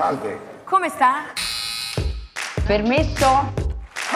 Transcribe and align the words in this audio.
salve. 0.00 0.40
Come 0.64 0.88
sta? 0.88 1.24
Permesso? 2.64 3.52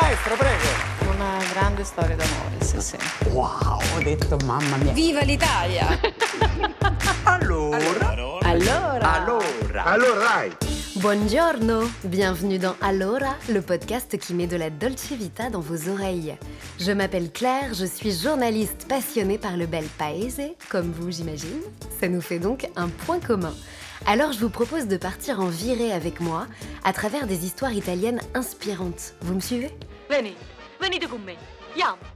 Maestro, 0.01 0.35
prego. 0.35 1.13
Una 1.15 1.37
grande 1.53 1.85
storia 1.85 2.17
d'amore, 2.17 2.65
sì, 2.65 2.81
sì. 2.81 2.97
Wow, 3.33 3.81
ho 3.95 4.03
detto 4.03 4.39
mamma 4.47 4.77
mia. 4.77 4.93
Viva 4.93 5.21
l'Italia! 5.21 5.87
Allora? 7.25 8.09
Allora, 8.43 9.13
Allora. 9.13 9.85
Allora, 9.85 10.21
dai. 10.21 10.57
Buongiorno, 10.95 11.91
bienvenue 12.03 12.59
dans 12.59 12.77
Allora, 12.81 13.37
le 13.47 13.61
podcast 13.61 14.17
qui 14.17 14.33
met 14.33 14.47
de 14.47 14.57
la 14.57 14.71
dolce 14.71 15.17
vita 15.17 15.51
dans 15.51 15.61
vos 15.63 15.89
oreilles. 15.89 16.39
Je 16.79 16.93
m'appelle 16.93 17.31
Claire, 17.31 17.75
je 17.75 17.85
suis 17.85 18.13
journaliste 18.13 18.87
passionnée 18.89 19.39
par 19.39 19.57
le 19.57 19.67
bel 19.67 19.85
paese, 19.99 20.55
comme 20.71 20.93
vous 20.93 21.11
j'imagine. 21.11 21.61
Ça 22.01 22.09
nous 22.09 22.23
fait 22.23 22.39
donc 22.39 22.67
un 22.77 22.89
point 22.89 23.21
commun. 23.21 23.53
Alors 24.07 24.33
je 24.33 24.39
vous 24.39 24.51
propose 24.51 24.87
de 24.87 24.99
partir 24.99 25.41
en 25.41 25.49
virée 25.49 25.91
avec 25.91 26.21
moi 26.21 26.47
à 26.85 26.93
travers 26.93 27.27
des 27.27 27.47
histoires 27.47 27.73
italiennes 27.73 28.21
inspirantes. 28.35 29.15
Vous 29.23 29.35
me 29.35 29.41
suivez? 29.41 29.71
Venite, 30.11 30.37
venite 30.79 31.09
con 31.09 31.19
me. 31.19 31.33
Andiamo. 31.73 32.14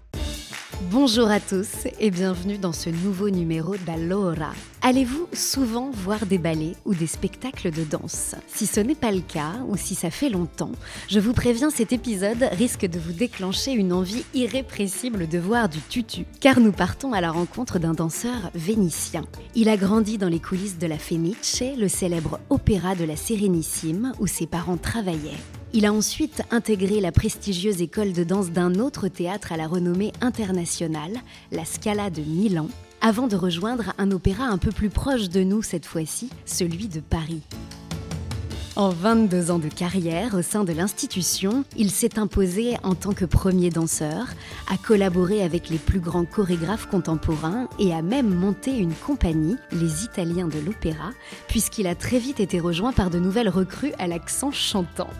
Bonjour 0.90 1.30
à 1.30 1.40
tous 1.40 1.88
et 1.98 2.10
bienvenue 2.10 2.58
dans 2.58 2.74
ce 2.74 2.90
nouveau 2.90 3.30
numéro 3.30 3.76
d'Allora. 3.76 4.52
Allez-vous 4.82 5.26
souvent 5.32 5.90
voir 5.90 6.26
des 6.26 6.36
ballets 6.36 6.76
ou 6.84 6.94
des 6.94 7.06
spectacles 7.06 7.70
de 7.70 7.84
danse? 7.84 8.34
Si 8.46 8.66
ce 8.66 8.80
n'est 8.80 8.94
pas 8.94 9.10
le 9.10 9.22
cas 9.22 9.54
ou 9.66 9.76
si 9.76 9.94
ça 9.94 10.10
fait 10.10 10.28
longtemps, 10.28 10.70
je 11.08 11.20
vous 11.20 11.32
préviens 11.32 11.70
cet 11.70 11.92
épisode 11.92 12.42
risque 12.52 12.86
de 12.86 12.98
vous 12.98 13.12
déclencher 13.12 13.72
une 13.72 13.92
envie 13.92 14.24
irrépressible 14.34 15.26
de 15.26 15.38
voir 15.38 15.68
du 15.68 15.80
tutu 15.80 16.26
car 16.38 16.60
nous 16.60 16.72
partons 16.72 17.12
à 17.12 17.20
la 17.20 17.32
rencontre 17.32 17.78
d'un 17.78 17.94
danseur 17.94 18.50
vénitien. 18.54 19.24
Il 19.54 19.70
a 19.70 19.76
grandi 19.76 20.18
dans 20.18 20.28
les 20.28 20.40
coulisses 20.40 20.78
de 20.78 20.86
la 20.86 20.98
Fenice, 20.98 21.62
le 21.76 21.88
célèbre 21.88 22.38
opéra 22.50 22.94
de 22.94 23.04
la 23.04 23.16
Sérénissime 23.16 24.12
où 24.20 24.26
ses 24.26 24.46
parents 24.46 24.76
travaillaient. 24.76 25.38
Il 25.74 25.84
a 25.84 25.92
ensuite 25.92 26.42
intégré 26.50 26.98
la 27.00 27.12
prestigieuse 27.12 27.82
école 27.82 28.14
de 28.14 28.24
danse 28.24 28.50
d'un 28.50 28.76
autre 28.76 29.08
théâtre 29.08 29.52
à 29.52 29.58
la 29.58 29.66
renommée 29.66 30.12
internationale, 30.22 31.18
la 31.52 31.66
Scala 31.66 32.08
de 32.08 32.22
Milan, 32.22 32.68
avant 33.02 33.26
de 33.26 33.36
rejoindre 33.36 33.92
un 33.98 34.10
opéra 34.10 34.44
un 34.44 34.56
peu 34.56 34.72
plus 34.72 34.88
proche 34.88 35.28
de 35.28 35.42
nous 35.42 35.62
cette 35.62 35.84
fois-ci, 35.84 36.30
celui 36.46 36.88
de 36.88 37.00
Paris. 37.00 37.42
En 38.76 38.90
22 38.90 39.50
ans 39.50 39.58
de 39.58 39.68
carrière 39.68 40.34
au 40.34 40.42
sein 40.42 40.64
de 40.64 40.72
l'institution, 40.72 41.64
il 41.76 41.90
s'est 41.90 42.18
imposé 42.18 42.76
en 42.82 42.94
tant 42.94 43.12
que 43.12 43.24
premier 43.24 43.70
danseur, 43.70 44.28
a 44.72 44.76
collaboré 44.78 45.42
avec 45.42 45.68
les 45.68 45.78
plus 45.78 46.00
grands 46.00 46.24
chorégraphes 46.24 46.86
contemporains 46.86 47.68
et 47.78 47.92
a 47.92 48.02
même 48.02 48.32
monté 48.32 48.78
une 48.78 48.94
compagnie, 48.94 49.56
les 49.72 50.04
Italiens 50.04 50.48
de 50.48 50.60
l'Opéra, 50.60 51.10
puisqu'il 51.48 51.88
a 51.88 51.94
très 51.94 52.20
vite 52.20 52.40
été 52.40 52.58
rejoint 52.58 52.92
par 52.92 53.10
de 53.10 53.18
nouvelles 53.18 53.50
recrues 53.50 53.92
à 53.98 54.06
l'accent 54.06 54.52
chantant. 54.52 55.10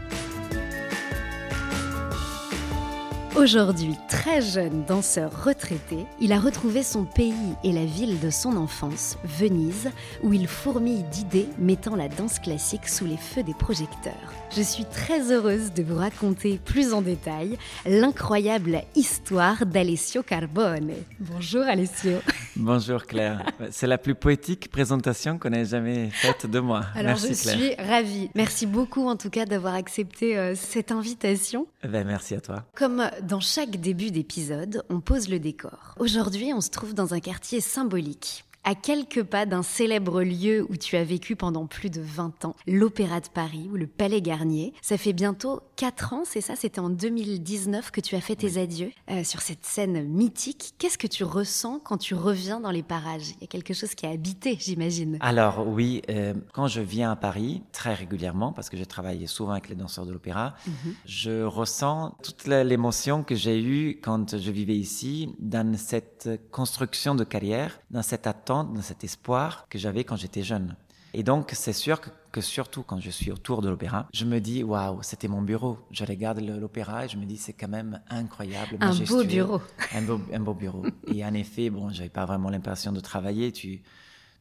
Aujourd'hui, 3.37 3.95
très 4.09 4.41
jeune 4.41 4.85
danseur 4.85 5.45
retraité, 5.45 6.07
il 6.21 6.33
a 6.33 6.41
retrouvé 6.41 6.83
son 6.83 7.05
pays 7.05 7.55
et 7.63 7.73
la 7.73 7.85
ville 7.85 8.19
de 8.21 8.31
son 8.31 8.57
enfance, 8.57 9.17
Venise, 9.23 9.91
où 10.23 10.33
il 10.33 10.49
fourmille 10.49 11.05
d'idées 11.05 11.49
mettant 11.59 11.95
la 11.95 12.09
danse 12.09 12.39
classique 12.39 12.89
sous 12.89 13.05
les 13.05 13.19
feux 13.19 13.43
des 13.43 13.55
projecteurs. 13.55 14.33
Je 14.57 14.63
suis 14.63 14.85
très 14.87 15.31
heureuse 15.31 15.73
de 15.75 15.83
vous 15.83 15.97
raconter 15.97 16.59
plus 16.65 16.93
en 16.93 17.03
détail 17.03 17.59
l'incroyable 17.87 18.83
histoire 18.97 19.67
d'Alessio 19.67 20.23
Carbone. 20.23 20.93
Bonjour 21.21 21.63
Alessio. 21.63 22.19
Bonjour 22.57 23.05
Claire. 23.05 23.45
C'est 23.71 23.87
la 23.87 23.99
plus 23.99 24.15
poétique 24.15 24.71
présentation 24.71 25.39
qu'on 25.39 25.53
ait 25.53 25.67
jamais 25.67 26.09
faite 26.11 26.47
de 26.47 26.59
moi. 26.61 26.81
Alors 26.95 27.19
merci 27.21 27.35
je 27.35 27.43
Claire. 27.43 27.57
suis 27.57 27.75
ravie. 27.77 28.31
Merci 28.35 28.67
beaucoup 28.67 29.07
en 29.07 29.17
tout 29.17 29.31
cas 29.31 29.45
d'avoir 29.45 29.75
accepté 29.75 30.37
euh, 30.39 30.55
cette 30.57 30.91
invitation. 30.93 31.67
Eh 31.85 31.89
ben, 31.89 32.07
merci 32.07 32.35
à 32.35 32.41
toi. 32.41 32.65
Comme 32.75 33.05
dans 33.23 33.41
chaque 33.41 33.77
début 33.77 34.11
d'épisode, 34.11 34.83
on 34.89 35.01
pose 35.01 35.29
le 35.29 35.39
décor. 35.39 35.95
Aujourd'hui, 35.99 36.53
on 36.55 36.61
se 36.61 36.71
trouve 36.71 36.95
dans 36.95 37.13
un 37.15 37.21
quartier 37.21 37.61
symbolique. 37.61 38.45
À 38.65 38.75
quelques 38.75 39.23
pas 39.23 39.47
d'un 39.47 39.63
célèbre 39.63 40.23
lieu 40.23 40.67
où 40.69 40.77
tu 40.77 40.97
as 40.97 41.05
vécu 41.05 41.37
pendant 41.37 41.67
plus 41.67 41.89
de 41.89 42.03
20 42.03 42.45
ans, 42.45 42.57
l'Opéra 42.67 43.21
de 43.21 43.29
Paris 43.29 43.69
ou 43.73 43.77
le 43.77 43.87
Palais 43.87 44.21
Garnier. 44.21 44.75
Ça 44.83 44.99
fait 44.99 45.15
bientôt 45.15 45.63
4 45.77 46.13
ans, 46.13 46.23
c'est 46.25 46.41
ça? 46.41 46.55
C'était 46.55 46.81
en 46.81 46.91
2019 46.91 47.91
que 47.91 48.01
tu 48.01 48.15
as 48.15 48.21
fait 48.21 48.37
tes 48.37 48.61
adieux 48.61 48.91
euh, 49.11 49.25
sur 49.25 49.41
cette 49.41 49.65
scène 49.65 50.07
mythique. 50.07 50.75
Qu'est-ce 50.79 50.99
que 50.99 51.07
tu 51.07 51.25
ressens 51.25 51.81
quand 51.83 51.97
tu 51.97 52.15
reviens 52.15 52.61
dans 52.61 52.71
les 52.71 52.83
parages? 52.83 53.31
Il 53.37 53.41
y 53.43 53.45
a 53.45 53.47
quelque 53.47 53.73
chose 53.73 53.95
qui 53.95 54.05
a 54.07 54.11
habité, 54.11 54.59
j'imagine. 54.61 55.17
Alors 55.21 55.67
oui, 55.67 56.03
euh, 56.11 56.35
quand 56.53 56.67
je 56.67 56.81
viens 56.81 57.13
à 57.13 57.17
Paris 57.17 57.63
très 57.73 57.95
régulièrement, 57.95 58.53
parce 58.53 58.69
que 58.69 58.77
je 58.77 58.85
travaille 58.85 59.27
souvent 59.29 59.53
avec 59.53 59.69
les 59.71 59.77
danseurs 59.77 60.05
de 60.05 60.13
l'opéra, 60.13 60.55
je 61.07 61.45
ressens 61.45 62.17
toute 62.23 62.47
l'émotion 62.47 63.23
que 63.23 63.35
j'ai 63.35 63.63
eue 63.63 64.01
quand 64.03 64.37
je 64.37 64.51
vivais 64.51 64.77
ici, 64.77 65.35
dans 65.39 65.77
cette 65.77 66.29
construction 66.51 67.15
de 67.15 67.25
carrière, 67.25 67.81
dans 67.91 68.03
cette 68.03 68.27
attente, 68.27 68.48
dans 68.49 68.83
cet 68.83 69.05
espoir 69.05 69.67
que 69.69 69.79
j'avais 69.79 70.05
quand 70.05 70.17
j'étais 70.17 70.43
jeune. 70.43 70.77
Et 71.15 71.23
donc, 71.23 71.51
c'est 71.55 71.73
sûr 71.73 72.01
que, 72.01 72.11
que 72.33 72.41
surtout 72.41 72.83
quand 72.83 73.01
je 73.01 73.11
suis 73.11 73.31
autour 73.31 73.63
de 73.63 73.69
l'opéra, 73.69 74.07
je 74.13 74.25
me 74.25 74.41
dis, 74.41 74.63
waouh, 74.63 75.03
c'était 75.03 75.29
mon 75.29 75.41
bureau. 75.41 75.79
Je 75.91 76.05
regarde 76.05 76.41
l'opéra 76.41 77.07
et 77.07 77.09
je 77.09 77.17
me 77.17 77.25
dis, 77.25 77.39
c'est 77.39 77.55
quand 77.55 77.69
même 77.69 78.01
incroyable. 78.11 78.77
Un 78.81 78.95
beau 78.95 79.25
bureau. 79.25 79.61
Un 79.95 80.03
beau, 80.03 80.21
un 80.33 80.41
beau 80.41 80.55
bureau. 80.55 80.85
Et 81.07 81.25
en 81.25 81.33
effet, 81.35 81.71
bon, 81.71 81.89
j'avais 81.91 82.11
pas 82.11 82.27
vraiment 82.27 82.51
l'impression 82.51 82.93
de 82.93 83.01
travailler. 83.01 83.53
Tu, 83.53 83.83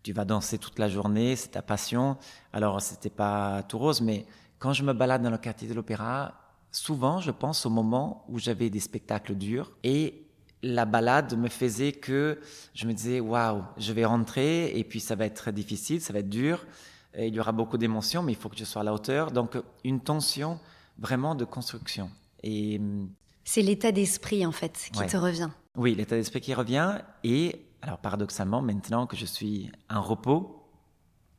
tu 0.03 0.11
vas 0.11 0.25
danser 0.25 0.57
toute 0.57 0.77
la 0.77 0.89
journée, 0.89 1.35
c'est 1.35 1.49
ta 1.49 1.61
passion. 1.61 2.17
Alors, 2.51 2.81
c'était 2.81 3.09
pas 3.09 3.63
tout 3.63 3.77
rose, 3.77 4.01
mais 4.01 4.25
quand 4.59 4.73
je 4.73 4.83
me 4.83 4.93
balade 4.93 5.21
dans 5.21 5.31
le 5.31 5.37
quartier 5.37 5.69
de 5.69 5.73
l'opéra, 5.73 6.33
souvent, 6.71 7.21
je 7.21 7.31
pense 7.31 7.65
au 7.65 7.69
moment 7.69 8.25
où 8.27 8.39
j'avais 8.39 8.69
des 8.69 8.81
spectacles 8.81 9.35
durs 9.35 9.71
et 9.83 10.26
la 10.73 10.85
balade 10.85 11.37
me 11.37 11.47
faisait 11.49 11.91
que 11.91 12.39
je 12.73 12.85
me 12.87 12.93
disais, 12.93 13.19
waouh, 13.19 13.63
je 13.77 13.93
vais 13.93 14.05
rentrer 14.05 14.77
et 14.77 14.83
puis 14.83 14.99
ça 14.99 15.15
va 15.15 15.25
être 15.25 15.51
difficile, 15.51 16.01
ça 16.01 16.13
va 16.13 16.19
être 16.19 16.29
dur. 16.29 16.65
Et 17.13 17.27
il 17.27 17.33
y 17.35 17.39
aura 17.39 17.51
beaucoup 17.51 17.77
d'émotions, 17.77 18.21
mais 18.21 18.33
il 18.33 18.37
faut 18.37 18.49
que 18.49 18.57
je 18.57 18.65
sois 18.65 18.81
à 18.81 18.85
la 18.85 18.93
hauteur. 18.93 19.31
Donc, 19.31 19.57
une 19.83 19.99
tension 20.01 20.59
vraiment 20.99 21.35
de 21.35 21.45
construction. 21.45 22.09
Et 22.43 22.77
hum, 22.79 23.09
C'est 23.43 23.61
l'état 23.61 23.91
d'esprit 23.91 24.45
en 24.45 24.51
fait 24.51 24.89
qui 24.91 24.99
Ouais. 24.99 25.07
te 25.07 25.17
revient. 25.17 25.49
oui, 25.75 25.95
l'état 25.95 26.15
d'esprit 26.15 26.41
qui 26.41 26.53
revient. 26.53 26.99
Et 27.23 27.65
alors, 27.81 27.99
paradoxalement, 27.99 28.61
maintenant 28.61 29.07
que 29.07 29.15
je 29.15 29.25
suis 29.25 29.71
en 29.89 30.01
repos, 30.01 30.69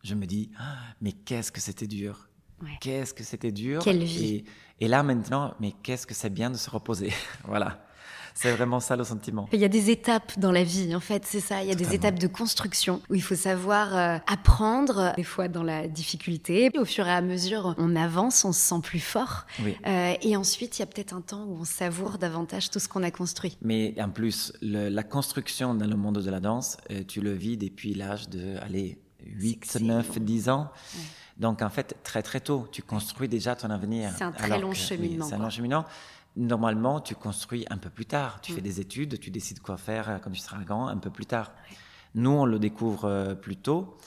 je 0.03 0.15
me 0.15 0.27
dis, 0.27 0.51
Ah, 0.59 0.77
mais 1.01 1.13
qu'est-ce 1.13 1.53
que 1.53 1.61
c'était 1.61 1.87
dur. 1.87 2.29
Ouais. 2.63 2.71
Qu'est-ce 2.81 3.15
que 3.15 3.23
c'était 3.23 3.53
dur. 3.53 3.83
Quelle 3.83 4.03
vie. 4.03 4.45
Et, 4.81 4.85
et 4.85 4.89
là, 4.89 5.03
maintenant, 5.05 5.55
mais 5.61 5.73
qu'est-ce 5.83 6.07
que 6.07 6.15
c'est 6.15 6.31
bien 6.31 6.51
de 6.51 6.57
se 6.57 6.69
reposer? 6.71 7.13
voilà. 7.45 7.85
C'est 8.41 8.53
vraiment 8.53 8.79
ça 8.79 8.95
le 8.95 9.03
sentiment. 9.03 9.49
Il 9.53 9.59
y 9.59 9.65
a 9.65 9.69
des 9.69 9.91
étapes 9.91 10.39
dans 10.39 10.53
la 10.53 10.63
vie, 10.63 10.95
en 10.95 11.01
fait, 11.01 11.25
c'est 11.27 11.41
ça. 11.41 11.63
Il 11.63 11.69
y 11.69 11.73
a 11.73 11.75
des 11.75 11.93
étapes 11.95 12.21
de 12.21 12.29
construction 12.29 13.03
où 13.11 13.15
il 13.17 13.23
faut 13.23 13.35
savoir 13.35 13.97
euh, 13.97 14.19
apprendre, 14.29 14.99
euh, 14.99 15.13
des 15.17 15.25
fois 15.25 15.49
dans 15.49 15.65
la 15.65 15.89
difficulté. 15.89 16.71
Au 16.79 16.85
fur 16.85 17.07
et 17.09 17.13
à 17.13 17.21
mesure, 17.21 17.75
on 17.79 17.97
avance, 17.97 18.45
on 18.45 18.53
se 18.53 18.61
sent 18.61 18.81
plus 18.83 19.01
fort. 19.01 19.45
Oui. 19.65 19.77
Euh, 19.87 20.15
et 20.23 20.37
ensuite, 20.37 20.79
il 20.79 20.83
y 20.83 20.85
a 20.85 20.87
peut-être 20.87 21.15
un 21.15 21.21
temps 21.21 21.45
où 21.49 21.59
on 21.61 21.65
savoure 21.65 22.19
davantage 22.19 22.71
tout 22.71 22.79
ce 22.79 22.89
qu'on 22.89 23.03
a 23.03 23.11
construit. 23.11 23.59
Mais 23.61 23.95
en 24.01 24.09
plus, 24.11 24.53
le- 24.63 24.89
la 24.89 25.03
construction 25.03 25.75
dans 25.75 25.87
le 25.89 25.97
monde 25.97 26.19
de 26.23 26.31
la 26.31 26.39
danse, 26.39 26.77
euh, 26.93 27.03
tu 27.07 27.21
le 27.21 27.33
vis 27.33 27.57
depuis 27.57 27.93
l'âge 27.95 28.29
de, 28.29 28.57
allez, 28.63 28.99
8, 29.27 29.57
excellent. 29.65 29.87
9, 29.97 30.21
10 30.21 30.49
ans. 30.49 30.71
Donc, 31.39 31.63
en 31.63 31.71
fait, 31.71 31.97
très, 32.03 32.23
très 32.23 32.41
tôt, 32.41 32.67
tu 32.73 32.83
construis 32.83 33.29
déjà 33.29 33.55
ton 33.55 33.71
avenir. 33.71 34.11
C'est 34.17 34.25
un 34.25 34.33
très 34.33 34.59
long 34.61 34.71
que- 34.71 34.75
oui, 34.77 34.81
cheminement, 34.81 35.27
c'est 35.27 35.35
un 35.35 35.39
long 35.39 35.51
cheminement. 35.51 35.85
Normalement, 36.39 37.01
tu 37.01 37.17
construis 37.17 37.67
un 37.69 37.79
peu 37.79 37.91
plus 37.91 38.07
tard. 38.07 38.41
Tu 38.41 38.53
fais 38.53 38.61
des 38.61 38.81
études, 38.81 39.19
tu 39.19 39.31
décides 39.31 39.59
quoi 39.59 39.77
faire 39.77 40.09
euh, 40.09 40.19
quand 40.19 40.31
tu 40.31 40.39
seras 40.39 40.63
grand, 40.63 40.87
un 40.87 40.97
peu 40.97 41.11
plus 41.11 41.27
tard. 41.27 41.53
Nous, 42.15 42.31
on 42.31 42.47
le 42.47 42.61
découvre 42.61 43.07
euh, 43.07 43.35
plus 43.35 43.57
tôt 43.57 43.99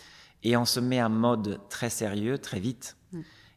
et 0.44 0.56
on 0.56 0.64
se 0.64 0.80
met 0.80 1.04
en 1.04 1.10
mode 1.10 1.60
très 1.70 1.90
sérieux 1.90 2.38
très 2.38 2.62
vite. 2.62 2.96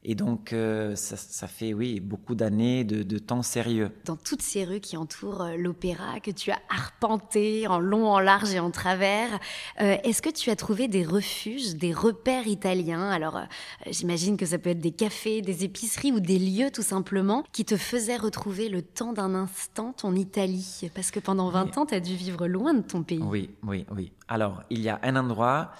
Et 0.06 0.14
donc, 0.14 0.52
euh, 0.52 0.94
ça, 0.96 1.16
ça 1.16 1.46
fait, 1.46 1.72
oui, 1.72 1.98
beaucoup 1.98 2.34
d'années 2.34 2.84
de, 2.84 3.02
de 3.02 3.18
temps 3.18 3.40
sérieux. 3.42 3.90
Dans 4.04 4.16
toutes 4.16 4.42
ces 4.42 4.64
rues 4.64 4.80
qui 4.80 4.98
entourent 4.98 5.42
euh, 5.42 5.56
l'opéra, 5.56 6.20
que 6.20 6.30
tu 6.30 6.50
as 6.50 6.60
arpenté 6.68 7.66
en 7.66 7.78
long, 7.78 8.06
en 8.08 8.20
large 8.20 8.52
et 8.52 8.60
en 8.60 8.70
travers, 8.70 9.30
euh, 9.80 9.96
est-ce 10.04 10.20
que 10.20 10.28
tu 10.28 10.50
as 10.50 10.56
trouvé 10.56 10.88
des 10.88 11.04
refuges, 11.04 11.76
des 11.76 11.94
repères 11.94 12.46
italiens? 12.46 13.08
Alors, 13.10 13.38
euh, 13.38 13.44
j'imagine 13.90 14.36
que 14.36 14.44
ça 14.44 14.58
peut 14.58 14.70
être 14.70 14.80
des 14.80 14.92
cafés, 14.92 15.40
des 15.40 15.64
épiceries 15.64 16.12
ou 16.12 16.20
des 16.20 16.38
lieux 16.38 16.70
tout 16.70 16.82
simplement 16.82 17.42
qui 17.52 17.64
te 17.64 17.78
faisaient 17.78 18.18
retrouver 18.18 18.68
le 18.68 18.82
temps 18.82 19.14
d'un 19.14 19.34
instant 19.34 19.94
ton 19.94 20.14
Italie. 20.14 20.90
Parce 20.94 21.10
que 21.10 21.20
pendant 21.20 21.48
20 21.48 21.78
ans, 21.78 21.86
tu 21.86 21.94
as 21.94 22.00
dû 22.00 22.14
vivre 22.14 22.46
loin 22.46 22.74
de 22.74 22.82
ton 22.82 23.02
pays. 23.02 23.22
Oui, 23.22 23.48
oui, 23.62 23.86
oui. 23.90 24.12
Alors, 24.28 24.62
il 24.68 24.80
y 24.80 24.90
a 24.90 25.00
un 25.02 25.16
endroit 25.16 25.70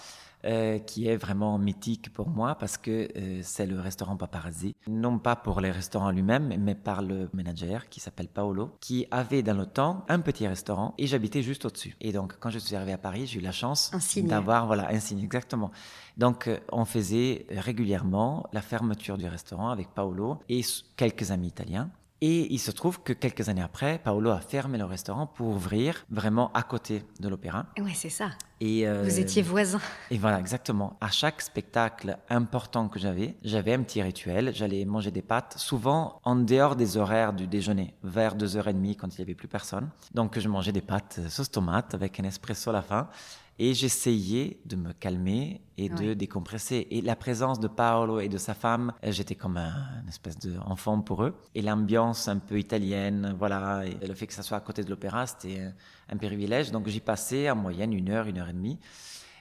euh, 0.44 0.78
qui 0.78 1.08
est 1.08 1.16
vraiment 1.16 1.58
mythique 1.58 2.12
pour 2.12 2.28
moi 2.28 2.54
parce 2.56 2.76
que 2.76 3.08
euh, 3.16 3.40
c'est 3.42 3.66
le 3.66 3.80
restaurant 3.80 4.16
Paparazzi. 4.16 4.76
Non 4.86 5.18
pas 5.18 5.36
pour 5.36 5.60
les 5.60 5.70
restaurants 5.70 6.10
lui-même, 6.10 6.54
mais 6.58 6.74
par 6.74 7.02
le 7.02 7.30
manager 7.32 7.88
qui 7.88 8.00
s'appelle 8.00 8.28
Paolo, 8.28 8.76
qui 8.80 9.06
avait 9.10 9.42
dans 9.42 9.56
le 9.56 9.66
temps 9.66 10.04
un 10.08 10.20
petit 10.20 10.46
restaurant 10.46 10.94
et 10.98 11.06
j'habitais 11.06 11.42
juste 11.42 11.64
au-dessus. 11.64 11.96
Et 12.00 12.12
donc, 12.12 12.36
quand 12.40 12.50
je 12.50 12.58
suis 12.58 12.76
arrivé 12.76 12.92
à 12.92 12.98
Paris, 12.98 13.26
j'ai 13.26 13.38
eu 13.38 13.42
la 13.42 13.52
chance 13.52 13.90
d'avoir 14.16 14.66
voilà, 14.66 14.90
un 14.90 15.00
signe, 15.00 15.22
exactement. 15.22 15.70
Donc, 16.16 16.46
euh, 16.46 16.58
on 16.70 16.84
faisait 16.84 17.46
régulièrement 17.50 18.46
la 18.52 18.60
fermeture 18.60 19.18
du 19.18 19.26
restaurant 19.26 19.70
avec 19.70 19.88
Paolo 19.94 20.38
et 20.48 20.60
quelques 20.96 21.30
amis 21.30 21.48
italiens. 21.48 21.90
Et 22.26 22.50
il 22.54 22.58
se 22.58 22.70
trouve 22.70 23.02
que 23.02 23.12
quelques 23.12 23.50
années 23.50 23.60
après, 23.60 24.00
Paolo 24.02 24.30
a 24.30 24.40
fermé 24.40 24.78
le 24.78 24.86
restaurant 24.86 25.26
pour 25.26 25.48
ouvrir 25.48 26.06
vraiment 26.08 26.50
à 26.54 26.62
côté 26.62 27.02
de 27.20 27.28
l'opéra. 27.28 27.66
Oui, 27.78 27.92
c'est 27.94 28.08
ça. 28.08 28.30
Et 28.62 28.88
euh, 28.88 29.02
Vous 29.02 29.20
étiez 29.20 29.42
voisins. 29.42 29.78
Et 30.10 30.16
voilà, 30.16 30.40
exactement. 30.40 30.96
À 31.02 31.10
chaque 31.10 31.42
spectacle 31.42 32.16
important 32.30 32.88
que 32.88 32.98
j'avais, 32.98 33.34
j'avais 33.42 33.74
un 33.74 33.82
petit 33.82 34.00
rituel. 34.00 34.52
J'allais 34.54 34.86
manger 34.86 35.10
des 35.10 35.20
pâtes, 35.20 35.56
souvent 35.58 36.22
en 36.24 36.36
dehors 36.36 36.76
des 36.76 36.96
horaires 36.96 37.34
du 37.34 37.46
déjeuner, 37.46 37.92
vers 38.02 38.38
2h30 38.38 38.96
quand 38.96 39.14
il 39.14 39.20
n'y 39.20 39.24
avait 39.24 39.34
plus 39.34 39.48
personne. 39.48 39.90
Donc 40.14 40.38
je 40.38 40.48
mangeais 40.48 40.72
des 40.72 40.80
pâtes 40.80 41.20
sauce 41.28 41.50
tomate 41.50 41.92
avec 41.92 42.18
un 42.20 42.24
espresso 42.24 42.70
à 42.70 42.72
la 42.72 42.80
fin. 42.80 43.10
Et 43.58 43.72
j'essayais 43.72 44.58
de 44.64 44.74
me 44.74 44.92
calmer 44.92 45.60
et 45.76 45.88
de 45.88 46.14
décompresser. 46.14 46.88
Et 46.90 47.00
la 47.02 47.14
présence 47.14 47.60
de 47.60 47.68
Paolo 47.68 48.18
et 48.18 48.28
de 48.28 48.38
sa 48.38 48.52
femme, 48.52 48.92
euh, 49.04 49.12
j'étais 49.12 49.36
comme 49.36 49.56
un, 49.56 50.00
une 50.02 50.08
espèce 50.08 50.38
d'enfant 50.38 51.00
pour 51.00 51.22
eux. 51.22 51.34
Et 51.54 51.62
l'ambiance 51.62 52.26
un 52.26 52.38
peu 52.38 52.58
italienne, 52.58 53.34
voilà, 53.38 53.84
et 53.86 54.06
le 54.06 54.14
fait 54.14 54.26
que 54.26 54.34
ça 54.34 54.42
soit 54.42 54.56
à 54.56 54.60
côté 54.60 54.82
de 54.82 54.90
l'opéra, 54.90 55.26
c'était 55.26 55.60
un, 55.60 55.72
un, 56.08 56.16
privilège. 56.16 56.72
Donc 56.72 56.88
j'y 56.88 57.00
passais 57.00 57.48
en 57.48 57.54
moyenne 57.54 57.92
une 57.92 58.10
heure, 58.10 58.26
une 58.26 58.38
heure 58.38 58.48
et 58.48 58.52
demie. 58.54 58.80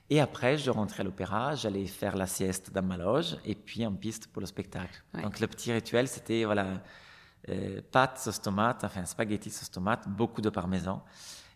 Et 0.10 0.20
après, 0.20 0.58
je 0.58 0.70
rentrais 0.70 1.02
à 1.02 1.04
l'opéra, 1.04 1.56
j'allais 1.56 1.88
faire 1.88 2.16
la 2.16 2.28
sieste 2.28 2.72
dans 2.72 2.84
ma 2.84 2.98
loge 2.98 3.38
et 3.46 3.56
puis 3.56 3.86
en 3.86 3.94
piste 3.94 4.28
pour 4.28 4.42
le 4.42 4.46
spectacle. 4.46 5.04
Donc 5.24 5.40
le 5.40 5.48
petit 5.48 5.72
rituel, 5.72 6.08
c'était 6.08 6.44
voilà, 6.44 6.84
euh, 7.50 7.82
pâtes 7.92 8.20
sauce 8.20 8.42
tomate, 8.42 8.84
enfin 8.84 9.06
spaghetti 9.06 9.50
sauce 9.50 9.72
tomate, 9.72 10.08
beaucoup 10.08 10.42
de 10.42 10.50
parmesan 10.50 11.04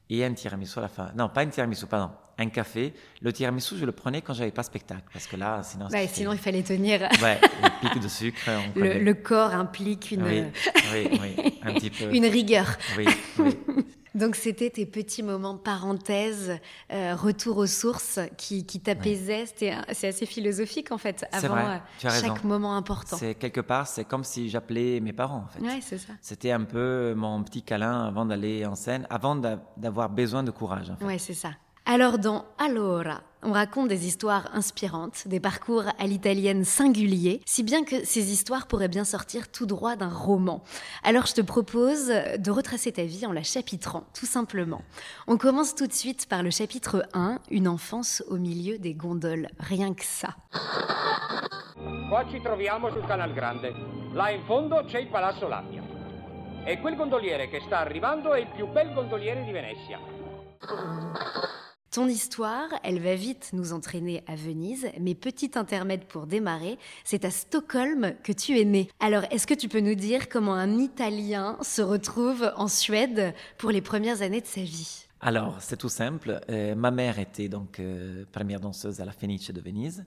et 0.10 0.26
un 0.26 0.34
tiramisu 0.34 0.80
à 0.80 0.84
la 0.84 0.88
fin. 0.88 1.12
Non, 1.16 1.30
pas 1.30 1.42
un 1.42 1.48
tiramisu, 1.48 1.86
pardon, 1.86 2.14
un 2.38 2.50
café. 2.50 2.94
Le 3.22 3.34
tiramisu, 3.34 3.78
je 3.78 3.86
le 3.86 3.92
prenais 3.92 4.22
quand 4.22 4.34
j'avais 4.34 4.52
pas 4.52 4.64
spectacle, 4.64 5.04
parce 5.12 5.28
que 5.28 5.36
là, 5.36 5.62
sinon. 5.64 5.88
Ouais, 5.88 6.08
sinon, 6.08 6.34
il 6.34 6.40
fallait 6.40 6.64
tenir. 6.64 7.02
Ouais, 7.22 7.40
le 7.84 7.90
pic 7.90 8.02
de 8.02 8.08
sucre. 8.08 8.50
Le, 8.76 9.14
corps 9.14 9.54
implique 9.54 10.12
une. 10.12 10.24
Oui, 10.24 10.44
oui, 10.94 11.20
oui, 11.22 11.60
un 11.64 11.74
petit 11.74 11.90
peu. 11.90 12.06
Une 12.14 12.26
rigueur. 12.26 12.68
Oui, 12.98 13.06
oui. 13.40 13.58
Donc 14.18 14.36
c'était 14.36 14.70
tes 14.72 14.86
petits 14.86 15.22
moments 15.22 15.58
parenthèses, 15.58 16.58
euh, 16.92 17.16
retour 17.16 17.58
aux 17.58 17.68
sources 17.68 18.20
qui, 18.36 18.66
qui 18.66 18.80
t'apaisaient. 18.80 19.46
C'est 19.46 20.08
assez 20.08 20.26
philosophique 20.26 20.92
en 20.92 20.98
fait, 20.98 21.26
avant 21.32 21.50
vrai, 21.50 21.82
euh, 22.04 22.10
chaque 22.10 22.44
moment 22.44 22.76
important. 22.76 23.16
C'est 23.16 23.36
quelque 23.36 23.62
part, 23.62 23.88
c'est 23.88 24.06
comme 24.06 24.24
si 24.24 24.50
j'appelais 24.50 25.00
mes 25.00 25.14
parents 25.14 25.46
en 25.46 25.48
fait. 25.48 25.62
Ouais, 25.62 25.80
c'est 25.82 26.00
ça. 26.00 26.14
C'était 26.22 26.52
un 26.52 26.64
peu 26.64 27.14
mon 27.16 27.44
petit 27.44 27.62
câlin 27.62 28.06
avant 28.06 28.26
d'aller 28.26 28.66
en 28.66 28.76
scène, 28.76 29.06
avant 29.10 29.36
d'avoir 29.36 30.10
besoin 30.10 30.44
de 30.44 30.52
courage. 30.52 30.90
En 30.90 30.96
fait. 30.98 31.06
Ouais, 31.06 31.20
c'est 31.20 31.36
ça. 31.36 31.52
Alors 31.90 32.20
dans 32.20 32.44
Allora, 32.58 33.22
on 33.44 33.54
raconte 33.54 33.88
des 33.88 34.08
histoires 34.08 34.50
inspirantes, 34.54 35.26
des 35.26 35.40
parcours 35.40 35.84
à 35.98 36.06
l'italienne 36.06 36.66
singuliers, 36.66 37.40
si 37.46 37.64
bien 37.64 37.86
que 37.86 38.04
ces 38.04 38.34
histoires 38.34 38.68
pourraient 38.68 38.90
bien 38.90 39.06
sortir 39.06 39.50
tout 39.50 39.66
droit 39.66 39.96
d'un 39.96 40.10
roman. 40.10 40.62
Alors 41.02 41.28
je 41.28 41.36
te 41.36 41.40
propose 41.40 42.08
de 42.08 42.52
retracer 42.52 42.92
ta 42.92 43.04
vie 43.04 43.26
en 43.26 43.32
la 43.32 43.44
chapitrant, 43.44 44.04
tout 44.14 44.26
simplement. 44.26 44.82
On 45.28 45.38
commence 45.38 45.76
tout 45.76 45.88
de 45.88 45.94
suite 45.94 46.28
par 46.28 46.44
le 46.44 46.50
chapitre 46.50 47.08
1, 47.14 47.40
une 47.52 47.70
enfance 47.70 48.22
au 48.28 48.36
milieu 48.36 48.78
des 48.80 48.94
gondoles, 48.94 49.48
rien 49.58 49.94
que 49.94 50.04
ça. 50.04 50.36
Là 54.14 54.30
Palazzo. 55.10 55.48
E 56.66 56.80
quel 56.82 56.96
gondoliere 56.98 57.48
più 58.58 58.68
bel 58.68 58.94
gondoliere 58.94 59.42
Venezia. 59.50 60.00
Ton 61.92 62.08
histoire, 62.08 62.68
elle 62.84 63.00
va 63.00 63.16
vite 63.16 63.52
nous 63.54 63.72
entraîner 63.72 64.22
à 64.28 64.36
Venise, 64.36 64.88
mais 65.00 65.16
petit 65.16 65.52
intermède 65.56 66.04
pour 66.04 66.28
démarrer, 66.28 66.78
c'est 67.06 67.24
à 67.24 67.32
Stockholm 67.32 68.14
que 68.24 68.34
tu 68.34 68.60
es 68.60 68.66
né. 68.66 68.90
Alors, 69.00 69.24
est-ce 69.32 69.48
que 69.48 69.54
tu 69.54 69.70
peux 69.70 69.80
nous 69.80 69.96
dire 69.96 70.28
comment 70.28 70.54
un 70.54 70.80
Italien 70.80 71.58
se 71.62 71.82
retrouve 71.82 72.52
en 72.58 72.68
Suède 72.68 73.34
pour 73.58 73.72
les 73.72 73.82
premières 73.82 74.22
années 74.22 74.42
de 74.42 74.46
sa 74.46 74.62
vie? 74.62 75.08
Alors, 75.22 75.62
c'est 75.62 75.78
tout 75.78 75.90
simple. 75.90 76.42
Euh, 76.50 76.76
ma 76.76 76.92
mère 76.92 77.20
était 77.20 77.48
donc 77.48 77.80
euh, 77.80 78.26
première 78.34 78.60
danseuse 78.60 79.00
à 79.00 79.06
la 79.06 79.14
Fenice 79.14 79.50
de 79.52 79.62
Venise. 79.62 80.06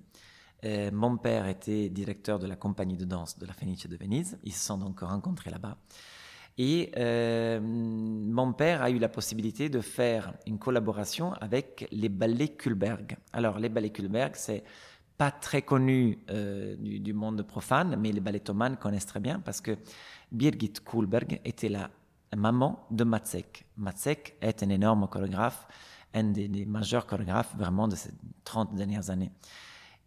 Euh, 0.64 0.90
mon 0.92 1.16
père 1.16 1.46
était 1.46 1.88
directeur 1.88 2.38
de 2.38 2.46
la 2.46 2.56
compagnie 2.56 2.98
de 2.98 3.06
danse 3.06 3.38
de 3.38 3.46
la 3.46 3.54
Fenice 3.54 3.86
de 3.86 3.96
Venise. 3.96 4.38
Ils 4.44 4.52
se 4.52 4.66
sont 4.66 4.76
donc 4.76 5.00
rencontrés 5.00 5.50
là-bas. 5.50 5.78
Et 6.62 6.92
euh, 6.98 7.58
mon 7.58 8.52
père 8.52 8.82
a 8.82 8.90
eu 8.90 8.98
la 8.98 9.08
possibilité 9.08 9.70
de 9.70 9.80
faire 9.80 10.34
une 10.46 10.58
collaboration 10.58 11.32
avec 11.40 11.88
les 11.90 12.10
ballets 12.10 12.48
Kulberg. 12.48 13.16
Alors, 13.32 13.58
les 13.58 13.70
ballets 13.70 13.88
Kulberg, 13.88 14.32
c'est 14.34 14.62
pas 15.16 15.30
très 15.30 15.62
connu 15.62 16.18
euh, 16.28 16.76
du, 16.76 17.14
monde 17.14 17.42
profane, 17.44 17.96
mais 17.98 18.12
les 18.12 18.20
ballettomanes 18.20 18.76
connaissent 18.76 19.06
très 19.06 19.20
bien 19.20 19.40
parce 19.40 19.62
que 19.62 19.78
Birgit 20.32 20.74
Kulberg 20.84 21.40
était 21.46 21.70
la 21.70 21.88
maman 22.36 22.84
de 22.90 23.04
Matsek. 23.04 23.64
Matsek 23.78 24.36
est 24.42 24.62
un 24.62 24.68
énorme 24.68 25.08
chorégraphe, 25.08 25.66
un 26.12 26.24
des 26.24 26.66
majeurs 26.66 27.06
chorégraphes 27.06 27.56
vraiment 27.56 27.88
de 27.88 27.96
ces 27.96 28.10
30 28.44 28.74
dernières 28.74 29.08
années. 29.08 29.32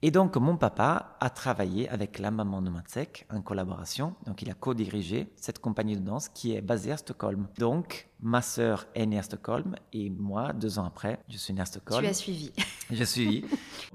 Et 0.05 0.11
donc, 0.11 0.35
mon 0.35 0.57
papa 0.57 1.15
a 1.21 1.29
travaillé 1.29 1.87
avec 1.87 2.19
la 2.19 2.29
maman 2.29 2.61
de 2.61 2.69
Matsek 2.69 3.25
en 3.29 3.41
collaboration. 3.41 4.15
Donc, 4.25 4.41
il 4.41 4.51
a 4.51 4.53
co-dirigé 4.53 5.31
cette 5.37 5.59
compagnie 5.59 5.95
de 5.95 6.01
danse 6.01 6.27
qui 6.27 6.53
est 6.53 6.59
basée 6.59 6.91
à 6.91 6.97
Stockholm. 6.97 7.47
Donc, 7.57 8.09
ma 8.19 8.41
sœur 8.41 8.85
est 8.95 9.05
née 9.05 9.17
à 9.17 9.23
Stockholm 9.23 9.77
et 9.93 10.09
moi, 10.09 10.51
deux 10.51 10.77
ans 10.77 10.83
après, 10.83 11.19
je 11.29 11.37
suis 11.37 11.53
né 11.53 11.61
à 11.61 11.65
Stockholm. 11.65 12.01
Tu 12.01 12.09
as 12.09 12.13
suivi. 12.13 12.51
Je 12.91 13.05
suis. 13.05 13.45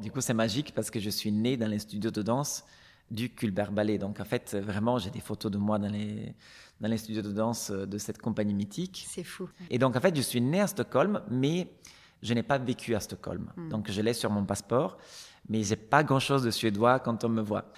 du 0.01 0.11
coup, 0.11 0.23
c'est 0.23 0.33
magique 0.33 0.73
parce 0.75 0.91
que 0.91 0.99
je 0.99 1.11
suis 1.11 1.31
né 1.31 1.59
dans 1.59 1.69
les 1.69 1.79
studios 1.79 2.11
de 2.11 2.23
danse 2.23 2.65
du 3.11 3.29
Culbert 3.29 3.71
Ballet. 3.71 3.99
Donc, 3.99 4.19
en 4.19 4.25
fait, 4.25 4.57
vraiment, 4.57 4.97
j'ai 4.97 5.11
des 5.11 5.21
photos 5.21 5.53
de 5.53 5.59
moi 5.59 5.79
dans 5.79 5.93
les, 5.93 6.35
dans 6.81 6.89
les 6.89 6.97
studios 6.97 7.21
de 7.21 7.33
danse 7.33 7.71
de 7.71 7.99
cette 7.99 8.17
compagnie 8.17 8.55
mythique. 8.55 9.05
C'est 9.07 9.25
fou. 9.25 9.51
Et 9.69 9.79
donc, 9.79 9.95
en 9.95 10.01
fait, 10.01 10.17
je 10.17 10.23
suis 10.23 10.41
né 10.41 10.63
à 10.63 10.69
Stockholm, 10.69 11.21
mais 11.31 11.71
je 12.23 12.33
n'ai 12.33 12.43
pas 12.43 12.57
vécu 12.57 12.95
à 12.95 13.01
Stockholm. 13.01 13.53
Hmm. 13.57 13.69
Donc, 13.69 13.91
je 13.91 14.01
l'ai 14.01 14.15
sur 14.15 14.31
mon 14.31 14.47
passeport 14.47 14.97
mais 15.49 15.63
j'ai 15.63 15.77
pas 15.77 16.05
grand-chose 16.05 16.43
de 16.43 16.51
suédois 16.51 17.01
quand 17.01 17.25
on 17.25 17.29
me 17.29 17.43
voit. 17.43 17.73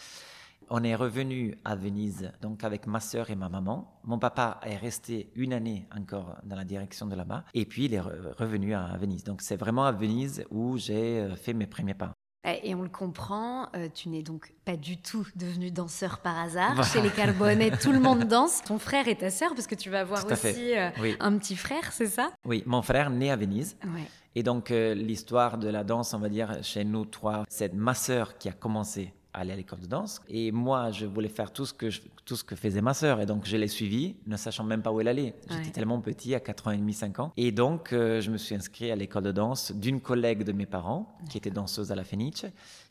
On 0.73 0.85
est 0.85 0.95
revenu 0.95 1.59
à 1.65 1.75
Venise, 1.75 2.31
donc 2.41 2.63
avec 2.63 2.87
ma 2.87 3.01
sœur 3.01 3.31
et 3.31 3.35
ma 3.35 3.49
maman. 3.49 4.01
Mon 4.05 4.21
papa 4.21 4.61
est 4.65 4.77
resté 4.77 5.33
une 5.35 5.53
année 5.53 5.89
encore 5.97 6.37
dans 6.45 6.55
la 6.55 6.65
direction 6.65 7.07
de 7.07 7.17
là-bas, 7.17 7.45
et 7.55 7.65
puis 7.67 7.87
il 7.87 7.95
est 7.95 8.01
revenu 8.01 8.75
à 8.75 8.97
Venise. 8.97 9.25
Donc 9.25 9.43
c'est 9.43 9.57
vraiment 9.57 9.85
à 9.85 9.93
Venise 9.93 10.45
où 10.51 10.79
j'ai 10.79 11.21
euh, 11.21 11.35
fait 11.35 11.55
mes 11.55 11.67
premiers 11.67 11.95
pas. 11.95 12.13
Et 12.45 12.75
on 12.75 12.83
le 12.83 12.89
comprend, 12.89 13.69
euh, 13.77 13.89
tu 13.93 14.09
n'es 14.09 14.23
donc 14.23 14.55
pas 14.65 14.77
du 14.77 14.97
tout 14.97 15.27
devenu 15.37 15.71
danseur 15.71 16.19
par 16.21 16.39
hasard. 16.39 16.83
Chez 16.85 17.03
les 17.03 17.11
Carbonets, 17.11 17.71
tout 17.83 17.93
le 17.93 18.01
monde 18.01 18.25
danse. 18.25 18.63
Ton 18.65 18.79
frère 18.79 19.09
et 19.09 19.17
ta 19.17 19.31
sœur, 19.31 19.55
parce 19.55 19.67
que 19.67 19.75
tu 19.75 19.91
vas 19.91 20.01
avoir 20.01 20.25
aussi 20.25 20.75
euh, 20.75 20.89
un 21.21 21.37
petit 21.37 21.57
frère, 21.57 21.93
c'est 21.93 22.07
ça? 22.07 22.31
Oui, 22.47 22.63
mon 22.65 22.81
frère 22.81 23.11
né 23.11 23.31
à 23.31 23.37
Venise. 23.37 23.77
Ouais. 23.85 24.05
Et 24.35 24.43
donc, 24.43 24.71
euh, 24.71 24.95
l'histoire 24.95 25.59
de 25.59 25.69
la 25.69 25.85
danse, 25.85 26.15
on 26.15 26.19
va 26.19 26.31
dire, 26.31 26.59
chez 26.63 26.85
nous 26.85 27.05
trois, 27.05 27.45
c'est 27.49 27.75
ma 27.75 27.95
sœur 27.95 28.39
qui 28.39 28.49
a 28.49 28.53
commencé 28.53 29.13
aller 29.33 29.53
à 29.53 29.57
l'école 29.57 29.81
de 29.81 29.87
danse. 29.87 30.21
Et 30.29 30.53
moi, 30.53 30.91
je 30.91 31.07
voulais 31.07 31.29
faire 31.29 31.53
tout 31.53 31.67
ce 31.67 31.73
que, 31.73 31.89
tout 32.25 32.37
ce 32.37 32.45
que 32.45 32.57
faisait 32.57 32.81
ma 32.81 32.95
sœur. 32.95 33.21
Et 33.21 33.27
donc, 33.27 33.45
je 33.45 33.57
l'ai 33.57 33.69
suivie, 33.69 34.17
ne 34.27 34.37
sachant 34.37 34.65
même 34.65 34.83
pas 34.83 34.93
où 34.93 35.01
elle 35.01 35.09
allait. 35.09 35.35
J'étais 35.49 35.71
tellement 35.71 36.01
petit, 36.01 36.35
à 36.35 36.41
4 36.41 36.69
ans 36.69 36.71
et 36.73 36.77
demi, 36.77 36.93
5 36.93 37.19
ans. 37.21 37.33
Et 37.37 37.53
donc, 37.53 37.93
euh, 37.93 38.21
je 38.21 38.31
me 38.31 38.37
suis 38.37 38.55
inscrit 38.55 38.91
à 38.91 38.97
l'école 38.97 39.25
de 39.25 39.33
danse 39.33 39.73
d'une 39.73 40.01
collègue 40.01 40.43
de 40.43 40.53
mes 40.53 40.67
parents, 40.67 41.17
qui 41.29 41.39
était 41.39 41.51
danseuse 41.51 41.93
à 41.93 41.95
la 41.95 42.05
Fenice, 42.05 42.47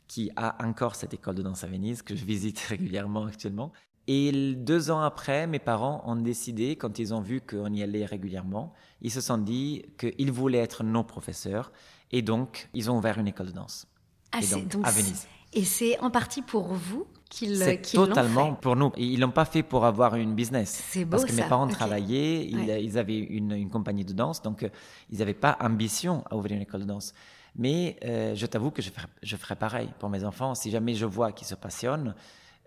qui 0.08 0.30
a 0.36 0.66
encore 0.66 0.96
cette 0.96 1.14
école 1.14 1.36
de 1.36 1.42
danse 1.42 1.64
à 1.64 1.66
Venise, 1.66 2.02
que 2.02 2.16
je 2.16 2.24
visite 2.24 2.58
régulièrement 2.68 3.26
actuellement. 3.26 3.72
Et 4.06 4.54
deux 4.54 4.90
ans 4.90 5.00
après, 5.02 5.46
mes 5.46 5.58
parents 5.60 6.02
ont 6.04 6.16
décidé, 6.16 6.74
quand 6.74 6.98
ils 6.98 7.14
ont 7.14 7.20
vu 7.20 7.40
qu'on 7.40 7.72
y 7.72 7.82
allait 7.82 8.04
régulièrement, 8.04 8.72
ils 9.02 9.12
se 9.12 9.20
sont 9.20 9.38
dit 9.38 9.84
qu'ils 9.98 10.32
voulaient 10.32 10.58
être 10.58 10.82
nos 10.82 11.04
professeurs. 11.04 11.70
Et 12.10 12.22
donc, 12.22 12.68
ils 12.74 12.90
ont 12.90 12.98
ouvert 12.98 13.18
une 13.18 13.28
école 13.28 13.46
de 13.46 13.52
danse. 13.52 13.86
Ah, 14.32 14.40
et 14.42 14.46
donc, 14.46 14.84
à 14.84 14.90
Venise. 14.90 15.28
Et 15.52 15.64
c'est 15.64 15.98
en 16.00 16.10
partie 16.10 16.42
pour 16.42 16.72
vous 16.72 17.06
qu'ils 17.28 17.56
C'est 17.56 17.80
totalement 17.80 18.54
pour 18.54 18.76
nous. 18.76 18.92
Ils 18.96 19.20
l'ont 19.20 19.30
pas 19.30 19.44
fait 19.44 19.62
pour 19.62 19.84
avoir 19.84 20.16
une 20.16 20.34
business. 20.34 20.82
C'est 20.88 21.04
beau 21.04 21.12
Parce 21.12 21.24
que 21.24 21.32
ça. 21.32 21.42
mes 21.42 21.48
parents 21.48 21.66
travaillaient, 21.66 22.46
ils, 22.46 22.98
avaient 22.98 23.18
une, 23.18 23.52
une, 23.52 23.70
compagnie 23.70 24.04
de 24.04 24.12
danse, 24.12 24.42
donc 24.42 24.62
euh, 24.62 24.68
ils 25.10 25.18
n'avaient 25.18 25.34
pas 25.34 25.56
ambition 25.60 26.24
à 26.30 26.36
ouvrir 26.36 26.56
une 26.56 26.62
école 26.62 26.80
de 26.80 26.86
danse. 26.86 27.14
Mais 27.56 27.96
euh, 28.04 28.34
je 28.34 28.46
t'avoue 28.46 28.70
que 28.70 28.82
je 28.82 28.90
ferai, 28.90 29.06
je 29.22 29.36
ferai 29.36 29.56
pareil 29.56 29.88
pour 29.98 30.08
mes 30.08 30.24
enfants. 30.24 30.54
Si 30.54 30.70
jamais 30.70 30.94
je 30.94 31.06
vois 31.06 31.32
qu'ils 31.32 31.46
se 31.46 31.54
passionnent, 31.54 32.14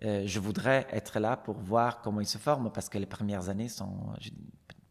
euh, 0.03 0.23
je 0.25 0.39
voudrais 0.39 0.87
être 0.91 1.19
là 1.19 1.37
pour 1.37 1.57
voir 1.57 2.01
comment 2.01 2.19
ils 2.19 2.27
se 2.27 2.37
forment 2.37 2.69
parce 2.71 2.89
que 2.89 2.97
les 2.97 3.05
premières 3.05 3.49
années 3.49 3.69
sont 3.69 3.93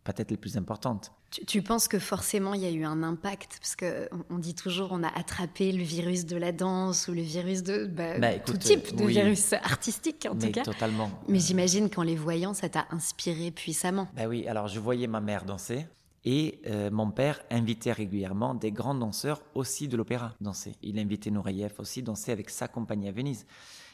peut-être 0.05 0.31
les 0.31 0.37
plus 0.37 0.57
importantes. 0.57 1.13
Tu, 1.47 1.63
penses 1.63 1.89
que 1.89 1.99
forcément 1.99 2.53
il 2.53 2.61
y 2.61 2.67
a 2.67 2.71
eu 2.71 2.85
un 2.85 3.03
impact? 3.03 3.57
Parce 3.59 3.75
que 3.75 4.09
on 4.29 4.39
dit 4.39 4.55
toujours 4.55 4.89
on 4.93 5.03
a 5.03 5.09
attrapé 5.09 5.73
le 5.73 5.83
virus 5.83 6.27
de 6.27 6.37
la 6.37 6.53
danse 6.53 7.09
ou 7.09 7.13
le 7.13 7.23
virus 7.23 7.63
de 7.63 7.87
bah, 7.87 8.19
bah, 8.19 8.39
tout 8.39 8.59
type 8.59 8.95
de 8.95 9.05
virus 9.05 9.55
artistique 9.55 10.27
en 10.31 10.37
tout 10.37 10.51
cas. 10.51 10.63
Totalement. 10.63 11.11
Mais 11.29 11.39
j'imagine 11.39 11.89
qu'en 11.89 12.03
les 12.03 12.17
voyant 12.17 12.53
ça 12.53 12.69
t'a 12.69 12.87
inspiré 12.91 13.51
puissamment. 13.51 14.09
Bah 14.15 14.27
oui, 14.29 14.47
alors 14.47 14.69
je 14.69 14.79
voyais 14.79 15.07
ma 15.07 15.21
mère 15.21 15.45
danser. 15.45 15.87
Et 16.25 16.61
euh, 16.67 16.91
mon 16.91 17.11
père 17.11 17.41
invitait 17.51 17.93
régulièrement 17.93 18.55
des 18.55 18.71
grands 18.71 18.95
danseurs 18.95 19.43
aussi 19.55 19.89
de 19.89 19.97
l'opéra 19.97 20.35
danser. 20.41 20.77
Il 20.83 20.99
invitait 20.99 21.31
Nureyev 21.31 21.73
aussi 21.79 22.03
danser 22.03 22.31
avec 22.31 22.51
sa 22.51 22.69
compagnie 22.69 23.09
à 23.09 23.13
Venise. 23.13 23.47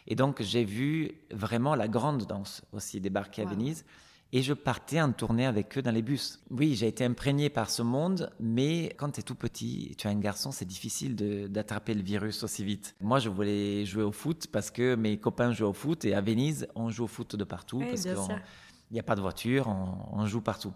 Et 0.07 0.15
donc 0.15 0.43
j'ai 0.43 0.65
vu 0.65 1.13
vraiment 1.31 1.75
la 1.75 1.89
grande 1.89 2.27
danse 2.27 2.63
aussi 2.73 3.01
débarquer 3.01 3.43
à 3.43 3.45
Venise. 3.47 3.85
Et 4.31 4.43
je 4.43 4.53
partais 4.53 5.01
en 5.01 5.13
tournée 5.13 5.47
avec 5.47 5.79
eux 5.79 5.83
dans 5.83 5.91
les 5.91 6.03
bus. 6.03 6.41
Oui, 6.51 6.75
j'ai 6.75 6.87
été 6.87 7.03
imprégné 7.03 7.49
par 7.49 7.71
ce 7.71 7.81
monde, 7.81 8.31
mais 8.39 8.95
quand 8.99 9.13
tu 9.13 9.21
es 9.21 9.23
tout 9.23 9.35
petit, 9.35 9.95
tu 9.97 10.07
es 10.07 10.11
un 10.11 10.19
garçon, 10.19 10.53
c'est 10.53 10.67
difficile 10.67 11.17
d'attraper 11.51 11.95
le 11.95 12.03
virus 12.03 12.43
aussi 12.43 12.63
vite. 12.63 12.95
Moi, 13.01 13.21
je 13.21 13.31
voulais 13.31 13.87
jouer 13.87 14.03
au 14.03 14.13
foot 14.13 14.47
parce 14.53 14.71
que 14.71 14.97
mes 14.97 15.19
copains 15.19 15.53
jouent 15.53 15.69
au 15.69 15.73
foot 15.73 16.05
et 16.05 16.13
à 16.15 16.21
Venise, 16.21 16.69
on 16.75 16.91
joue 16.91 17.05
au 17.05 17.09
foot 17.09 17.37
de 17.37 17.45
partout 17.45 17.79
parce 17.79 18.03
qu'il 18.03 18.43
n'y 18.91 19.01
a 19.01 19.03
pas 19.03 19.17
de 19.17 19.23
voiture, 19.23 19.67
on, 20.13 20.27
joue 20.27 20.43
partout. 20.43 20.75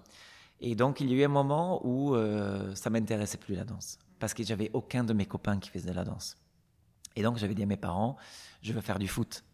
Et 0.61 0.75
donc, 0.75 1.01
il 1.01 1.13
y 1.13 1.15
a 1.15 1.17
eu 1.19 1.25
un 1.25 1.29
moment 1.29 1.87
où 1.87 2.15
euh, 2.15 2.75
ça 2.75 2.89
m'intéressait 2.89 3.37
plus 3.37 3.55
la 3.55 3.65
danse 3.65 3.99
parce 4.19 4.33
que 4.33 4.43
j'avais 4.45 4.71
aucun 4.73 5.05
de 5.05 5.13
mes 5.13 5.27
copains 5.27 5.59
qui 5.59 5.69
faisait 5.69 5.91
de 5.91 5.97
la 5.97 6.05
danse. 6.05 6.39
Et 7.17 7.23
donc, 7.23 7.37
j'avais 7.37 7.55
dit 7.55 7.65
à 7.65 7.67
mes 7.67 7.77
parents, 7.77 8.17
je 8.63 8.73
veux 8.73 8.81
faire 8.81 8.99
du 8.99 9.09
foot. 9.09 9.45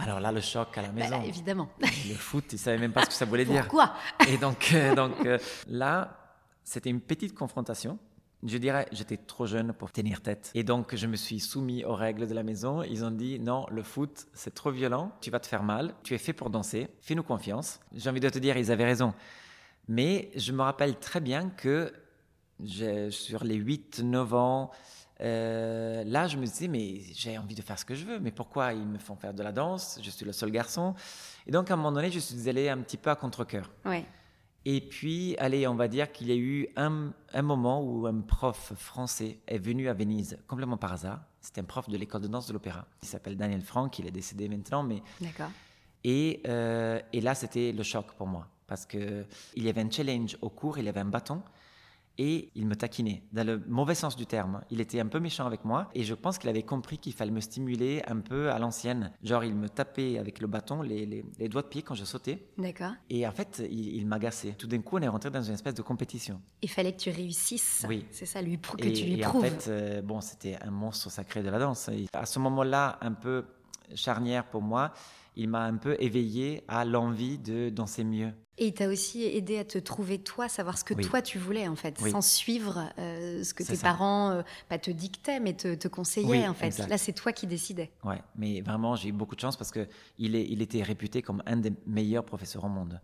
Alors 0.00 0.20
là, 0.20 0.32
le 0.32 0.40
choc 0.40 0.76
à 0.76 0.82
la 0.82 0.88
bah, 0.88 1.02
maison. 1.02 1.22
évidemment. 1.22 1.68
Le 1.80 2.14
foot, 2.14 2.44
ils 2.50 2.56
ne 2.56 2.60
savaient 2.60 2.78
même 2.78 2.92
pas 2.92 3.02
ce 3.02 3.08
que 3.08 3.12
ça 3.12 3.24
voulait 3.24 3.44
dire. 3.44 3.62
Pourquoi? 3.62 3.94
Et 4.28 4.38
donc, 4.38 4.70
euh, 4.74 4.94
donc 4.94 5.24
euh, 5.24 5.38
là, 5.68 6.16
c'était 6.64 6.90
une 6.90 7.00
petite 7.00 7.34
confrontation. 7.34 7.98
Je 8.42 8.56
dirais, 8.56 8.86
j'étais 8.92 9.18
trop 9.18 9.46
jeune 9.46 9.74
pour 9.74 9.92
tenir 9.92 10.22
tête. 10.22 10.50
Et 10.54 10.64
donc, 10.64 10.94
je 10.94 11.06
me 11.06 11.16
suis 11.16 11.40
soumis 11.40 11.84
aux 11.84 11.94
règles 11.94 12.26
de 12.26 12.34
la 12.34 12.42
maison. 12.42 12.82
Ils 12.82 13.04
ont 13.04 13.10
dit, 13.10 13.38
non, 13.38 13.66
le 13.70 13.82
foot, 13.82 14.26
c'est 14.32 14.54
trop 14.54 14.70
violent, 14.70 15.12
tu 15.20 15.30
vas 15.30 15.40
te 15.40 15.46
faire 15.46 15.62
mal, 15.62 15.94
tu 16.02 16.14
es 16.14 16.18
fait 16.18 16.32
pour 16.32 16.48
danser, 16.48 16.88
fais-nous 17.00 17.22
confiance. 17.22 17.80
J'ai 17.94 18.08
envie 18.08 18.20
de 18.20 18.30
te 18.30 18.38
dire, 18.38 18.56
ils 18.56 18.72
avaient 18.72 18.86
raison. 18.86 19.12
Mais 19.88 20.30
je 20.36 20.52
me 20.52 20.62
rappelle 20.62 20.98
très 20.98 21.20
bien 21.20 21.50
que 21.50 21.92
sur 22.64 23.44
les 23.44 23.58
8-9 23.58 24.34
ans, 24.34 24.70
euh, 25.20 26.04
là, 26.04 26.26
je 26.26 26.36
me 26.36 26.44
disais, 26.44 26.68
mais 26.68 27.00
j'ai 27.14 27.36
envie 27.38 27.54
de 27.54 27.62
faire 27.62 27.78
ce 27.78 27.84
que 27.84 27.94
je 27.94 28.04
veux, 28.04 28.18
mais 28.20 28.30
pourquoi 28.30 28.72
ils 28.72 28.86
me 28.86 28.98
font 28.98 29.16
faire 29.16 29.34
de 29.34 29.42
la 29.42 29.52
danse? 29.52 29.98
Je 30.02 30.10
suis 30.10 30.24
le 30.24 30.32
seul 30.32 30.50
garçon. 30.50 30.94
Et 31.46 31.50
donc, 31.50 31.70
à 31.70 31.74
un 31.74 31.76
moment 31.76 31.92
donné, 31.92 32.10
je 32.10 32.18
suis 32.18 32.48
allé 32.48 32.68
un 32.68 32.78
petit 32.78 32.96
peu 32.96 33.10
à 33.10 33.16
contre-coeur. 33.16 33.70
Ouais. 33.84 34.04
Et 34.64 34.80
puis, 34.80 35.36
allez, 35.38 35.66
on 35.66 35.74
va 35.74 35.88
dire 35.88 36.12
qu'il 36.12 36.28
y 36.28 36.32
a 36.32 36.36
eu 36.36 36.68
un, 36.76 37.12
un, 37.32 37.42
moment 37.42 37.82
où 37.82 38.06
un 38.06 38.20
prof 38.20 38.72
français 38.76 39.38
est 39.46 39.58
venu 39.58 39.88
à 39.88 39.94
Venise 39.94 40.38
complètement 40.46 40.76
par 40.76 40.92
hasard. 40.92 41.20
C'était 41.40 41.62
un 41.62 41.64
prof 41.64 41.88
de 41.88 41.96
l'école 41.96 42.20
de 42.22 42.28
danse 42.28 42.46
de 42.46 42.52
l'opéra. 42.52 42.86
Il 43.02 43.08
s'appelle 43.08 43.36
Daniel 43.36 43.62
Franck, 43.62 43.98
il 43.98 44.06
est 44.06 44.10
décédé 44.10 44.48
maintenant, 44.48 44.82
mais. 44.82 45.02
D'accord. 45.20 45.50
Et, 46.04 46.42
euh, 46.46 47.00
et 47.12 47.20
là, 47.20 47.34
c'était 47.34 47.72
le 47.72 47.82
choc 47.82 48.06
pour 48.16 48.26
moi 48.26 48.46
parce 48.70 48.86
que 48.86 49.26
il 49.56 49.64
y 49.64 49.68
avait 49.68 49.80
un 49.80 49.90
challenge 49.90 50.38
au 50.40 50.48
cours, 50.48 50.78
il 50.78 50.84
y 50.84 50.88
avait 50.88 51.00
un 51.00 51.06
bâton 51.06 51.42
et 52.20 52.50
il 52.54 52.66
me 52.66 52.76
taquinait, 52.76 53.22
dans 53.32 53.46
le 53.46 53.62
mauvais 53.66 53.94
sens 53.94 54.14
du 54.14 54.26
terme. 54.26 54.60
Il 54.68 54.82
était 54.82 55.00
un 55.00 55.06
peu 55.06 55.20
méchant 55.20 55.46
avec 55.46 55.64
moi 55.64 55.88
et 55.94 56.04
je 56.04 56.12
pense 56.12 56.36
qu'il 56.36 56.50
avait 56.50 56.62
compris 56.62 56.98
qu'il 56.98 57.14
fallait 57.14 57.30
me 57.30 57.40
stimuler 57.40 58.02
un 58.06 58.20
peu 58.20 58.50
à 58.50 58.58
l'ancienne. 58.58 59.10
Genre, 59.22 59.42
il 59.42 59.54
me 59.54 59.70
tapait 59.70 60.18
avec 60.18 60.38
le 60.40 60.46
bâton 60.46 60.82
les, 60.82 61.06
les, 61.06 61.48
doigts 61.48 61.62
de 61.62 61.68
pied 61.68 61.80
quand 61.80 61.94
je 61.94 62.04
sautais. 62.04 62.44
D'accord. 62.58 62.92
Et 63.08 63.26
en 63.26 63.32
fait, 63.32 63.62
il, 63.70 64.06
m'agaçait. 64.06 64.52
Tout 64.52 64.66
d'un 64.66 64.82
coup, 64.82 64.98
on 64.98 65.00
est 65.00 65.08
rentré 65.08 65.30
dans 65.30 65.42
une 65.42 65.54
espèce 65.54 65.72
de 65.72 65.80
compétition. 65.80 66.42
Il 66.60 66.68
fallait 66.68 66.92
que 66.92 67.00
tu 67.00 67.10
réussisses. 67.10 67.86
Oui. 67.88 68.04
C'est 68.10 68.26
ça, 68.26 68.42
lui, 68.42 68.58
que 68.58 68.86
et, 68.86 68.92
tu 68.92 69.04
lui 69.04 69.14
et 69.14 69.22
prouves. 69.22 69.42
en 69.42 69.48
fait, 69.48 69.68
euh, 69.68 70.02
bon, 70.02 70.20
c'était 70.20 70.58
un 70.60 70.70
monstre 70.70 71.10
sacré 71.10 71.42
de 71.42 71.48
la 71.48 71.58
danse. 71.58 71.88
à 72.12 72.26
ce 72.26 72.38
moment-là, 72.38 72.98
un 73.00 73.12
peu 73.12 73.46
charnière 73.94 74.44
pour 74.44 74.60
moi, 74.60 74.92
il 75.40 75.48
m'a 75.48 75.64
un 75.64 75.78
peu 75.78 75.96
éveillé 76.00 76.64
à 76.68 76.84
l'envie 76.84 77.38
de 77.38 77.70
danser 77.70 78.04
mieux. 78.04 78.32
Et 78.60 78.66
il 78.66 78.74
t'a 78.74 78.88
aussi 78.88 79.24
aidé 79.24 79.58
à 79.58 79.64
te 79.64 79.78
trouver 79.78 80.18
toi, 80.18 80.46
savoir 80.46 80.76
ce 80.76 80.84
que 80.84 80.92
toi 80.92 81.22
tu 81.22 81.38
voulais 81.38 81.66
en 81.66 81.76
fait, 81.76 81.98
sans 81.98 82.20
suivre 82.20 82.92
euh, 82.98 83.42
ce 83.42 83.54
que 83.54 83.62
tes 83.62 83.78
parents 83.78 84.32
euh, 84.32 84.42
pas 84.68 84.78
te 84.78 84.90
dictaient, 84.90 85.40
mais 85.40 85.54
te, 85.54 85.74
te 85.74 85.88
conseillaient 85.88 86.46
en 86.46 86.52
fait. 86.52 86.76
Là, 86.86 86.98
c'est 86.98 87.14
toi 87.14 87.32
qui 87.32 87.46
décidais. 87.46 87.90
Ouais, 88.04 88.20
mais 88.36 88.60
vraiment, 88.60 88.96
j'ai 88.96 89.08
eu 89.08 89.12
beaucoup 89.12 89.34
de 89.34 89.40
chance 89.40 89.56
parce 89.56 89.70
que 89.70 89.88
il, 90.18 90.36
est, 90.36 90.46
il 90.46 90.60
était 90.60 90.82
réputé 90.82 91.22
comme 91.22 91.42
un 91.46 91.56
des 91.56 91.72
meilleurs 91.86 92.26
professeurs 92.26 92.64
au 92.64 92.68
monde. 92.68 93.00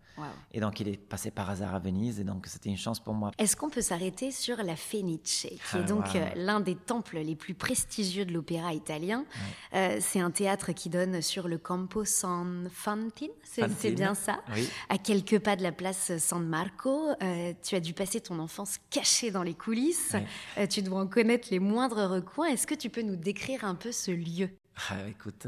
Et 0.53 0.61
donc, 0.61 0.79
il 0.81 0.89
est 0.89 0.99
passé 0.99 1.31
par 1.31 1.49
hasard 1.49 1.75
à 1.75 1.79
Venise, 1.79 2.21
et 2.21 2.25
donc 2.25 2.47
c'était 2.49 2.69
une 2.69 2.77
chance 2.77 3.01
pour 3.01 3.15
moi. 3.15 3.31
Est-ce 3.39 3.57
qu'on 3.57 3.71
peut 3.71 3.81
s'arrêter 3.81 4.33
sur 4.33 4.59
la 4.59 4.77
Fenice, 4.77 5.47
qui 5.49 5.77
est 5.77 5.81
ah, 5.81 5.83
donc 5.85 6.17
euh, 6.17 6.27
l'un 6.37 6.61
des 6.61 6.75
temples 6.75 7.19
les 7.19 7.35
plus 7.35 7.55
prestigieux 7.55 8.27
de 8.27 8.33
l'opéra 8.35 8.75
italien 8.75 9.25
C'est 9.73 10.21
un 10.21 10.31
théâtre 10.31 10.73
qui 10.73 10.91
donne 10.91 11.23
sur 11.23 11.49
le 11.49 11.57
Campo 11.57 12.05
San 12.27 12.69
Fantine, 12.73 13.31
c'est 13.45 13.93
bien 13.93 14.15
ça, 14.15 14.41
à 14.89 14.99
quelques 14.99 15.39
pas 15.39 15.55
de 15.55 15.63
la 15.63 15.71
place 15.71 16.19
San 16.19 16.45
Marco. 16.45 17.11
Euh, 17.23 17.53
tu 17.63 17.77
as 17.77 17.81
dû 17.81 17.93
passer 17.93 18.21
ton 18.21 18.41
enfance 18.41 18.79
cachée 18.91 19.31
dans 19.31 19.45
les 19.45 19.55
coulisses. 19.55 20.17
Euh, 20.59 20.67
tu 20.67 20.83
dois 20.83 21.03
en 21.03 21.07
connaître 21.07 21.47
les 21.53 21.61
moindres 21.61 22.11
recoins. 22.11 22.49
Est-ce 22.49 22.67
que 22.67 22.75
tu 22.75 22.91
peux 22.91 23.03
nous 23.03 23.15
décrire 23.15 23.65
un 23.65 23.77
peu 23.77 23.93
ce 23.93 24.11
lieu? 24.11 24.51
Ah, 24.91 25.09
Écoute, 25.09 25.47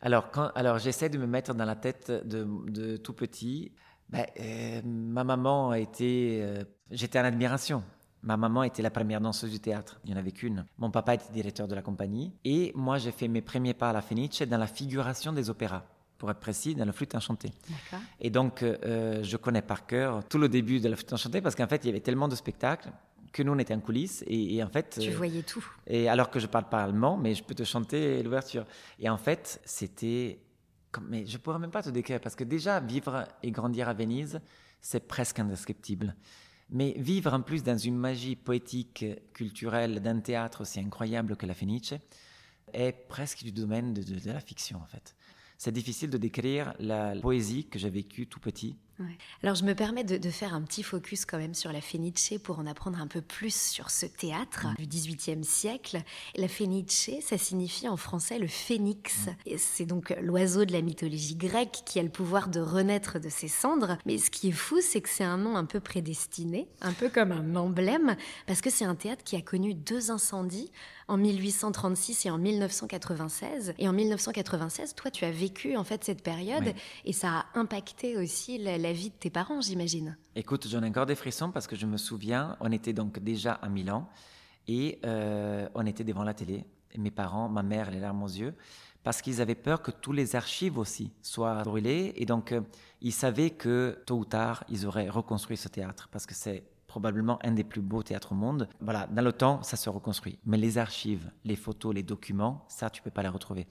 alors, 0.00 0.30
quand, 0.30 0.50
alors 0.54 0.78
j'essaie 0.78 1.10
de 1.10 1.18
me 1.18 1.26
mettre 1.26 1.52
dans 1.52 1.66
la 1.66 1.76
tête 1.76 2.10
de, 2.10 2.96
tout 2.96 3.12
petit. 3.12 3.72
Ben, 4.08 4.24
euh, 4.40 4.80
ma 4.82 5.22
maman 5.22 5.70
a 5.70 5.78
été. 5.78 6.42
J'étais 6.90 7.18
en 7.18 7.24
admiration. 7.24 7.84
Ma 8.22 8.36
maman 8.36 8.62
était 8.62 8.82
la 8.82 8.90
première 8.90 9.20
danseuse 9.20 9.50
du 9.50 9.60
théâtre. 9.60 9.98
Il 10.04 10.10
n'y 10.10 10.16
en 10.16 10.18
avait 10.18 10.32
qu'une. 10.32 10.66
Mon 10.78 10.90
papa 10.90 11.14
était 11.14 11.32
directeur 11.32 11.66
de 11.68 11.74
la 11.74 11.82
compagnie. 11.82 12.32
Et 12.44 12.72
moi, 12.74 12.98
j'ai 12.98 13.12
fait 13.12 13.28
mes 13.28 13.40
premiers 13.40 13.74
pas 13.74 13.90
à 13.90 13.92
la 13.92 14.02
Fenice 14.02 14.42
dans 14.42 14.58
la 14.58 14.66
figuration 14.66 15.32
des 15.32 15.48
opéras 15.48 15.84
pour 16.18 16.30
être 16.30 16.38
précis, 16.38 16.74
dans 16.74 16.84
la 16.84 16.92
flûte 16.92 17.14
enchantée. 17.14 17.50
Et 18.20 18.28
donc, 18.28 18.62
euh, 18.62 19.22
je 19.22 19.36
connais 19.38 19.62
par 19.62 19.86
cœur 19.86 20.22
tout 20.28 20.36
le 20.36 20.50
début 20.50 20.78
de 20.78 20.88
la 20.88 20.96
flûte 20.96 21.14
enchantée 21.14 21.40
parce 21.40 21.54
qu'en 21.54 21.66
fait, 21.66 21.82
il 21.84 21.86
y 21.86 21.90
avait 21.90 22.00
tellement 22.00 22.28
de 22.28 22.36
spectacles 22.36 22.90
que 23.32 23.42
nous, 23.42 23.52
on 23.52 23.58
était 23.58 23.74
en 23.74 23.80
coulisses 23.80 24.22
et, 24.26 24.62
en 24.62 24.68
fait... 24.68 24.98
Tu 25.00 25.10
euh, 25.10 25.16
voyais 25.16 25.42
tout. 25.42 25.64
Et 25.86 26.08
alors 26.08 26.30
que 26.30 26.40
je 26.40 26.46
parle 26.46 26.68
pas 26.68 26.82
allemand, 26.82 27.16
mais 27.16 27.34
je 27.34 27.42
peux 27.42 27.54
te 27.54 27.64
chanter 27.64 28.22
l'ouverture. 28.22 28.66
Et 28.98 29.08
en 29.08 29.16
fait, 29.16 29.62
c'était... 29.64 30.40
Mais 31.08 31.24
je 31.24 31.38
pourrais 31.38 31.58
même 31.58 31.70
pas 31.70 31.82
te 31.82 31.90
décrire 31.90 32.20
parce 32.20 32.34
que 32.34 32.44
déjà, 32.44 32.80
vivre 32.80 33.24
et 33.42 33.50
grandir 33.50 33.88
à 33.88 33.94
Venise, 33.94 34.40
c'est 34.80 35.06
presque 35.06 35.38
indescriptible. 35.38 36.14
Mais 36.70 36.94
vivre 36.96 37.32
en 37.32 37.42
plus 37.42 37.62
dans 37.62 37.76
une 37.76 37.96
magie 37.96 38.36
poétique, 38.36 39.04
culturelle, 39.32 40.00
d'un 40.00 40.20
théâtre 40.20 40.62
aussi 40.62 40.80
incroyable 40.80 41.36
que 41.36 41.46
la 41.46 41.54
Fenice, 41.54 41.94
est 42.72 42.92
presque 43.08 43.42
du 43.42 43.52
domaine 43.52 43.92
de, 43.92 44.02
de 44.02 44.30
la 44.30 44.40
fiction 44.40 44.78
en 44.78 44.86
fait. 44.86 45.16
C'est 45.58 45.72
difficile 45.72 46.10
de 46.10 46.18
décrire 46.18 46.72
la 46.78 47.14
poésie 47.16 47.66
que 47.66 47.78
j'ai 47.78 47.90
vécue 47.90 48.26
tout 48.26 48.40
petit 48.40 48.76
alors 49.42 49.54
je 49.54 49.64
me 49.64 49.74
permets 49.74 50.04
de, 50.04 50.30
faire 50.30 50.54
un 50.54 50.62
petit 50.62 50.82
focus 50.82 51.24
quand 51.24 51.38
même 51.38 51.54
sur 51.54 51.72
la 51.72 51.80
Fenice 51.80 52.34
pour 52.42 52.58
en 52.58 52.66
apprendre 52.66 53.00
un 53.00 53.06
peu 53.06 53.20
plus 53.20 53.54
sur 53.54 53.90
ce 53.90 54.06
théâtre 54.06 54.66
mm. 54.68 54.74
du 54.78 54.86
XVIIIe 54.86 55.44
siècle. 55.44 56.02
La 56.36 56.48
Fenice, 56.48 57.10
ça 57.22 57.38
signifie 57.38 57.88
en 57.88 57.96
français 57.96 58.38
le 58.38 58.46
phénix. 58.46 59.28
C'est 59.56 59.86
donc 59.86 60.14
l'oiseau 60.22 60.64
de 60.64 60.72
la 60.72 60.82
mythologie 60.82 61.36
grecque 61.36 61.82
qui 61.84 61.98
a 61.98 62.02
le 62.02 62.10
pouvoir 62.10 62.48
de 62.48 62.60
renaître 62.60 63.18
de 63.18 63.28
ses 63.28 63.48
cendres. 63.48 63.96
Mais 64.06 64.18
ce 64.18 64.30
qui 64.30 64.48
est 64.48 64.52
fou, 64.52 64.80
c'est 64.80 65.00
que 65.00 65.08
c'est 65.08 65.24
un 65.24 65.38
nom 65.38 65.56
un 65.56 65.64
peu 65.64 65.80
prédestiné, 65.80 66.68
un 66.80 66.92
peu 66.92 67.08
comme 67.08 67.32
un 67.32 67.56
emblème, 67.56 68.16
parce 68.46 68.60
que 68.60 68.70
c'est 68.70 68.84
un 68.84 68.94
théâtre 68.94 69.24
qui 69.24 69.36
a 69.36 69.42
connu 69.42 69.74
deux 69.74 70.10
incendies 70.10 70.70
en 71.08 71.16
1836 71.16 72.26
et 72.26 72.30
en 72.30 72.38
1996. 72.38 73.74
Et 73.78 73.88
en 73.88 73.92
1996, 73.92 74.94
toi, 74.94 75.10
tu 75.10 75.24
as 75.24 75.30
vécu 75.30 75.76
en 75.76 75.84
fait 75.84 76.04
cette 76.04 76.22
période 76.22 76.72
et 77.04 77.12
ça 77.12 77.30
a 77.30 77.58
impacté 77.58 78.16
aussi 78.16 78.58
la 78.58 78.78
la 78.78 78.89
vie 78.92 79.10
de 79.10 79.14
tes 79.14 79.30
parents, 79.30 79.60
j'imagine. 79.60 80.16
Écoute, 80.34 80.66
j'en 80.68 80.82
ai 80.82 80.88
encore 80.88 81.06
des 81.06 81.14
frissons 81.14 81.50
parce 81.50 81.66
que 81.66 81.76
je 81.76 81.86
me 81.86 81.96
souviens, 81.96 82.56
on 82.60 82.72
était 82.72 82.92
donc 82.92 83.18
déjà 83.18 83.54
à 83.54 83.68
Milan 83.68 84.08
et 84.68 84.98
euh, 85.04 85.68
on 85.74 85.86
était 85.86 86.04
devant 86.04 86.24
la 86.24 86.34
télé. 86.34 86.64
mes 86.96 87.10
parents, 87.10 87.48
ma 87.48 87.62
mère, 87.62 87.90
les 87.90 88.00
larmes 88.00 88.22
aux 88.22 88.28
yeux, 88.28 88.54
parce 89.02 89.22
qu'ils 89.22 89.40
avaient 89.40 89.54
peur 89.54 89.82
que 89.82 89.90
tous 89.90 90.12
les 90.12 90.36
archives 90.36 90.78
aussi 90.78 91.12
soient 91.22 91.62
brûlées. 91.62 92.12
Et 92.16 92.26
donc, 92.26 92.52
euh, 92.52 92.60
ils 93.00 93.12
savaient 93.12 93.50
que 93.50 94.02
tôt 94.06 94.18
ou 94.18 94.24
tard, 94.24 94.64
ils 94.68 94.86
auraient 94.86 95.08
reconstruit 95.08 95.56
ce 95.56 95.68
théâtre 95.68 96.08
parce 96.10 96.26
que 96.26 96.34
c'est 96.34 96.64
probablement 96.86 97.38
un 97.44 97.52
des 97.52 97.62
plus 97.62 97.82
beaux 97.82 98.02
théâtres 98.02 98.32
au 98.32 98.34
monde. 98.34 98.68
Voilà, 98.80 99.06
dans 99.06 99.22
le 99.22 99.32
temps, 99.32 99.62
ça 99.62 99.76
se 99.76 99.88
reconstruit. 99.88 100.38
Mais 100.44 100.58
les 100.58 100.76
archives, 100.76 101.30
les 101.44 101.54
photos, 101.54 101.94
les 101.94 102.02
documents, 102.02 102.64
ça, 102.68 102.90
tu 102.90 103.00
peux 103.00 103.12
pas 103.12 103.22
les 103.22 103.28
retrouver. 103.28 103.68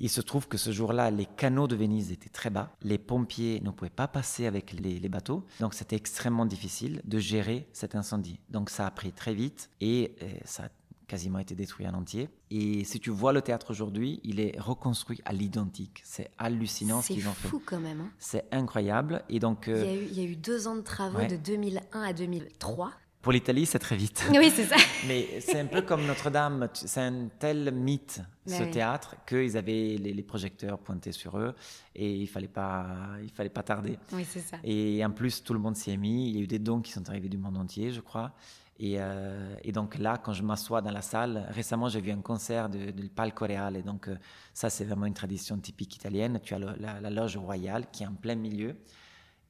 Il 0.00 0.10
se 0.10 0.20
trouve 0.20 0.48
que 0.48 0.58
ce 0.58 0.72
jour-là, 0.72 1.10
les 1.10 1.26
canaux 1.26 1.68
de 1.68 1.76
Venise 1.76 2.10
étaient 2.12 2.28
très 2.28 2.50
bas. 2.50 2.74
Les 2.82 2.98
pompiers 2.98 3.60
ne 3.60 3.70
pouvaient 3.70 3.90
pas 3.90 4.08
passer 4.08 4.46
avec 4.46 4.72
les, 4.72 5.08
bateaux. 5.08 5.44
Donc 5.60 5.74
c'était 5.74 5.96
extrêmement 5.96 6.46
difficile 6.46 7.00
de 7.04 7.18
gérer 7.18 7.68
cet 7.72 7.94
incendie. 7.94 8.40
Donc 8.48 8.70
ça 8.70 8.86
a 8.86 8.90
pris 8.90 9.12
très 9.12 9.34
vite 9.34 9.70
et, 9.80 10.16
ça 10.44 10.64
a 10.64 10.68
quasiment 11.06 11.38
été 11.38 11.54
détruit 11.54 11.86
en 11.86 11.94
entier. 11.94 12.28
Et 12.50 12.82
si 12.84 12.98
tu 12.98 13.10
vois 13.10 13.32
le 13.32 13.42
théâtre 13.42 13.70
aujourd'hui, 13.70 14.20
il 14.24 14.40
est 14.40 14.58
reconstruit 14.58 15.20
à 15.24 15.32
l'identique. 15.32 16.00
C'est 16.04 16.30
hallucinant 16.38 17.02
ce 17.02 17.12
qu'ils 17.12 17.28
ont 17.28 17.32
fait. 17.32 17.42
C'est 17.42 17.48
fou 17.48 17.62
quand 17.64 17.78
même. 17.78 18.00
Hein. 18.00 18.10
C'est 18.18 18.46
incroyable. 18.52 19.22
Et 19.28 19.38
donc, 19.38 19.64
il, 19.68 19.76
y 19.76 19.80
a 19.80 19.94
eu, 19.94 20.06
il, 20.10 20.18
y 20.18 20.20
a 20.20 20.24
eu, 20.24 20.36
deux 20.36 20.66
ans 20.66 20.76
de 20.76 20.80
travaux 20.80 21.24
de 21.26 21.36
2001 21.36 22.02
à 22.02 22.12
2003. 22.12 22.92
Pour 23.24 23.32
l'Italie, 23.32 23.64
c'est 23.64 23.78
très 23.78 23.96
vite. 23.96 24.22
Oui, 24.32 24.52
c'est 24.54 24.66
ça. 24.66 24.76
Mais 25.08 25.40
c'est 25.40 25.58
un 25.58 25.64
peu 25.64 25.80
comme 25.80 26.04
Notre-Dame. 26.04 26.68
C'est 26.74 27.00
un 27.00 27.28
tel 27.38 27.72
mythe, 27.72 28.20
ce 28.46 28.62
oui. 28.62 28.70
théâtre, 28.70 29.16
qu'ils 29.26 29.56
avaient 29.56 29.96
les, 29.96 30.12
les, 30.12 30.22
projecteurs 30.22 30.78
pointés 30.78 31.10
sur 31.10 31.38
eux 31.38 31.54
et 31.94 32.14
il 32.16 32.26
fallait 32.26 32.48
pas, 32.48 32.86
il 33.22 33.30
fallait 33.30 33.48
pas 33.48 33.62
tarder. 33.62 33.98
Oui, 34.12 34.26
c'est 34.28 34.40
ça. 34.40 34.58
Et 34.62 35.02
en 35.02 35.10
plus, 35.10 35.42
tout 35.42 35.54
le 35.54 35.58
monde 35.58 35.74
s'y 35.74 35.90
est 35.90 35.96
mis. 35.96 36.28
Il 36.28 36.36
y 36.36 36.38
a 36.38 36.42
eu 36.42 36.46
des 36.46 36.58
dons 36.58 36.82
qui 36.82 36.92
sont 36.92 37.08
arrivés 37.08 37.30
du 37.30 37.38
monde 37.38 37.56
entier, 37.56 37.92
je 37.92 38.02
crois. 38.02 38.34
Et, 38.78 38.96
euh, 38.98 39.56
et, 39.62 39.72
donc 39.72 39.96
là, 39.96 40.18
quand 40.18 40.34
je 40.34 40.42
m'assois 40.42 40.82
dans 40.82 40.90
la 40.92 41.00
salle, 41.00 41.46
récemment 41.48 41.88
j'ai 41.88 42.02
vu 42.02 42.10
un 42.10 42.20
concert 42.20 42.68
de, 42.68 42.90
de 42.90 43.08
Palco 43.08 43.46
Real. 43.46 43.74
Et 43.78 43.82
donc 43.82 44.06
euh, 44.06 44.18
ça, 44.52 44.68
c'est 44.68 44.84
vraiment 44.84 45.06
une 45.06 45.14
tradition 45.14 45.56
typique 45.56 45.96
italienne. 45.96 46.40
Tu 46.42 46.52
as 46.52 46.58
le, 46.58 46.74
la, 46.78 47.00
la, 47.00 47.08
loge 47.08 47.38
royale 47.38 47.86
qui 47.90 48.02
est 48.02 48.06
en 48.06 48.16
plein 48.16 48.34
milieu. 48.34 48.76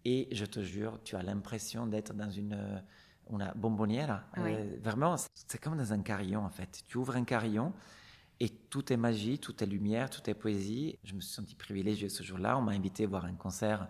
Et 0.05 0.29
je 0.31 0.45
te 0.45 0.61
jure, 0.61 1.01
tu 1.03 1.17
as 1.17 1.25
l'impression 1.25 1.89
d'être 1.89 2.15
dans 2.15 2.31
une, 2.31 2.83
une 3.31 3.53
bonbonnière. 3.57 4.25
Oui. 4.37 4.53
Euh, 4.55 4.77
vraiment, 4.83 5.17
c'est 5.35 5.59
comme 5.59 5.77
dans 5.77 5.93
un 5.93 6.01
carillon 6.01 6.45
en 6.45 6.51
fait. 6.51 6.83
Tu 6.87 6.99
ouvres 6.99 7.17
un 7.17 7.25
carillon 7.25 7.73
et 8.41 8.49
tout 8.49 8.93
est 8.93 8.97
magie, 8.97 9.39
tout 9.39 9.63
est 9.63 9.67
lumière, 9.67 10.11
tout 10.11 10.29
est 10.29 10.35
poésie. 10.35 10.99
Je 11.05 11.15
me 11.15 11.21
suis 11.21 11.33
senti 11.33 11.55
privilégié 11.55 12.09
ce 12.09 12.23
jour-là. 12.23 12.59
On 12.59 12.63
m'a 12.63 12.73
invité 12.73 13.05
à 13.05 13.07
voir 13.07 13.25
un 13.25 13.35
concert. 13.35 13.89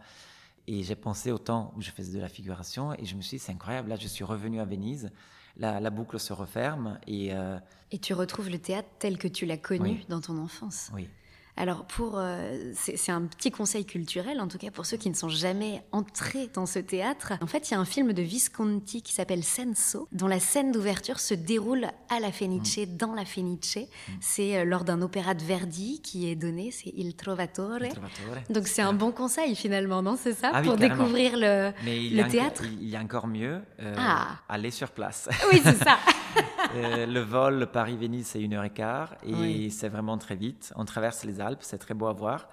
Et 0.66 0.82
j'ai 0.82 0.96
pensé 0.96 1.30
au 1.30 1.38
temps 1.38 1.72
où 1.76 1.82
je 1.82 1.90
faisais 1.90 2.16
de 2.16 2.22
la 2.22 2.28
figuration 2.28 2.94
et 2.94 3.04
je 3.04 3.16
me 3.16 3.20
suis 3.20 3.36
dit, 3.36 3.42
c'est 3.44 3.52
incroyable, 3.52 3.90
là 3.90 3.96
je 3.96 4.08
suis 4.08 4.24
revenu 4.24 4.60
à 4.60 4.64
Venise, 4.64 5.10
la, 5.58 5.78
la 5.78 5.90
boucle 5.90 6.18
se 6.18 6.32
referme 6.32 6.98
et... 7.06 7.34
Euh... 7.34 7.58
Et 7.92 7.98
tu 7.98 8.14
retrouves 8.14 8.48
le 8.48 8.58
théâtre 8.58 8.88
tel 8.98 9.18
que 9.18 9.28
tu 9.28 9.44
l'as 9.44 9.58
connu 9.58 9.90
Oui. 9.90 10.06
dans 10.08 10.22
ton 10.22 10.38
enfance. 10.38 10.90
Oui. 10.94 11.10
Alors, 11.56 11.84
pour, 11.84 12.14
euh, 12.18 12.72
c'est 12.74 13.12
un 13.12 13.22
petit 13.22 13.52
conseil 13.52 13.84
culturel, 13.84 14.40
en 14.40 14.48
tout 14.48 14.58
cas 14.58 14.72
pour 14.72 14.86
ceux 14.86 14.96
qui 14.96 15.08
ne 15.08 15.14
sont 15.14 15.28
jamais 15.28 15.82
entrés 15.92 16.50
dans 16.52 16.66
ce 16.66 16.80
théâtre. 16.80 17.34
En 17.40 17.46
fait, 17.46 17.70
il 17.70 17.74
y 17.74 17.76
a 17.76 17.80
un 17.80 17.84
film 17.84 18.12
de 18.12 18.22
Visconti 18.22 19.02
qui 19.02 19.12
s'appelle 19.12 19.44
Senso, 19.44 20.08
dont 20.10 20.26
la 20.26 20.40
scène 20.40 20.72
d'ouverture 20.72 21.20
se 21.20 21.32
déroule 21.34 21.86
à 22.10 22.18
la 22.18 22.32
Fenice, 22.32 22.78
Mm. 22.78 22.96
dans 22.96 23.14
la 23.14 23.24
Fenice. 23.24 23.78
C'est 24.20 24.58
euh, 24.58 24.64
lors 24.64 24.82
d'un 24.82 25.00
opéra 25.00 25.34
de 25.34 25.44
Verdi 25.44 26.00
qui 26.02 26.28
est 26.28 26.34
donné, 26.34 26.72
c'est 26.72 26.90
Il 26.96 27.14
Trovatore. 27.14 27.78
Il 27.82 27.88
Trovatore. 27.90 28.42
Donc 28.50 28.66
c'est 28.66 28.82
un 28.82 28.92
bon 28.92 29.12
conseil 29.12 29.54
finalement, 29.54 30.02
non 30.02 30.16
C'est 30.20 30.32
ça 30.34 30.50
Ah 30.52 30.60
Pour 30.62 30.76
découvrir 30.76 31.36
le, 31.36 31.70
Mais 31.84 31.98
il 32.04 32.14
y 32.14 32.16
le 32.16 32.26
théâtre 32.28 32.64
il 32.64 32.88
y 32.88 32.96
a 32.96 33.00
encore 33.00 33.28
mieux, 33.28 33.60
euh, 33.80 33.94
Ah. 33.96 34.38
aller 34.48 34.72
sur 34.72 34.90
place. 34.90 35.28
Oui, 35.52 35.60
c'est 35.62 35.76
ça. 35.84 35.98
Euh, 36.74 37.06
le 37.06 37.20
vol 37.20 37.66
Paris-Venise, 37.70 38.26
c'est 38.26 38.40
une 38.42 38.54
heure 38.54 38.64
et 38.64 38.70
quart 38.70 39.14
et 39.22 39.34
Oui. 39.34 39.70
c'est 39.70 39.88
vraiment 39.88 40.18
très 40.18 40.36
vite. 40.36 40.72
On 40.76 40.84
traverse 40.84 41.24
les 41.24 41.40
Alpes, 41.40 41.62
c'est 41.62 41.78
très 41.78 41.94
beau 41.94 42.06
à 42.06 42.12
voir. 42.12 42.48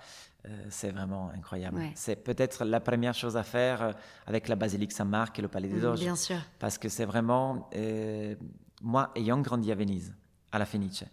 Euh, 0.46 0.66
c'est 0.70 0.90
vraiment 0.92 1.30
incroyable. 1.36 1.78
Ouais. 1.78 1.92
C'est 1.96 2.16
peut-être 2.16 2.66
la 2.66 2.80
première 2.80 3.13
chose 3.13 3.38
à 3.38 3.44
faire 3.44 3.82
euh, 3.84 3.92
avec 4.25 4.48
la 4.48 4.56
basilique 4.56 4.92
Saint-Marc 4.92 5.38
et 5.38 5.42
le 5.42 5.48
palais 5.48 5.68
des 5.68 5.80
Doges. 5.80 6.00
Bien 6.00 6.16
sûr. 6.16 6.38
Parce 6.60 6.78
que 6.78 6.90
c'est 6.90 7.06
vraiment. 7.06 7.70
euh, 7.75 8.36
moi, 8.82 9.12
ayant 9.16 9.40
grandi 9.40 9.72
à 9.72 9.75
Venise, 9.75 10.16
à 10.51 10.58
la 10.58 10.66
Fenice, 10.66 11.04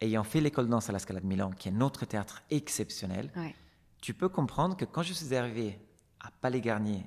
ayant 0.00 0.24
fait 0.24 0.40
l'école 0.40 0.66
de 0.66 0.70
danse 0.72 0.88
à 0.88 0.92
la 0.92 0.98
Scala 0.98 1.20
de 1.20 1.26
Milan, 1.26 1.50
qui 1.56 1.68
est 1.68 1.72
notre 1.72 2.04
théâtre 2.04 2.42
exceptionnel, 2.50 3.30
Ouais. 3.36 3.54
tu 4.00 4.12
peux 4.14 4.28
comprendre 4.28 4.76
que 4.76 4.84
quand 4.84 5.02
je 5.02 5.12
suis 5.12 5.32
arrivé 5.36 5.78
à 6.20 6.30
Palais 6.40 6.60
Garnier, 6.60 7.04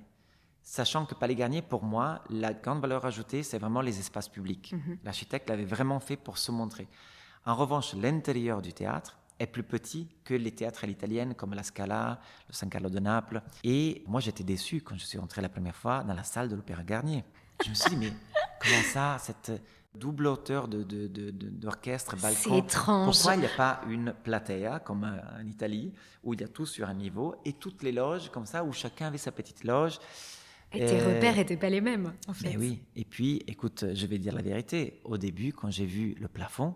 sachant 0.66 1.06
que 1.06 1.14
Palais 1.14 1.36
Garnier, 1.36 1.62
pour 1.62 1.84
moi, 1.84 2.22
la 2.30 2.54
grande 2.54 2.82
valeur 2.82 3.06
ajoutée, 3.06 3.44
c'est 3.44 3.60
vraiment 3.60 3.82
les 3.82 4.00
espaces 4.00 4.28
publics. 4.28 4.74
L'architecte 5.06 5.48
l'avait 5.50 5.64
vraiment 5.64 6.00
fait 6.00 6.18
pour 6.18 6.38
se 6.38 6.52
montrer. 6.52 6.88
En 7.46 7.56
revanche, 7.56 7.94
l'intérieur 7.94 8.62
du 8.62 8.74
théâtre 8.74 9.18
est 9.40 9.46
plus 9.48 9.64
petit 9.64 10.08
que 10.24 10.34
les 10.34 10.52
théâtres 10.52 10.84
à 10.86 10.88
l'italienne 10.88 11.36
comme 11.36 11.54
la 11.54 11.62
Scala, 11.64 12.20
le 12.50 12.54
San 12.54 12.70
Carlo 12.70 12.90
de 12.90 13.00
Naples. 13.00 13.42
Et 13.64 14.04
moi, 14.08 14.20
j'étais 14.22 14.44
déçu 14.44 14.82
quand 14.82 14.98
je 14.98 15.06
suis 15.06 15.20
entré 15.20 15.42
la 15.42 15.50
première 15.50 15.76
fois 15.76 16.04
dans 16.04 16.14
la 16.16 16.24
salle 16.24 16.50
de 16.50 16.56
l'Opéra 16.56 16.84
Garnier. 16.84 17.24
Je 17.64 17.70
me 17.70 17.76
suis 17.76 17.90
dit, 17.92 17.98
mais 17.98 18.12
comment 18.62 18.82
ça, 18.92 19.18
cette 19.20 19.52
double 19.94 20.28
hauteur 20.28 20.68
de, 20.68 20.84
de- 20.84 21.08
de- 21.08 21.30
de- 21.32 21.50
d'orchestre, 21.50 22.16
balcon 22.18 22.40
C'est 22.44 22.58
étrange. 22.58 23.14
Pourquoi 23.14 23.36
il 23.36 23.40
n'y 23.42 23.46
a 23.46 23.56
pas 23.56 23.82
une 23.88 24.14
platea 24.24 24.80
comme 24.80 25.04
en 25.04 25.46
Italie, 25.46 25.94
où 26.24 26.34
il 26.34 26.42
y 26.42 26.44
a 26.44 26.48
tout 26.50 26.66
sur 26.66 26.90
un 26.90 26.94
niveau, 26.94 27.36
et 27.46 27.54
toutes 27.54 27.84
les 27.84 27.92
loges 27.94 28.30
comme 28.32 28.46
ça, 28.46 28.64
où 28.64 28.74
chacun 28.74 29.08
avait 29.08 29.18
sa 29.18 29.32
petite 29.32 29.64
loge? 29.64 30.00
Et 30.76 30.86
tes 30.86 31.00
Euh, 31.02 31.16
repères 31.16 31.36
n'étaient 31.36 31.58
pas 31.58 31.70
les 31.70 31.82
mêmes, 31.82 32.14
en 32.28 32.34
fait. 32.34 32.50
mais 32.50 32.58
oui. 32.58 32.82
Et 32.96 33.06
puis, 33.06 33.44
écoute, 33.48 33.86
je 33.94 34.06
vais 34.06 34.18
dire 34.18 34.34
la 34.36 34.42
vérité. 34.42 35.00
Au 35.04 35.18
début, 35.18 35.54
quand 35.54 35.70
j'ai 35.72 35.86
vu 35.86 36.16
le 36.20 36.28
plafond, 36.28 36.76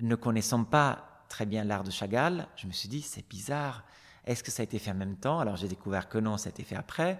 ne 0.00 0.14
connaissant 0.14 0.64
pas 0.64 1.24
très 1.28 1.46
bien 1.46 1.64
l'art 1.64 1.84
de 1.84 1.90
Chagall, 1.90 2.46
je 2.56 2.66
me 2.66 2.72
suis 2.72 2.88
dit, 2.88 3.02
c'est 3.02 3.28
bizarre. 3.28 3.84
Est-ce 4.24 4.42
que 4.42 4.50
ça 4.50 4.62
a 4.62 4.64
été 4.64 4.78
fait 4.78 4.90
en 4.90 4.94
même 4.94 5.16
temps? 5.16 5.38
Alors, 5.40 5.56
j'ai 5.56 5.68
découvert 5.68 6.08
que 6.08 6.18
non, 6.18 6.36
ça 6.36 6.48
a 6.48 6.50
été 6.50 6.62
fait 6.64 6.76
après. 6.76 7.18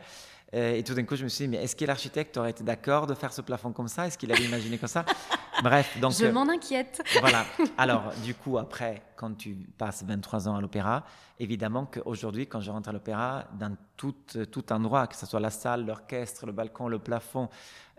Euh, 0.55 0.75
et 0.75 0.83
tout 0.83 0.95
d'un 0.95 1.05
coup, 1.05 1.17
je 1.17 1.25
me 1.25 1.29
suis 1.29 1.45
dit, 1.45 1.49
mais 1.49 1.63
est-ce 1.63 1.77
que 1.77 1.85
l'architecte 1.85 2.37
aurait 2.37 2.51
été 2.51 2.65
d'accord 2.65 3.07
de 3.07 3.15
faire 3.15 3.33
ce 3.33 3.41
plafond 3.41 3.73
comme 3.73 3.89
ça? 3.89 4.07
Est-ce 4.07 4.19
qu'il 4.19 4.33
avait 4.33 4.45
imaginé 4.45 4.79
comme 4.79 4.89
ça? 4.89 5.05
Bref, 5.63 5.99
donc. 6.01 6.13
Je 6.13 6.25
euh, 6.25 6.33
m'en 6.33 6.49
inquiète. 6.49 7.03
voilà. 7.21 7.45
Alors, 7.79 8.13
du 8.25 8.35
coup, 8.35 8.59
après, 8.59 9.03
quand 9.17 9.37
tu 9.37 9.55
passes 9.79 10.03
23 10.03 10.49
ans 10.49 10.57
à 10.57 10.61
l'opéra, 10.61 11.05
évidemment 11.39 11.87
qu'aujourd'hui, 11.87 12.47
quand 12.47 12.61
je 12.61 12.71
rentre 12.71 12.89
à 12.89 12.93
l'opéra, 12.93 13.45
dans 13.59 13.77
tout, 13.97 14.15
tout 14.51 14.73
endroit, 14.73 15.07
que 15.07 15.17
ce 15.17 15.27
soit 15.27 15.41
la 15.41 15.51
salle, 15.51 15.87
l'orchestre, 15.87 16.47
le 16.47 16.53
balcon, 16.53 16.89
le 16.89 16.99
plafond, 16.99 17.49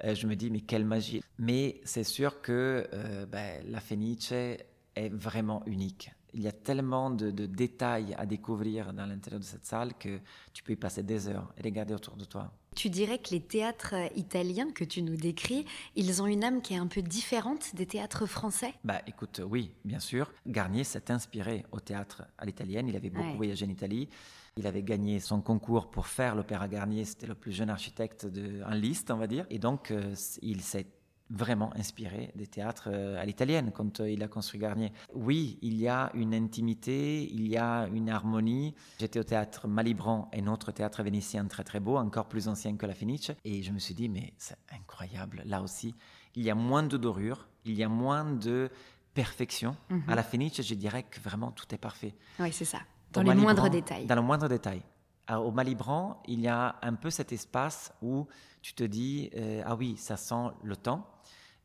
euh, 0.03 0.15
je 0.15 0.27
me 0.27 0.35
dis, 0.35 0.49
mais 0.49 0.61
quelle 0.61 0.85
magie. 0.85 1.23
Mais 1.37 1.81
c'est 1.83 2.03
sûr 2.03 2.41
que 2.41 2.87
euh, 2.93 3.25
ben, 3.25 3.63
la 3.69 3.79
Fenice 3.79 4.31
est 4.31 4.67
vraiment 5.13 5.63
unique. 5.65 6.11
Il 6.33 6.41
y 6.41 6.47
a 6.47 6.51
tellement 6.51 7.09
de, 7.11 7.29
de 7.31 7.45
détails 7.45 8.13
à 8.17 8.25
découvrir 8.25 8.93
dans 8.93 9.05
l'intérieur 9.05 9.39
de 9.39 9.45
cette 9.45 9.65
salle 9.65 9.93
que 9.95 10.19
tu 10.53 10.63
peux 10.63 10.73
y 10.73 10.75
passer 10.77 11.03
des 11.03 11.27
heures 11.27 11.53
et 11.57 11.61
regarder 11.61 11.93
autour 11.93 12.15
de 12.15 12.23
toi. 12.25 12.51
Tu 12.73 12.89
dirais 12.89 13.17
que 13.19 13.31
les 13.31 13.41
théâtres 13.41 13.95
italiens 14.15 14.71
que 14.71 14.85
tu 14.85 15.01
nous 15.01 15.17
décris, 15.17 15.65
ils 15.97 16.21
ont 16.21 16.27
une 16.27 16.43
âme 16.45 16.61
qui 16.61 16.73
est 16.73 16.77
un 16.77 16.87
peu 16.87 17.01
différente 17.01 17.75
des 17.75 17.85
théâtres 17.85 18.25
français? 18.25 18.73
Bah 18.85 19.01
écoute, 19.07 19.41
oui, 19.45 19.71
bien 19.83 19.99
sûr. 19.99 20.31
Garnier 20.47 20.85
s'est 20.85 21.11
inspiré 21.11 21.65
au 21.73 21.81
théâtre 21.81 22.23
à 22.37 22.45
l'italienne. 22.45 22.87
Il 22.87 22.95
avait 22.95 23.09
beaucoup 23.09 23.27
Ouais. 23.31 23.35
voyagé 23.35 23.65
en 23.65 23.69
Italie. 23.69 24.07
Il 24.55 24.67
avait 24.67 24.83
gagné 24.83 25.19
son 25.19 25.41
concours 25.41 25.91
pour 25.91 26.07
faire 26.07 26.33
l'opéra 26.35 26.69
Garnier. 26.69 27.03
C'était 27.03 27.27
le 27.27 27.35
plus 27.35 27.51
jeune 27.51 27.69
architecte 27.69 28.25
de, 28.25 28.63
en 28.63 28.71
liste, 28.73 29.11
on 29.11 29.17
va 29.17 29.27
dire. 29.27 29.45
Et 29.49 29.59
donc, 29.59 29.91
euh, 29.91 30.13
il 30.41 30.61
s'est 30.61 30.87
vraiment 31.31 31.71
inspiré 31.75 32.31
des 32.35 32.47
théâtres 32.47 32.89
euh, 32.91 33.21
à 33.21 33.25
l'italienne 33.25 33.71
quand 33.73 33.99
euh, 33.99 34.09
il 34.09 34.21
a 34.21 34.27
construit 34.27 34.59
Garnier. 34.59 34.91
Oui, 35.13 35.57
il 35.61 35.75
y 35.79 35.87
a 35.87 36.11
une 36.13 36.33
intimité, 36.33 37.23
il 37.31 37.47
y 37.47 37.57
a 37.57 37.87
une 37.87 38.09
harmonie. 38.09 38.75
J'étais 38.99 39.19
au 39.19 39.23
théâtre 39.23 39.67
Malibran, 39.67 40.29
un 40.33 40.47
autre 40.47 40.71
théâtre 40.71 41.01
vénitien 41.03 41.45
très 41.45 41.63
très 41.63 41.79
beau, 41.79 41.97
encore 41.97 42.27
plus 42.27 42.47
ancien 42.47 42.75
que 42.75 42.85
la 42.85 42.93
Fenice. 42.93 43.31
Et 43.45 43.63
je 43.63 43.71
me 43.71 43.79
suis 43.79 43.95
dit, 43.95 44.09
mais 44.09 44.33
c'est 44.37 44.57
incroyable. 44.73 45.41
Là 45.45 45.61
aussi, 45.61 45.95
il 46.35 46.43
y 46.43 46.49
a 46.49 46.55
moins 46.55 46.83
de 46.83 46.97
dorure, 46.97 47.47
il 47.65 47.73
y 47.73 47.83
a 47.83 47.89
moins 47.89 48.25
de 48.25 48.69
perfection. 49.13 49.75
À 50.07 50.15
la 50.15 50.23
Fenice, 50.23 50.61
je 50.61 50.73
dirais 50.75 51.03
que 51.03 51.19
vraiment 51.19 51.51
tout 51.51 51.65
est 51.73 51.77
parfait. 51.77 52.13
Oui, 52.39 52.51
c'est 52.51 52.65
ça. 52.65 52.79
Dans 53.11 53.21
Au 53.21 53.23
les 53.23 53.29
Malibran, 53.29 53.53
moindres 53.53 53.69
détails. 53.69 54.05
Dans 54.05 54.15
le 54.15 54.21
moindre 54.21 54.47
détail. 54.47 54.81
Alors, 55.27 55.47
au 55.47 55.51
Malibran, 55.51 56.21
il 56.27 56.41
y 56.41 56.47
a 56.47 56.75
un 56.81 56.93
peu 56.93 57.09
cet 57.09 57.31
espace 57.31 57.93
où 58.01 58.27
tu 58.61 58.73
te 58.73 58.83
dis, 58.83 59.29
euh, 59.35 59.63
ah 59.65 59.75
oui, 59.75 59.95
ça 59.97 60.17
sent 60.17 60.49
le 60.63 60.75
temps, 60.75 61.07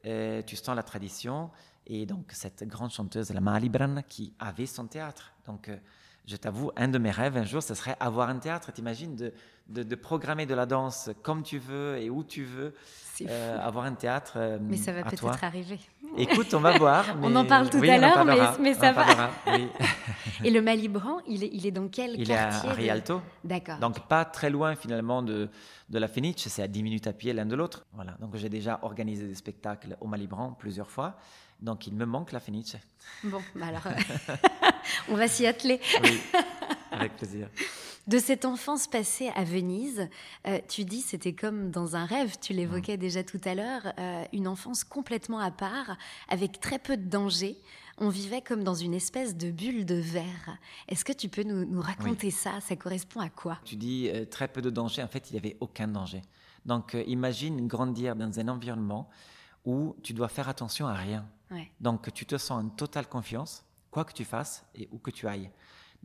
euh, 0.04 0.42
tu 0.42 0.56
sens 0.56 0.76
la 0.76 0.82
tradition, 0.82 1.50
et 1.86 2.06
donc 2.06 2.32
cette 2.32 2.64
grande 2.64 2.90
chanteuse, 2.90 3.30
la 3.30 3.40
Malibran, 3.40 4.02
qui 4.08 4.32
avait 4.38 4.66
son 4.66 4.86
théâtre. 4.86 5.32
Donc, 5.46 5.68
euh, 5.68 5.76
je 6.26 6.36
t'avoue, 6.36 6.72
un 6.76 6.88
de 6.88 6.98
mes 6.98 7.12
rêves 7.12 7.36
un 7.36 7.44
jour, 7.44 7.62
ce 7.62 7.74
serait 7.74 7.96
avoir 8.00 8.28
un 8.28 8.38
théâtre. 8.38 8.72
T'imagines 8.72 9.14
de, 9.14 9.32
de, 9.68 9.84
de 9.84 9.94
programmer 9.94 10.44
de 10.44 10.54
la 10.54 10.66
danse 10.66 11.10
comme 11.22 11.44
tu 11.44 11.58
veux 11.58 11.98
et 11.98 12.10
où 12.10 12.24
tu 12.24 12.42
veux, 12.42 12.74
euh, 13.22 13.58
avoir 13.60 13.84
un 13.84 13.94
théâtre 13.94 14.58
Mais 14.60 14.76
ça 14.76 14.92
va 14.92 15.04
peut-être 15.04 15.44
arriver. 15.44 15.78
Écoute, 16.16 16.52
on 16.54 16.60
va 16.60 16.78
voir. 16.78 17.04
On 17.22 17.34
en 17.36 17.44
parle 17.44 17.70
tout 17.70 17.78
oui, 17.78 17.90
à 17.90 17.98
l'heure, 17.98 18.24
mais- 18.24 18.74
ça 18.74 18.92
va. 18.92 19.30
oui. 19.48 19.68
Et 20.44 20.50
le 20.50 20.60
Malibran, 20.60 21.18
il 21.26 21.44
est, 21.44 21.50
il 21.52 21.66
est 21.66 21.70
dans 21.70 21.88
quel 21.88 22.18
Il 22.18 22.30
est 22.30 22.34
à, 22.34 22.50
quartier 22.50 22.68
à 22.70 22.72
Rialto. 22.72 23.22
D'accord. 23.44 23.78
Donc 23.78 24.00
pas 24.06 24.24
très 24.24 24.50
loin 24.50 24.74
finalement 24.76 25.22
de, 25.22 25.48
de 25.88 25.98
la 25.98 26.08
Fenice, 26.08 26.48
c'est 26.48 26.62
à 26.62 26.68
10 26.68 26.82
minutes 26.82 27.06
à 27.06 27.12
pied 27.12 27.32
l'un 27.32 27.46
de 27.46 27.54
l'autre. 27.56 27.86
Voilà. 27.94 28.16
Donc 28.20 28.36
j'ai 28.36 28.48
déjà 28.48 28.78
organisé 28.82 29.26
des 29.26 29.34
spectacles 29.34 29.96
au 30.00 30.06
Malibran 30.06 30.52
plusieurs 30.58 30.90
fois. 30.90 31.16
Donc 31.60 31.86
il 31.86 31.94
me 31.94 32.04
manque 32.04 32.32
la 32.32 32.40
Fenice. 32.40 32.76
Bon, 33.24 33.40
bah 33.54 33.66
alors, 33.68 33.82
on 35.08 35.16
va 35.16 35.26
s'y 35.28 35.46
atteler. 35.46 35.80
Oui, 36.02 36.20
avec 36.92 37.16
plaisir. 37.16 37.48
De 38.06 38.18
cette 38.20 38.44
enfance 38.44 38.86
passée 38.86 39.32
à 39.34 39.42
Venise, 39.42 40.08
euh, 40.46 40.60
tu 40.68 40.84
dis 40.84 41.00
c'était 41.00 41.32
comme 41.32 41.72
dans 41.72 41.96
un 41.96 42.06
rêve, 42.06 42.36
tu 42.40 42.52
l'évoquais 42.52 42.96
déjà 42.96 43.24
tout 43.24 43.40
à 43.44 43.56
l'heure, 43.56 43.92
euh, 43.98 44.24
une 44.32 44.46
enfance 44.46 44.84
complètement 44.84 45.40
à 45.40 45.50
part, 45.50 45.96
avec 46.28 46.60
très 46.60 46.78
peu 46.78 46.96
de 46.96 47.02
danger. 47.02 47.56
On 47.98 48.08
vivait 48.08 48.42
comme 48.42 48.62
dans 48.62 48.76
une 48.76 48.94
espèce 48.94 49.36
de 49.36 49.50
bulle 49.50 49.84
de 49.84 49.96
verre. 49.96 50.56
Est-ce 50.86 51.04
que 51.04 51.12
tu 51.12 51.28
peux 51.28 51.42
nous, 51.42 51.64
nous 51.64 51.80
raconter 51.80 52.30
ça? 52.30 52.60
Ça 52.60 52.76
correspond 52.76 53.18
à 53.18 53.28
quoi? 53.28 53.58
Tu 53.64 53.74
dis 53.74 54.08
euh, 54.08 54.24
très 54.24 54.46
peu 54.46 54.62
de 54.62 54.70
danger. 54.70 55.02
En 55.02 55.08
fait, 55.08 55.28
il 55.30 55.32
n'y 55.32 55.40
avait 55.40 55.56
aucun 55.58 55.88
danger. 55.88 56.22
Donc 56.64 56.96
imagine 57.08 57.66
grandir 57.66 58.14
dans 58.14 58.38
un 58.38 58.48
environnement 58.48 59.08
où 59.64 59.96
tu 60.04 60.12
dois 60.12 60.28
faire 60.28 60.48
attention 60.48 60.86
à 60.86 60.94
rien. 60.94 61.26
Ouais. 61.50 61.72
Donc 61.80 62.12
tu 62.12 62.24
te 62.24 62.38
sens 62.38 62.64
en 62.64 62.68
totale 62.68 63.08
confiance, 63.08 63.64
quoi 63.90 64.04
que 64.04 64.12
tu 64.12 64.24
fasses 64.24 64.64
et 64.76 64.88
où 64.92 64.98
que 64.98 65.10
tu 65.10 65.26
ailles. 65.26 65.50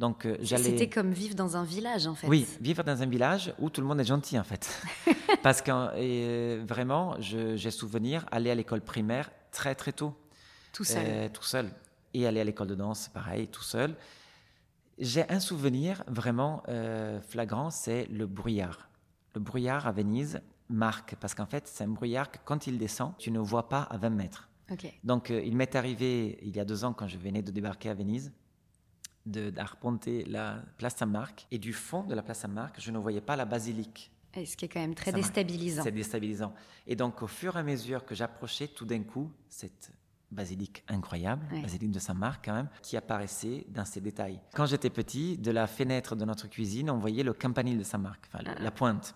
Donc 0.02 0.26
euh, 0.26 0.36
C'était 0.44 0.90
comme 0.90 1.12
vivre 1.12 1.36
dans 1.36 1.56
un 1.56 1.64
village, 1.64 2.08
en 2.08 2.16
fait. 2.16 2.28
Oui, 2.28 2.46
vivre 2.60 2.84
dans 2.84 3.02
un 3.02 3.06
village 3.06 3.54
où 3.60 3.70
tout 3.70 3.80
le 3.80 3.88
monde 3.88 4.02
est 4.02 4.06
gentil 4.06 4.38
en 4.38 4.44
fait. 4.44 4.82
Parce 5.44 5.62
que 5.62 5.72
euh, 5.72 6.64
vraiment, 6.68 7.16
j'ai 7.20 7.72
souvenir 7.72 8.26
aller 8.32 8.50
à 8.50 8.56
l'école 8.56 8.82
primaire 8.82 9.32
très 9.52 9.76
très 9.76 9.94
tôt. 9.94 10.14
Tout 10.74 10.84
seul. 10.84 11.04
Euh, 11.06 11.30
tout 11.30 11.44
seul. 11.44 11.70
Et 12.14 12.26
aller 12.26 12.42
à 12.42 12.44
l'école 12.44 12.68
de 12.68 12.76
danse, 12.76 13.10
pareil, 13.10 13.48
tout 13.48 13.64
seul. 13.64 13.96
J'ai 14.98 15.30
un 15.30 15.40
souvenir 15.40 16.04
vraiment 16.08 16.64
euh, 16.68 17.22
flagrant, 17.22 17.70
c'est 17.70 18.08
le 18.08 18.26
brouillard. 18.26 18.90
Le 19.36 19.42
brouillard 19.42 19.88
à 19.88 19.92
Venise 19.92 20.42
marque, 20.70 21.16
parce 21.20 21.34
qu'en 21.34 21.46
fait, 21.46 21.68
c'est 21.68 21.84
un 21.84 21.90
brouillard 21.90 22.32
que 22.32 22.38
quand 22.44 22.68
il 22.68 22.78
descend, 22.78 23.14
tu 23.18 23.32
ne 23.32 23.40
vois 23.40 23.70
pas 23.70 23.84
à 23.84 23.98
20 23.98 24.10
mètres. 24.10 24.50
Ok. 24.72 24.92
Donc, 25.04 25.32
euh, 25.32 25.42
il 25.44 25.56
m'est 25.56 25.76
arrivé 25.76 26.40
il 26.42 26.56
y 26.56 26.60
a 26.60 26.66
deux 26.66 26.84
ans, 26.84 26.94
quand 26.94 27.08
je 27.08 27.18
venais 27.18 27.42
de 27.42 27.52
débarquer 27.52 27.90
à 27.90 27.94
Venise, 27.94 28.32
d'arpenter 29.26 30.24
la 30.26 30.62
place 30.78 30.96
Saint-Marc. 30.98 31.48
Et 31.52 31.58
du 31.60 31.74
fond 31.74 32.04
de 32.04 32.16
la 32.16 32.22
place 32.22 32.40
Saint-Marc, 32.40 32.80
je 32.80 32.92
ne 32.92 32.98
voyais 32.98 33.22
pas 33.22 33.36
la 33.36 33.46
basilique. 33.46 34.12
Et 34.34 34.46
ce 34.46 34.56
qui 34.56 34.66
est 34.66 34.70
quand 34.70 34.80
même 34.80 34.96
très 34.96 35.12
déstabilisant. 35.12 35.84
C'est 35.84 35.92
déstabilisant. 35.92 36.54
Et 36.88 36.96
donc, 36.96 37.22
au 37.22 37.28
fur 37.28 37.56
et 37.58 37.60
à 37.60 37.64
mesure 37.64 38.06
que 38.06 38.16
j'approchais, 38.16 38.68
tout 38.70 38.86
d'un 38.86 39.04
coup, 39.04 39.30
cette 39.50 39.92
basilique 40.32 40.84
incroyable, 40.88 41.46
Ouais. 41.52 41.62
basilique 41.62 41.92
de 41.92 42.00
Saint-Marc 42.00 42.46
quand 42.46 42.54
même, 42.54 42.70
qui 42.82 42.96
apparaissait 42.96 43.66
dans 43.68 43.84
ses 43.84 44.00
détails. 44.00 44.40
Quand 44.56 44.66
j'étais 44.66 44.90
petit, 44.90 45.38
de 45.38 45.52
la 45.52 45.68
fenêtre 45.68 46.16
de 46.16 46.24
notre 46.24 46.48
cuisine, 46.48 46.90
on 46.90 46.98
voyait 46.98 47.24
le 47.24 47.34
campanile 47.34 47.78
de 47.78 47.84
Saint-Marc, 47.84 48.30
enfin, 48.34 48.44
le- 48.46 48.64
la 48.64 48.72
pointe. 48.72 49.14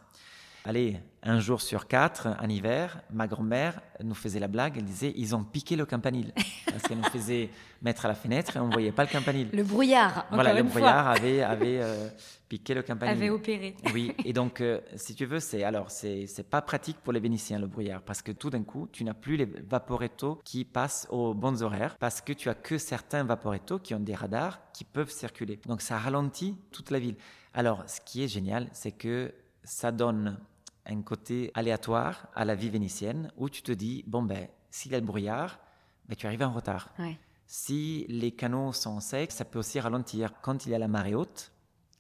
Allez, 0.67 0.97
un 1.21 1.39
jour 1.39 1.61
sur 1.61 1.87
quatre, 1.87 2.27
en 2.41 2.49
hiver, 2.49 2.99
ma 3.11 3.27
grand-mère 3.27 3.81
nous 4.03 4.15
faisait 4.15 4.39
la 4.39 4.47
blague, 4.47 4.77
elle 4.77 4.85
disait, 4.85 5.13
ils 5.15 5.35
ont 5.35 5.43
piqué 5.43 5.75
le 5.75 5.85
campanile. 5.85 6.33
Parce 6.65 6.81
qu'elle 6.81 6.97
nous 6.97 7.03
faisait 7.03 7.51
mettre 7.83 8.05
à 8.05 8.07
la 8.07 8.15
fenêtre 8.15 8.57
et 8.57 8.59
on 8.59 8.67
ne 8.67 8.73
voyait 8.73 8.91
pas 8.91 9.03
le 9.03 9.11
campanile. 9.11 9.49
Le 9.53 9.61
brouillard, 9.61 10.25
voilà, 10.31 10.53
le 10.55 10.63
fois, 10.63 10.69
brouillard 10.71 11.07
avait, 11.07 11.43
avait 11.43 11.81
euh, 11.83 12.09
piqué 12.49 12.73
le 12.73 12.81
campanile. 12.81 13.15
avait 13.15 13.29
opéré. 13.29 13.75
Oui, 13.93 14.15
et 14.25 14.33
donc, 14.33 14.59
euh, 14.61 14.81
si 14.95 15.13
tu 15.13 15.25
veux, 15.25 15.39
c'est 15.39 15.63
alors 15.63 15.91
c'est 15.91 16.25
c'est 16.25 16.49
pas 16.49 16.63
pratique 16.63 16.97
pour 16.97 17.13
les 17.13 17.19
Vénitiens 17.19 17.59
le 17.59 17.67
brouillard 17.67 18.01
parce 18.01 18.23
que 18.23 18.31
tout 18.31 18.49
d'un 18.49 18.63
coup, 18.63 18.89
tu 18.91 19.03
n'as 19.03 19.13
plus 19.13 19.37
les 19.37 19.45
vaporetto 19.45 20.41
qui 20.43 20.65
passent 20.65 21.07
aux 21.11 21.35
bons 21.35 21.61
horaires 21.61 21.95
parce 21.99 22.21
que 22.21 22.33
tu 22.33 22.49
as 22.49 22.55
que 22.55 22.79
certains 22.79 23.23
vaporetto 23.23 23.77
qui 23.77 23.93
ont 23.93 23.99
des 23.99 24.15
radars 24.15 24.59
qui 24.73 24.83
peuvent 24.83 25.11
circuler. 25.11 25.59
Donc, 25.67 25.81
ça 25.81 25.99
ralentit 25.99 26.57
toute 26.71 26.89
la 26.89 26.97
ville. 26.97 27.17
Alors, 27.53 27.83
ce 27.85 28.01
qui 28.01 28.23
est 28.23 28.27
génial, 28.27 28.67
c'est 28.73 28.91
que 28.91 29.31
ça 29.63 29.91
donne 29.91 30.37
un 30.85 31.01
côté 31.01 31.51
aléatoire 31.53 32.27
à 32.35 32.45
la 32.45 32.55
vie 32.55 32.69
vénitienne 32.69 33.31
où 33.37 33.49
tu 33.49 33.61
te 33.61 33.71
dis 33.71 34.03
bon 34.07 34.23
ben 34.23 34.47
s'il 34.69 34.91
y 34.91 34.95
a 34.95 34.99
le 34.99 35.05
brouillard, 35.05 35.59
ben, 36.07 36.15
tu 36.15 36.27
arrives 36.27 36.43
en 36.43 36.51
retard. 36.51 36.89
Ouais. 36.99 37.17
Si 37.47 38.05
les 38.09 38.31
canaux 38.31 38.73
sont 38.73 38.99
secs, 38.99 39.31
ça 39.31 39.45
peut 39.45 39.59
aussi 39.59 39.79
ralentir. 39.79 40.33
Quand 40.41 40.65
il 40.65 40.71
y 40.71 40.75
a 40.75 40.79
la 40.79 40.87
marée 40.87 41.15
haute, 41.15 41.51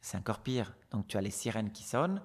c'est 0.01 0.17
encore 0.17 0.39
pire. 0.39 0.75
Donc 0.91 1.07
tu 1.07 1.17
as 1.17 1.21
les 1.21 1.31
sirènes 1.31 1.71
qui 1.71 1.83
sonnent. 1.83 2.21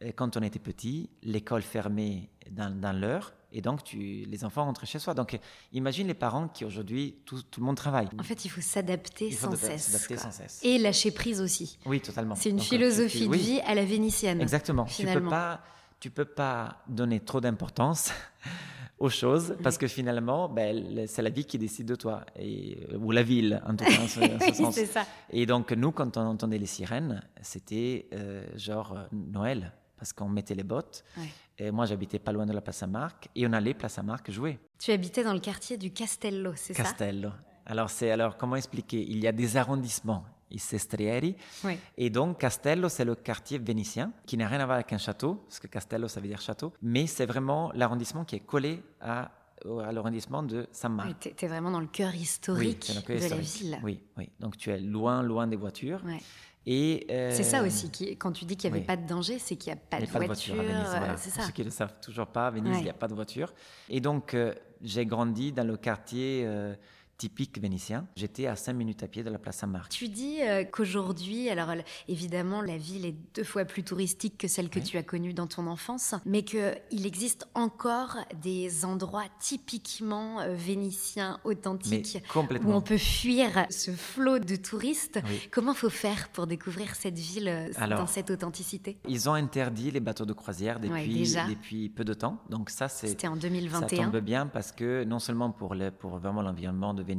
Et 0.00 0.12
Quand 0.12 0.36
on 0.36 0.42
était 0.42 0.58
petit, 0.58 1.08
l'école 1.22 1.62
fermée 1.62 2.30
dans, 2.50 2.74
dans 2.80 2.92
l'heure, 2.92 3.32
et 3.52 3.60
donc 3.60 3.84
tu, 3.84 4.24
les 4.26 4.44
enfants 4.44 4.64
rentrent 4.64 4.86
chez 4.86 4.98
soi. 4.98 5.14
Donc 5.14 5.38
imagine 5.72 6.08
les 6.08 6.14
parents 6.14 6.48
qui 6.48 6.64
aujourd'hui, 6.64 7.18
tout, 7.26 7.42
tout 7.42 7.60
le 7.60 7.66
monde 7.66 7.76
travaille. 7.76 8.08
En 8.18 8.22
fait, 8.22 8.44
il 8.44 8.48
faut 8.48 8.60
s'adapter 8.62 9.30
sans 9.30 9.54
cesse. 9.54 10.04
sans. 10.16 10.58
Et 10.62 10.78
lâcher 10.78 11.10
prise 11.12 11.40
aussi. 11.40 11.78
Oui, 11.86 12.00
totalement. 12.00 12.34
C'est 12.34 12.50
une 12.50 12.56
Donc, 12.56 12.64
philosophie 12.66 13.26
de 13.26 13.30
oui, 13.30 13.38
vie 13.38 13.60
à 13.60 13.74
la 13.74 13.84
vénitienne. 13.84 14.40
Exactement. 14.40 14.84
Tu 14.86 15.02
peux 15.02 15.08
finalement. 15.08 15.30
pas, 15.30 15.62
tu 16.02 16.10
peux 16.10 16.24
pas 16.24 16.82
donner 16.88 17.20
trop 17.20 17.40
d'importance 17.40 18.10
aux 18.98 19.08
choses 19.08 19.54
parce 19.62 19.78
que 19.78 19.86
finalement, 19.86 20.48
ben, 20.48 21.06
c'est 21.06 21.22
la 21.22 21.30
vie 21.30 21.44
qui 21.44 21.58
décide 21.58 21.86
de 21.86 21.94
toi 21.94 22.24
et 22.36 22.88
ou 22.98 23.12
la 23.12 23.22
ville 23.22 23.62
en 23.64 23.76
tout 23.76 23.84
cas 23.84 24.00
en 24.02 24.08
ce, 24.08 24.18
en 24.18 24.40
ce 24.40 24.44
Oui, 24.48 24.54
sens. 24.54 24.74
c'est 24.74 24.86
ça. 24.86 25.06
Et 25.30 25.46
donc 25.46 25.70
nous, 25.70 25.92
quand 25.92 26.16
on 26.16 26.22
entendait 26.22 26.58
les 26.58 26.66
sirènes, 26.66 27.22
c'était 27.40 28.08
euh, 28.14 28.44
genre 28.56 28.94
euh, 28.96 29.04
Noël 29.12 29.70
parce 29.96 30.12
qu'on 30.12 30.28
mettait 30.28 30.56
les 30.56 30.64
bottes. 30.64 31.04
Ouais. 31.16 31.28
Et 31.58 31.70
moi, 31.70 31.86
j'habitais 31.86 32.18
pas 32.18 32.32
loin 32.32 32.46
de 32.46 32.52
la 32.52 32.60
Place 32.60 32.78
Saint-Marc 32.78 33.28
et 33.36 33.46
on 33.46 33.52
allait 33.52 33.74
Place 33.74 33.92
Saint-Marc 33.92 34.28
jouer. 34.32 34.58
Tu 34.80 34.90
habitais 34.90 35.22
dans 35.22 35.34
le 35.34 35.38
quartier 35.38 35.76
du 35.76 35.92
Castello, 35.92 36.52
c'est 36.56 36.74
ça? 36.74 36.82
Castello. 36.82 37.30
Alors 37.64 37.90
c'est 37.90 38.10
alors 38.10 38.36
comment 38.36 38.56
expliquer? 38.56 39.06
Il 39.08 39.20
y 39.20 39.28
a 39.28 39.32
des 39.32 39.56
arrondissements. 39.56 40.24
I 40.52 40.58
sestrieri. 40.58 41.36
Oui. 41.64 41.78
Et 41.96 42.10
donc, 42.10 42.38
Castello, 42.38 42.88
c'est 42.88 43.04
le 43.04 43.14
quartier 43.14 43.58
vénitien, 43.58 44.12
qui 44.26 44.36
n'a 44.36 44.46
rien 44.48 44.60
à 44.60 44.64
voir 44.66 44.76
avec 44.76 44.92
un 44.92 44.98
château, 44.98 45.36
parce 45.48 45.58
que 45.60 45.66
Castello, 45.66 46.08
ça 46.08 46.20
veut 46.20 46.28
dire 46.28 46.40
château, 46.40 46.72
mais 46.82 47.06
c'est 47.06 47.26
vraiment 47.26 47.70
l'arrondissement 47.74 48.24
qui 48.24 48.36
est 48.36 48.40
collé 48.40 48.82
à, 49.00 49.30
l'arrondissement 49.64 50.42
de 50.42 50.66
Saint-Marc. 50.72 51.08
Oui, 51.08 51.14
t'es- 51.20 51.30
t'es 51.34 51.46
vraiment 51.46 51.70
dans 51.70 51.80
le 51.80 51.86
cœur 51.86 52.14
historique 52.14 52.84
c'est 52.86 52.94
le 52.94 53.00
cœur 53.02 53.16
de 53.16 53.20
la 53.34 53.40
historique. 53.40 53.62
ville. 53.62 53.80
Oui, 53.84 54.00
oui. 54.18 54.28
Donc, 54.40 54.56
tu 54.56 54.70
es 54.70 54.78
loin, 54.80 55.22
loin 55.22 55.46
des 55.46 55.56
voitures. 55.56 56.02
Ouais. 56.04 56.20
Euh, 56.68 57.30
C'est 57.34 57.42
ça 57.42 57.62
aussi, 57.64 57.90
qui, 57.90 58.16
quand 58.16 58.30
tu 58.32 58.44
dis 58.44 58.56
qu'il 58.56 58.70
n'y 58.70 58.74
avait 58.76 58.80
oui. 58.82 58.86
pas 58.86 58.96
de 58.96 59.06
danger, 59.06 59.38
c'est 59.40 59.56
qu'il 59.56 59.72
n'y 59.72 59.78
a 59.78 59.82
pas 59.82 59.98
il 59.98 60.06
de 60.06 60.10
n'y 60.10 60.16
a 60.16 60.18
pas 60.20 60.26
voiture. 60.26 60.54
de 60.54 60.60
voiture 60.60 60.74
à 60.76 60.78
Venise. 60.80 60.94
euh, 60.94 60.98
voilà. 60.98 61.14
Pour 61.14 61.22
ça. 61.22 61.42
ceux 61.42 61.52
qui 61.52 61.60
ne 61.62 61.64
le 61.66 61.70
savent 61.72 61.94
toujours 62.00 62.26
pas, 62.28 62.46
à 62.46 62.50
Venise, 62.50 62.72
Ouais. 62.74 62.78
il 62.80 62.84
n'y 62.84 62.90
a 62.90 62.94
pas 62.94 63.08
de 63.08 63.14
voiture. 63.14 63.52
Et 63.88 64.00
donc, 64.00 64.34
euh, 64.34 64.54
j'ai 64.80 65.04
grandi 65.06 65.50
dans 65.52 65.66
le 65.66 65.76
quartier 65.76 66.44
euh, 66.46 66.74
typique 67.22 67.60
vénitien. 67.60 68.08
J'étais 68.16 68.48
à 68.48 68.56
5 68.56 68.72
minutes 68.72 69.04
à 69.04 69.06
pied 69.06 69.22
de 69.22 69.30
la 69.30 69.38
place 69.38 69.58
Saint-Marc. 69.58 69.92
Tu 69.92 70.08
dis 70.08 70.38
euh, 70.42 70.64
qu'aujourd'hui, 70.64 71.48
alors 71.50 71.72
évidemment, 72.08 72.62
la 72.62 72.76
ville 72.76 73.06
est 73.06 73.14
deux 73.36 73.44
fois 73.44 73.64
plus 73.64 73.84
touristique 73.84 74.36
que 74.38 74.48
celle 74.48 74.68
que 74.68 74.80
Oui. 74.80 74.84
tu 74.84 74.98
as 74.98 75.04
connue 75.04 75.32
dans 75.32 75.46
ton 75.46 75.68
enfance, 75.68 76.16
mais 76.26 76.42
qu'il 76.42 77.06
existe 77.06 77.46
encore 77.54 78.16
des 78.42 78.84
endroits 78.84 79.26
typiquement 79.38 80.40
euh, 80.40 80.54
vénitiens, 80.56 81.38
authentiques, 81.44 82.18
où 82.34 82.72
on 82.72 82.80
peut 82.80 82.98
fuir 82.98 83.66
ce 83.70 83.92
flot 83.92 84.40
de 84.40 84.56
touristes. 84.56 85.20
Oui. 85.28 85.48
Comment 85.52 85.74
faut 85.74 85.90
faire 85.90 86.28
pour 86.30 86.48
découvrir 86.48 86.96
cette 86.96 87.18
ville 87.20 87.46
euh, 87.46 87.70
Alors, 87.76 88.00
dans 88.00 88.06
cette 88.08 88.30
authenticité? 88.32 88.98
Ils 89.08 89.28
ont 89.28 89.34
interdit 89.34 89.92
les 89.92 90.00
bateaux 90.00 90.26
de 90.26 90.32
croisière 90.32 90.80
depuis, 90.80 91.88
peu 91.88 92.04
de 92.04 92.14
temps. 92.14 92.38
Donc 92.50 92.68
ça, 92.68 92.88
c'est 92.88 93.06
C'était 93.06 93.28
en 93.28 93.34
ça 93.34 93.40
2021. 93.42 94.10
tombe 94.10 94.18
bien 94.20 94.48
parce 94.48 94.72
que 94.72 95.04
non 95.04 95.20
seulement 95.20 95.52
pour, 95.52 95.76
le, 95.76 95.92
pour 95.92 96.18
vraiment 96.18 96.42
l'environnement 96.42 96.94
de 96.94 97.11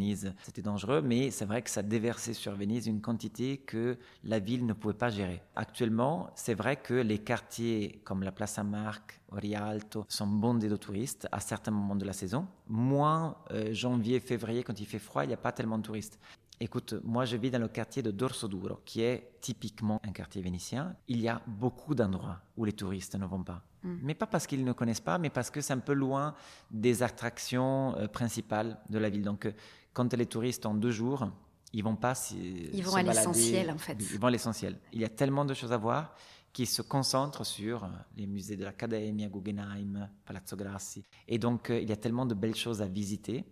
C'était 0.44 0.62
dangereux, 0.62 1.02
mais 1.02 1.32
c'est 1.32 1.46
vrai 1.46 1.62
que 1.62 1.70
ça 1.70 1.82
déversait 1.82 2.34
sur 2.34 2.54
Venise 2.56 2.88
une 2.88 3.02
quantité 3.02 3.58
que 3.58 3.98
la 4.24 4.40
ville 4.40 4.66
ne 4.66 4.74
pouvait 4.74 4.94
pas 4.94 5.10
gérer. 5.10 5.42
Actuellement, 5.56 6.30
c'est 6.36 6.54
vrai 6.54 6.78
que 6.78 6.94
les 6.94 7.20
quartiers 7.20 8.02
comme 8.04 8.24
la 8.24 8.32
Place 8.32 8.54
Saint-Marc, 8.54 9.20
Rialto 9.32 10.06
sont 10.10 10.28
bondés 10.28 10.70
de 10.70 10.76
touristes 10.76 11.28
à 11.32 11.40
certains 11.40 11.72
moments 11.72 11.96
de 11.96 12.06
la 12.06 12.14
saison. 12.14 12.48
Moins 12.68 13.36
euh, 13.52 13.74
janvier, 13.74 14.20
février, 14.20 14.64
quand 14.64 14.80
il 14.80 14.86
fait 14.86 15.00
froid, 15.00 15.24
il 15.24 15.28
n'y 15.28 15.34
a 15.34 15.38
pas 15.38 15.52
tellement 15.52 15.78
de 15.78 15.84
touristes. 15.84 16.20
Écoute, 16.60 16.96
moi 17.04 17.26
je 17.26 17.36
vis 17.36 17.52
dans 17.52 17.60
le 17.60 17.68
quartier 17.68 18.02
de 18.04 18.12
Dorso 18.12 18.48
Duro, 18.48 18.80
qui 18.86 19.02
est 19.02 19.38
typiquement 19.42 20.00
un 20.04 20.12
quartier 20.12 20.42
vénitien. 20.42 20.96
Il 21.08 21.20
y 21.20 21.28
a 21.28 21.42
beaucoup 21.48 21.94
d'endroits 21.96 22.40
où 22.56 22.64
les 22.66 22.74
touristes 22.74 23.16
ne 23.16 23.26
vont 23.26 23.44
pas. 23.44 23.62
Mais 24.02 24.14
pas 24.16 24.28
parce 24.28 24.48
qu'ils 24.48 24.64
ne 24.64 24.72
connaissent 24.72 25.02
pas, 25.02 25.18
mais 25.18 25.30
parce 25.30 25.50
que 25.50 25.60
c'est 25.60 25.74
un 25.74 25.80
peu 25.80 25.92
loin 25.92 26.36
des 26.72 27.04
attractions 27.04 27.94
euh, 27.98 28.08
principales 28.08 28.80
de 28.90 28.98
la 28.98 29.10
ville. 29.10 29.24
Donc, 29.24 29.46
euh, 29.46 29.52
quand 29.92 30.14
les 30.14 30.26
touristes 30.26 30.66
ont 30.66 30.74
deux 30.74 30.92
jours, 30.92 31.30
ils 31.74 31.84
vont 31.84 31.98
pas 31.98 32.16
s'y- 32.16 32.70
Ils 32.74 32.82
vont 32.82 32.96
à 32.96 33.04
l'essentiel, 33.04 33.70
en 33.72 33.78
fait. 33.78 33.98
Ils 34.00 34.18
vont 34.20 34.28
à 34.28 34.32
l'essentiel. 34.32 34.80
Il 34.94 35.02
y 35.02 35.06
a 35.06 35.10
tellement 35.10 35.44
de 35.44 35.54
choses 35.54 35.74
à 35.74 35.78
voir 35.78 36.16
qui 36.54 36.66
se 36.66 36.82
concentrent 36.82 37.46
sur 37.46 37.84
euh, 37.84 37.88
les 38.16 38.26
musées 38.26 38.56
de 38.56 38.64
l'Accademia, 38.64 39.28
Guggenheim, 39.28 40.08
Palazzo 40.24 40.56
Grassi. 40.56 41.04
Et 41.28 41.38
donc, 41.38 41.68
il 41.70 41.90
y 41.90 41.92
a 41.92 41.98
tellement 41.98 42.26
de 42.26 42.36
belles 42.36 42.56
choses 42.56 42.82
à 42.82 42.86
visiter 42.88 43.44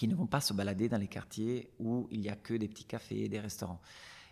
qui 0.00 0.08
ne 0.08 0.14
vont 0.14 0.26
pas 0.26 0.40
se 0.40 0.54
balader 0.54 0.88
dans 0.88 0.96
les 0.96 1.08
quartiers 1.08 1.68
où 1.78 2.08
il 2.10 2.20
n'y 2.20 2.30
a 2.30 2.34
que 2.34 2.54
des 2.54 2.68
petits 2.68 2.86
cafés 2.86 3.24
et 3.24 3.28
des 3.28 3.38
restaurants. 3.38 3.82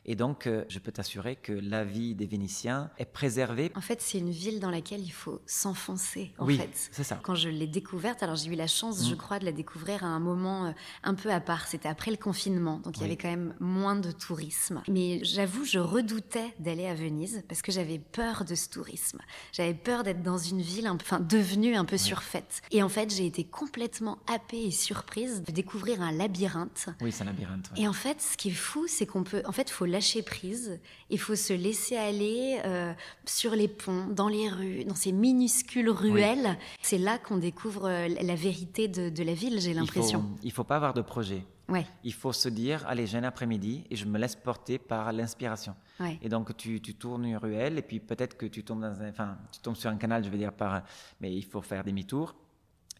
Et 0.05 0.15
donc, 0.17 0.47
euh, 0.47 0.65
je 0.69 0.79
peux 0.79 0.91
t'assurer 0.93 1.37
que 1.37 1.53
la 1.53 1.85
vie 1.85 2.15
des 2.15 2.27
Vénitiens 2.27 2.91
est 2.99 3.05
préservée. 3.05 3.71
En 3.75 3.81
fait, 3.81 4.01
c'est 4.01 4.19
une 4.19 4.31
ville 4.31 4.59
dans 4.61 4.71
laquelle 4.71 5.01
il 5.03 5.11
faut 5.13 5.41
s'enfoncer, 5.47 6.33
en 6.39 6.47
oui, 6.47 6.61
c'est 6.93 7.05
ça. 7.05 7.21
Quand 7.23 7.35
je 7.35 7.49
l'ai 7.49 7.67
découverte, 7.67 8.23
alors 8.23 8.37
j'ai 8.37 8.51
eu 8.51 8.55
la 8.55 8.67
chance, 8.67 9.03
Mm. 9.05 9.11
je 9.11 9.15
crois, 9.15 9.39
de 9.39 9.45
la 9.45 9.53
découvrir 9.53 10.05
à 10.05 10.07
un 10.07 10.19
moment 10.21 10.67
euh, 10.67 10.71
un 11.03 11.15
peu 11.15 11.31
à 11.31 11.41
part. 11.41 11.67
C'était 11.67 11.89
après 11.89 12.11
le 12.11 12.17
confinement, 12.17 12.79
donc 12.79 12.97
il 12.97 13.01
y 13.01 13.03
Oui. 13.03 13.07
avait 13.09 13.17
quand 13.17 13.29
même 13.29 13.55
moins 13.61 13.97
de 13.97 14.11
tourisme. 14.11 14.83
Mais 14.89 15.21
j'avoue, 15.25 15.65
je 15.65 15.79
redoutais 15.79 16.55
d'aller 16.59 16.87
à 16.87 16.95
Venise 16.95 17.43
parce 17.49 17.61
que 17.61 17.71
j'avais 17.73 17.99
peur 17.99 18.45
de 18.45 18.55
ce 18.55 18.69
tourisme. 18.69 19.19
J'avais 19.53 19.75
peur 19.75 20.05
d'être 20.05 20.23
dans 20.23 20.39
une 20.39 20.61
ville, 20.63 20.87
un 20.87 20.97
peu- 20.97 21.05
enfin 21.05 21.21
devenue 21.21 21.75
un 21.77 21.85
peu 21.85 21.99
surfaite. 21.99 22.63
Et 22.71 22.83
en 22.83 22.89
fait, 22.89 23.15
j'ai 23.15 23.27
été 23.27 23.45
complètement 23.45 24.19
happée 24.27 24.65
et 24.67 24.71
surprise 24.71 25.43
de 25.43 25.53
découvrir 25.53 26.01
un 26.01 26.13
labyrinthe. 26.13 26.89
Oui, 27.03 27.13
c'est 27.13 27.23
un 27.23 27.27
labyrinthe. 27.27 27.71
ouais. 27.77 27.83
Et 27.83 27.89
en 27.89 27.93
fait, 27.93 28.21
ce 28.23 28.37
qui 28.37 28.49
est 28.49 28.53
fou, 28.53 28.87
c'est 28.89 29.07
qu'on 29.07 29.25
peut, 29.25 29.43
en 29.45 29.53
fait, 29.53 29.69
faut 29.71 29.85
lâcher 29.89 30.23
prise. 30.23 30.81
Il 31.11 31.19
faut 31.19 31.35
se 31.37 31.53
laisser 31.53 31.97
aller 31.97 32.61
euh, 32.65 32.93
sur 33.25 33.53
les 33.57 33.69
ponts, 33.69 34.07
dans 34.07 34.29
les 34.29 34.49
rues, 34.49 34.85
dans 34.85 34.95
ces 34.95 35.13
minuscules 35.13 35.91
ruelles. 35.91 36.57
C'est 36.83 36.99
là 36.99 37.19
qu'on 37.19 37.39
découvre 37.39 37.89
euh, 37.89 38.09
la 38.09 38.35
vérité 38.35 38.89
de, 38.89 39.09
de 39.09 39.23
la 39.23 39.35
ville. 39.35 39.61
J'ai 39.61 39.71
Il 39.71 39.75
faut- 39.75 39.81
l'impression. 39.81 40.25
Il 40.43 40.53
faut 40.53 40.65
pas 40.65 40.77
avoir 40.77 40.95
de 40.95 41.03
projet. 41.03 41.45
Ouais, 41.69 41.85
Il 42.03 42.15
faut 42.15 42.33
se 42.33 42.49
dire, 42.49 42.83
allez, 42.89 43.07
j'ai 43.07 43.19
un 43.19 43.25
après-midi 43.25 43.85
et 43.91 43.97
je 43.97 44.07
me 44.07 44.19
laisse 44.19 44.35
porter 44.37 44.79
par 44.79 45.13
l'inspiration. 45.13 45.75
ouais. 46.01 46.19
Et 46.23 46.31
donc, 46.31 46.57
tu, 46.57 46.81
tu 46.81 46.95
tournes 46.95 47.27
une 47.27 47.37
ruelle 47.37 47.77
et 47.77 47.83
puis 47.83 48.01
peut-être 48.01 48.39
que 48.39 48.47
tu 48.47 48.65
tombes 48.65 48.81
dans 48.81 49.03
un, 49.03 49.11
enfin, 49.11 49.37
tu 49.53 49.61
tombes 49.61 49.77
sur 49.77 49.91
un 49.91 49.97
canal, 49.97 50.25
je 50.25 50.31
veux 50.31 50.39
dire, 50.39 50.53
par, 50.55 50.83
mais 51.21 51.31
il 51.35 51.45
faut 51.45 51.61
faire 51.61 51.85
demi-tour. 51.85 52.35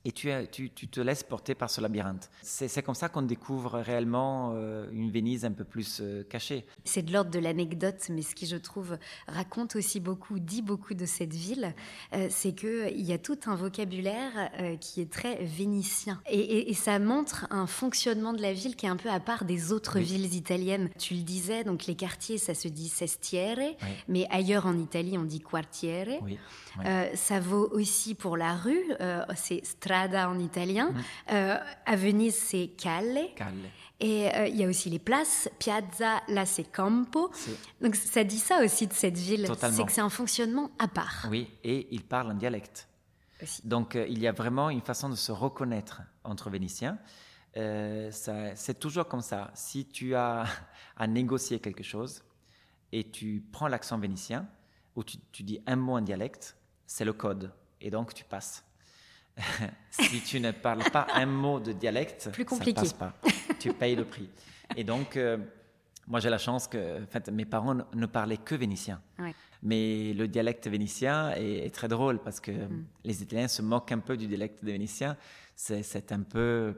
Et 0.05 0.13
tu, 0.13 0.31
tu, 0.53 0.71
tu, 0.71 0.89
te 0.89 1.01
laisses 1.01 1.25
porter 1.25 1.55
par 1.55 1.71
ce 1.71 1.81
labyrinthe. 1.81 2.31
C'est 2.43 2.83
comme 2.83 2.95
ça 2.95 3.09
qu'on 3.09 3.23
découvre 3.23 3.81
réellement 3.81 4.53
euh, 4.55 4.89
une 4.93 5.11
Venise 5.11 5.45
un 5.45 5.51
peu 5.51 5.65
plus 5.65 5.99
euh, 6.01 6.23
cachée. 6.23 6.65
C'est 6.85 7.03
de 7.03 7.13
l'ordre 7.13 7.31
de 7.31 7.39
l'anecdote, 7.39 8.07
mais 8.11 8.23
ce 8.23 8.35
qui, 8.35 8.47
je 8.47 8.57
trouve, 8.57 8.97
raconte 9.27 9.75
aussi 9.75 9.99
beaucoup, 9.99 10.39
dit 10.39 10.63
beaucoup 10.63 10.95
de 10.95 11.05
cette 11.05 11.35
ville, 11.35 11.75
euh, 12.15 12.29
c'est 12.31 12.53
qu'il 12.53 13.01
y 13.01 13.13
a 13.13 13.19
tout 13.19 13.39
un 13.47 13.57
vocabulaire 13.57 14.51
qui 14.81 15.01
est 15.01 15.11
très 15.11 15.45
vénitien. 15.45 16.21
Et, 16.31 16.71
et, 16.71 16.75
ça 16.75 16.99
montre 16.99 17.47
un 17.51 17.67
fonctionnement 17.67 18.33
de 18.33 18.41
la 18.41 18.53
ville 18.53 18.77
qui 18.77 18.87
est 18.87 18.89
un 18.89 18.97
peu 18.97 19.11
à 19.11 19.21
part 19.21 19.45
des 19.45 19.73
autres 19.73 19.99
villes 19.99 20.35
italiennes. 20.35 20.91
Tu 20.99 21.15
le 21.15 21.23
disais, 21.23 21.65
donc 21.65 21.87
les 21.87 21.97
quartiers, 21.97 22.39
ça 22.39 22.55
se 22.55 22.69
dit 22.69 22.89
sestiere, 22.89 23.77
mais 24.07 24.27
ailleurs 24.31 24.67
en 24.67 24.79
Italie, 24.79 25.19
on 25.19 25.25
dit 25.25 25.41
quartiere. 25.41 26.21
ça 27.15 27.41
vaut 27.41 27.69
aussi 27.73 28.15
pour 28.15 28.37
la 28.37 28.55
rue, 28.55 28.93
c'est 29.35 29.63
strada 29.89 30.29
en 30.29 30.39
italien. 30.39 30.91
Mm. 30.91 31.03
Euh, 31.33 31.57
à 31.87 31.97
Venise, 31.97 32.37
c'est 32.37 32.69
calle. 32.69 33.19
Et 34.01 34.29
euh, 34.35 34.47
il 34.47 34.57
y 34.57 34.65
a 34.65 34.69
aussi 34.69 34.91
les 34.91 34.99
places, 34.99 35.49
piazza, 35.59 36.21
là 36.29 36.47
c'est 36.47 36.71
campo. 36.71 37.33
Donc 37.81 37.97
ça 37.97 38.23
dit 38.23 38.39
ça 38.39 38.63
aussi 38.63 38.87
de 38.87 38.93
cette 38.93 39.17
ville, 39.17 39.49
c'est 39.49 39.85
que 39.85 39.93
c'est 39.93 40.01
un 40.01 40.11
fonctionnement 40.11 40.71
à 40.79 40.87
part. 40.87 41.27
Oui, 41.31 41.51
et 41.65 41.89
il 41.91 42.05
parle 42.05 42.31
en 42.31 42.35
dialecte. 42.35 42.89
Donc 43.65 43.97
euh, 43.97 44.07
il 44.09 44.19
y 44.19 44.29
a 44.29 44.33
vraiment 44.33 44.71
une 44.71 44.83
façon 44.83 45.09
de 45.09 45.17
se 45.17 45.33
reconnaître 45.33 46.03
entre 46.23 46.51
Vénitiens. 46.51 46.99
c'est 47.55 48.79
toujours 48.79 49.09
comme 49.09 49.23
ça. 49.23 49.51
Si 49.55 49.87
tu 49.87 50.15
as 50.15 50.45
à 50.97 51.07
négocier 51.07 51.59
quelque 51.59 51.83
chose 51.83 52.23
et 52.93 53.11
tu 53.11 53.45
prends 53.53 53.69
l'accent 53.69 53.99
vénitien, 53.99 54.49
ou 54.95 55.05
tu, 55.05 55.19
tu 55.33 55.43
dis 55.43 55.61
un 55.67 55.77
mot 55.77 55.97
en 55.97 56.01
dialecte, 56.01 56.57
c'est 56.87 57.05
le 57.05 57.13
code. 57.13 57.53
Et 57.81 57.91
donc 57.91 58.15
tu 58.15 58.25
passes. 58.25 58.68
si 59.91 60.21
tu 60.23 60.41
ne 60.41 60.51
parles 60.51 60.85
pas 60.91 61.07
un 61.15 61.27
mot 61.27 61.61
de 61.61 61.73
dialecte, 61.73 62.31
Plus 62.33 62.45
compliqué. 62.45 62.81
ça 62.81 62.83
passe 62.83 62.93
pas. 62.93 63.15
Tu 63.59 63.73
payes 63.73 63.97
le 63.97 64.05
prix. 64.05 64.29
Et 64.77 64.85
donc, 64.85 65.17
euh, 65.17 65.39
moi 66.07 66.21
j'ai 66.21 66.31
la 66.31 66.39
chance 66.39 66.67
que 66.67 67.03
en 67.03 67.07
fait, 67.07 67.29
mes 67.31 67.45
parents 67.45 67.75
ne 67.75 68.07
parlaient 68.07 68.37
que 68.39 68.55
vénitien. 68.55 69.01
Mais 69.63 70.13
le 70.15 70.29
dialecte 70.29 70.69
vénitien 70.69 71.33
est, 71.33 71.75
très 71.75 71.89
drôle 71.89 72.21
parce 72.21 72.39
que 72.39 72.53
mm. 72.53 72.85
les 73.05 73.23
Italiens 73.23 73.49
se 73.49 73.63
moquent 73.63 73.93
un 73.93 73.99
peu 73.99 74.17
du 74.17 74.27
dialecte 74.27 74.63
vénitien. 74.63 75.17
C'est 75.57 76.13
un 76.13 76.23
peu. 76.23 76.75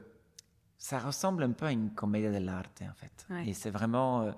Ça 0.77 0.97
ressemble 0.97 1.43
un 1.43 1.51
peu 1.51 1.67
à 1.67 1.71
une 1.71 1.91
comédie 1.91 2.31
dell'arte 2.31 2.81
en 2.81 2.95
fait. 2.95 3.27
Et 3.45 3.53
c'est 3.53 3.69
vraiment. 3.69 4.23
Euh, 4.23 4.31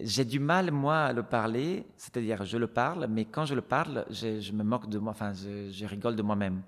j'ai 0.00 0.24
du 0.24 0.38
mal, 0.38 0.70
moi, 0.70 1.06
à 1.06 1.12
le 1.12 1.24
parler, 1.24 1.84
c'est-à-dire 1.96 2.44
je 2.44 2.56
le 2.56 2.68
parle, 2.68 3.08
mais 3.08 3.24
quand 3.24 3.46
je 3.46 3.54
le 3.54 3.62
parle, 3.62 4.04
je, 4.10 4.52
me 4.52 4.62
moque 4.62 4.88
de 4.88 4.98
moi, 4.98 5.10
enfin, 5.10 5.32
je, 5.32 5.70
je 5.72 5.86
rigole 5.86 6.14
de 6.14 6.22
moi-même. 6.22 6.62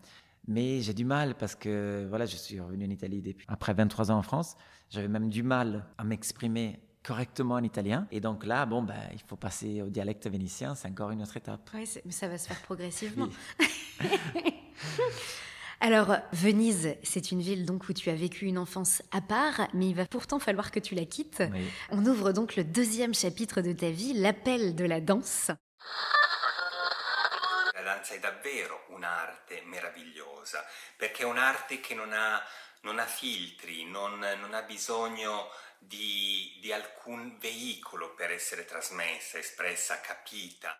Mais 0.50 0.80
j'ai 0.80 0.94
du 0.94 1.04
mal 1.04 1.36
parce 1.36 1.54
que 1.54 2.06
voilà, 2.08 2.26
je 2.26 2.34
suis 2.34 2.58
revenu 2.58 2.84
en 2.84 2.90
Italie 2.90 3.22
depuis 3.22 3.46
après 3.48 3.72
23 3.72 4.10
ans 4.10 4.18
en 4.18 4.22
France. 4.22 4.56
J'avais 4.88 5.06
même 5.06 5.30
du 5.30 5.44
mal 5.44 5.86
à 5.96 6.02
m'exprimer 6.02 6.80
correctement 7.04 7.54
en 7.54 7.62
italien. 7.62 8.08
Et 8.10 8.20
donc 8.20 8.44
là, 8.44 8.66
bon, 8.66 8.82
ben, 8.82 8.98
il 9.12 9.20
faut 9.20 9.36
passer 9.36 9.80
au 9.80 9.90
dialecte 9.90 10.26
vénitien, 10.26 10.74
c'est 10.74 10.88
encore 10.88 11.12
une 11.12 11.22
autre 11.22 11.36
étape. 11.36 11.70
Oui, 11.72 11.88
mais 12.04 12.10
ça 12.10 12.26
va 12.26 12.36
se 12.36 12.48
faire 12.48 12.60
progressivement. 12.62 13.28
Alors, 15.80 16.16
Venise, 16.32 16.96
c'est 17.04 17.30
une 17.30 17.40
ville 17.40 17.64
donc 17.64 17.88
où 17.88 17.92
tu 17.92 18.10
as 18.10 18.16
vécu 18.16 18.46
une 18.46 18.58
enfance 18.58 19.04
à 19.12 19.20
part, 19.20 19.68
mais 19.72 19.88
il 19.88 19.94
va 19.94 20.04
pourtant 20.04 20.40
falloir 20.40 20.72
que 20.72 20.80
tu 20.80 20.96
la 20.96 21.04
quittes. 21.04 21.44
On 21.92 22.04
ouvre 22.04 22.32
donc 22.32 22.56
le 22.56 22.64
deuxième 22.64 23.14
chapitre 23.14 23.60
de 23.62 23.70
ta 23.72 23.90
vie, 23.90 24.14
l'appel 24.14 24.74
de 24.74 24.84
la 24.84 25.00
danse. 25.00 25.52
Danza 28.00 28.14
è 28.14 28.18
davvero 28.18 28.84
un'arte 28.88 29.60
meravigliosa, 29.64 30.66
perché 30.96 31.22
è 31.22 31.26
un'arte 31.26 31.80
che 31.80 31.94
non 31.94 32.12
ha, 32.14 32.42
non 32.80 32.98
ha 32.98 33.04
filtri, 33.04 33.84
non, 33.84 34.18
non 34.18 34.54
ha 34.54 34.62
bisogno 34.62 35.50
di, 35.80 36.58
di 36.60 36.72
alcun 36.72 37.38
veicolo 37.40 38.14
per 38.14 38.30
essere 38.30 38.64
trasmessa, 38.64 39.38
espressa, 39.38 40.00
capita. 40.00 40.76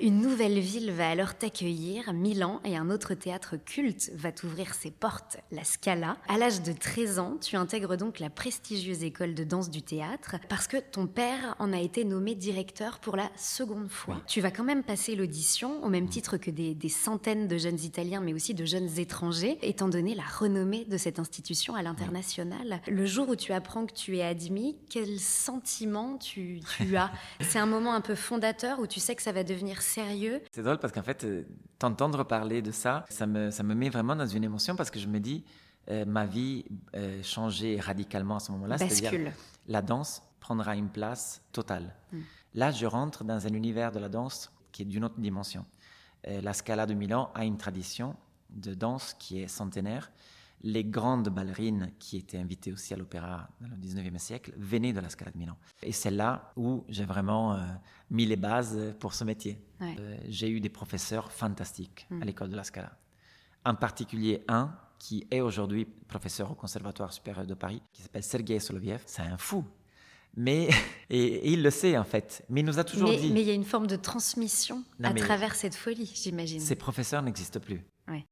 Une 0.00 0.22
nouvelle 0.22 0.58
ville 0.58 0.90
va 0.90 1.10
alors 1.10 1.34
t'accueillir, 1.34 2.14
Milan, 2.14 2.60
et 2.64 2.76
un 2.76 2.88
autre 2.88 3.12
théâtre 3.14 3.56
culte 3.56 4.10
va 4.14 4.32
t'ouvrir 4.32 4.72
ses 4.72 4.90
portes, 4.90 5.36
la 5.50 5.64
Scala. 5.64 6.16
À 6.28 6.38
l'âge 6.38 6.62
de 6.62 6.72
13 6.72 7.18
ans, 7.18 7.36
tu 7.40 7.56
intègres 7.56 7.96
donc 7.96 8.18
la 8.18 8.30
prestigieuse 8.30 9.04
école 9.04 9.34
de 9.34 9.44
danse 9.44 9.70
du 9.70 9.82
théâtre 9.82 10.36
parce 10.48 10.66
que 10.66 10.78
ton 10.78 11.06
père 11.06 11.54
en 11.58 11.72
a 11.72 11.78
été 11.78 12.04
nommé 12.04 12.34
directeur 12.34 13.00
pour 13.00 13.16
la 13.16 13.30
seconde 13.36 13.90
fois. 13.90 14.22
Tu 14.26 14.40
vas 14.40 14.50
quand 14.50 14.64
même 14.64 14.82
passer 14.82 15.14
l'audition 15.14 15.84
au 15.84 15.88
même 15.88 16.08
titre 16.08 16.36
que 16.38 16.50
des, 16.50 16.74
des, 16.74 16.88
centaines 16.88 17.46
de 17.46 17.58
jeunes 17.58 17.80
Italiens, 17.80 18.22
mais 18.22 18.32
aussi 18.32 18.54
de 18.54 18.64
jeunes 18.64 18.98
étrangers, 18.98 19.58
étant 19.60 19.88
donné 19.88 20.14
la 20.14 20.24
renommée 20.24 20.84
de 20.86 20.96
cette 20.96 21.18
institution 21.18 21.74
à 21.74 21.82
l'international. 21.82 22.80
Le 22.88 23.04
jour 23.04 23.28
où 23.28 23.36
tu 23.36 23.52
apprends 23.52 23.71
que 23.86 23.92
tu 23.92 24.18
es 24.18 24.22
admis, 24.22 24.78
quel 24.90 25.18
sentiment 25.18 26.18
tu, 26.18 26.60
tu 26.76 26.96
as? 26.96 27.10
C'est 27.40 27.58
un 27.58 27.66
moment 27.66 27.94
un 27.94 28.00
peu 28.00 28.14
fondateur 28.14 28.78
où 28.78 28.86
tu 28.86 29.00
sais 29.00 29.16
que 29.16 29.22
ça 29.22 29.32
va 29.32 29.44
devenir 29.44 29.82
sérieux 29.82 30.42
C'est 30.52 30.62
drôle 30.62 30.78
parce 30.78 30.92
qu'en 30.92 31.02
fait, 31.02 31.24
euh, 31.24 31.44
t'entendre 31.78 32.24
parler 32.24 32.62
de 32.62 32.70
ça, 32.70 33.04
ça 33.08 33.26
me, 33.26 33.50
ça 33.50 33.62
me 33.62 33.74
met 33.74 33.88
vraiment 33.88 34.14
dans 34.14 34.26
une 34.26 34.44
émotion 34.44 34.76
parce 34.76 34.90
que 34.90 34.98
je 34.98 35.08
me 35.08 35.18
dis, 35.18 35.44
euh, 35.90 36.04
ma 36.04 36.26
vie 36.26 36.64
euh, 36.94 37.22
changeait 37.22 37.80
radicalement 37.80 38.36
à 38.36 38.40
ce 38.40 38.52
moment-là. 38.52 38.76
Bascule. 38.76 39.32
La 39.66 39.82
danse 39.82 40.22
prendra 40.38 40.76
une 40.76 40.88
place 40.88 41.42
totale. 41.52 41.94
Hmm. 42.12 42.20
Là, 42.54 42.70
je 42.70 42.86
rentre 42.86 43.24
dans 43.24 43.46
un 43.46 43.54
univers 43.54 43.92
de 43.92 43.98
la 43.98 44.08
danse 44.08 44.52
qui 44.70 44.82
est 44.82 44.86
d'une 44.86 45.04
autre 45.04 45.18
dimension. 45.18 45.64
la 46.24 46.52
Scala 46.52 46.86
de 46.86 46.94
Milan 46.94 47.30
a 47.34 47.44
une 47.44 47.56
tradition 47.56 48.14
de 48.50 48.74
danse 48.74 49.14
qui 49.18 49.40
est 49.40 49.48
centenaire 49.48 50.10
les 50.62 50.84
grandes 50.84 51.28
ballerines 51.28 51.92
qui 51.98 52.16
étaient 52.16 52.38
invitées 52.38 52.72
aussi 52.72 52.94
à 52.94 52.96
l'opéra 52.96 53.48
dans 53.60 53.68
le 53.68 53.76
19e 53.76 54.18
siècle 54.18 54.52
venaient 54.56 54.92
de 54.92 55.00
la 55.00 55.08
Scala 55.08 55.30
de 55.30 55.38
Milan. 55.38 55.56
Et 55.82 55.92
c'est 55.92 56.10
là 56.10 56.52
où 56.56 56.84
j'ai 56.88 57.04
vraiment 57.04 57.54
euh, 57.54 57.64
mis 58.10 58.26
les 58.26 58.36
bases 58.36 58.94
pour 59.00 59.14
ce 59.14 59.24
métier. 59.24 59.58
Euh, 59.80 60.16
j'ai 60.28 60.48
eu 60.48 60.60
des 60.60 60.68
professeurs 60.68 61.32
fantastiques 61.32 62.06
à 62.10 62.14
mm. 62.14 62.24
l'école 62.24 62.50
de 62.50 62.56
la 62.56 62.64
Scala. 62.64 62.96
En 63.64 63.74
particulier 63.74 64.44
un 64.48 64.74
qui 64.98 65.26
est 65.32 65.40
aujourd'hui 65.40 65.84
professeur 65.84 66.52
au 66.52 66.54
Conservatoire 66.54 67.12
supérieur 67.12 67.44
de 67.44 67.54
Paris, 67.54 67.82
qui 67.92 68.02
s'appelle 68.02 68.22
Sergei 68.22 68.60
Soloviev. 68.60 69.02
C'est 69.06 69.22
un 69.22 69.36
fou. 69.36 69.64
Mais, 70.36 70.68
et, 71.10 71.52
il 71.52 71.62
le 71.62 71.70
sait 71.70 71.98
en 71.98 72.04
fait, 72.04 72.44
mais 72.48 72.60
il 72.60 72.66
nous 72.66 72.78
a 72.78 72.84
toujours 72.84 73.10
dit. 73.10 73.32
Mais 73.32 73.42
il 73.42 73.48
y 73.48 73.50
a 73.50 73.54
une 73.54 73.64
forme 73.64 73.88
de 73.88 73.96
transmission 73.96 74.84
à 75.02 75.12
travers 75.12 75.56
cette 75.56 75.74
folie, 75.74 76.10
j'imagine. 76.14 76.60
Ces 76.60 76.76
professeurs 76.76 77.22
n'existent 77.22 77.60
plus. 77.60 77.84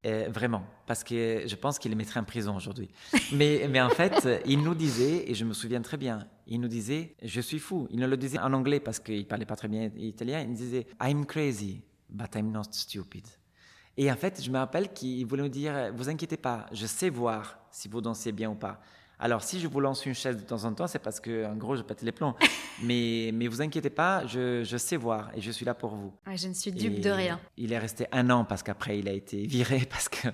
Euh, 0.06 0.28
vraiment, 0.30 0.64
parce 0.86 1.04
que 1.04 1.44
je 1.46 1.56
pense 1.56 1.78
qu'il 1.78 1.90
les 1.90 1.96
mettrait 1.96 2.20
en 2.20 2.24
prison 2.24 2.56
aujourd'hui. 2.56 2.90
mais, 3.32 3.80
en 3.80 3.88
fait, 3.90 4.28
il 4.46 4.62
nous 4.62 4.74
disait, 4.74 5.30
et 5.30 5.34
je 5.34 5.44
me 5.44 5.52
souviens 5.52 5.80
très 5.80 5.96
bien, 5.96 6.26
il 6.46 6.60
nous 6.60 6.68
disait, 6.68 7.14
je 7.22 7.40
suis 7.40 7.58
fou. 7.58 7.86
Il 7.90 8.00
ne 8.00 8.06
le 8.06 8.16
disait 8.16 8.38
en 8.38 8.52
anglais 8.52 8.80
parce 8.80 8.98
qu'il 8.98 9.26
parlait 9.26 9.46
pas 9.46 9.56
très 9.56 9.68
bien 9.68 9.90
italien. 9.96 10.40
Il 10.40 10.54
disait, 10.54 10.86
I'm 11.02 11.24
crazy, 11.24 11.82
but 12.08 12.34
I'm 12.34 12.50
not 12.50 12.72
stupid. 12.72 13.26
Et 13.96 14.10
en 14.10 14.16
fait, 14.16 14.42
je 14.42 14.50
me 14.50 14.58
rappelle 14.58 14.92
qu'il 14.92 15.26
voulait 15.26 15.42
nous 15.42 15.48
dire, 15.48 15.92
vous 15.94 16.08
inquiétez 16.08 16.36
pas, 16.36 16.66
je 16.72 16.86
sais 16.86 17.10
voir 17.10 17.58
si 17.70 17.88
vous 17.88 18.00
dansez 18.00 18.32
bien 18.32 18.50
ou 18.50 18.54
pas. 18.54 18.80
Alors, 19.22 19.42
si 19.42 19.60
je 19.60 19.68
vous 19.68 19.80
lance 19.80 20.06
une 20.06 20.14
chaise 20.14 20.38
de 20.38 20.42
temps 20.42 20.64
en 20.64 20.72
temps, 20.72 20.86
c'est 20.86 20.98
parce 20.98 21.20
que, 21.20 21.46
en 21.46 21.54
gros, 21.54 21.76
je 21.76 21.82
pète 21.82 22.00
les 22.00 22.10
plombs. 22.10 22.34
mais, 22.82 23.30
mais 23.34 23.48
vous 23.48 23.60
inquiétez 23.60 23.90
pas, 23.90 24.26
je, 24.26 24.64
je, 24.64 24.76
sais 24.78 24.96
voir 24.96 25.30
et 25.36 25.42
je 25.42 25.50
suis 25.50 25.66
là 25.66 25.74
pour 25.74 25.94
vous. 25.94 26.12
je 26.34 26.48
ne 26.48 26.54
suis 26.54 26.72
dupe 26.72 27.00
de 27.00 27.10
rien. 27.10 27.38
Il 27.58 27.74
est 27.74 27.78
resté 27.78 28.06
un 28.12 28.30
an 28.30 28.46
parce 28.46 28.62
qu'après, 28.62 28.98
il 28.98 29.08
a 29.08 29.12
été 29.12 29.46
viré 29.46 29.86
parce 29.90 30.08
que 30.08 30.28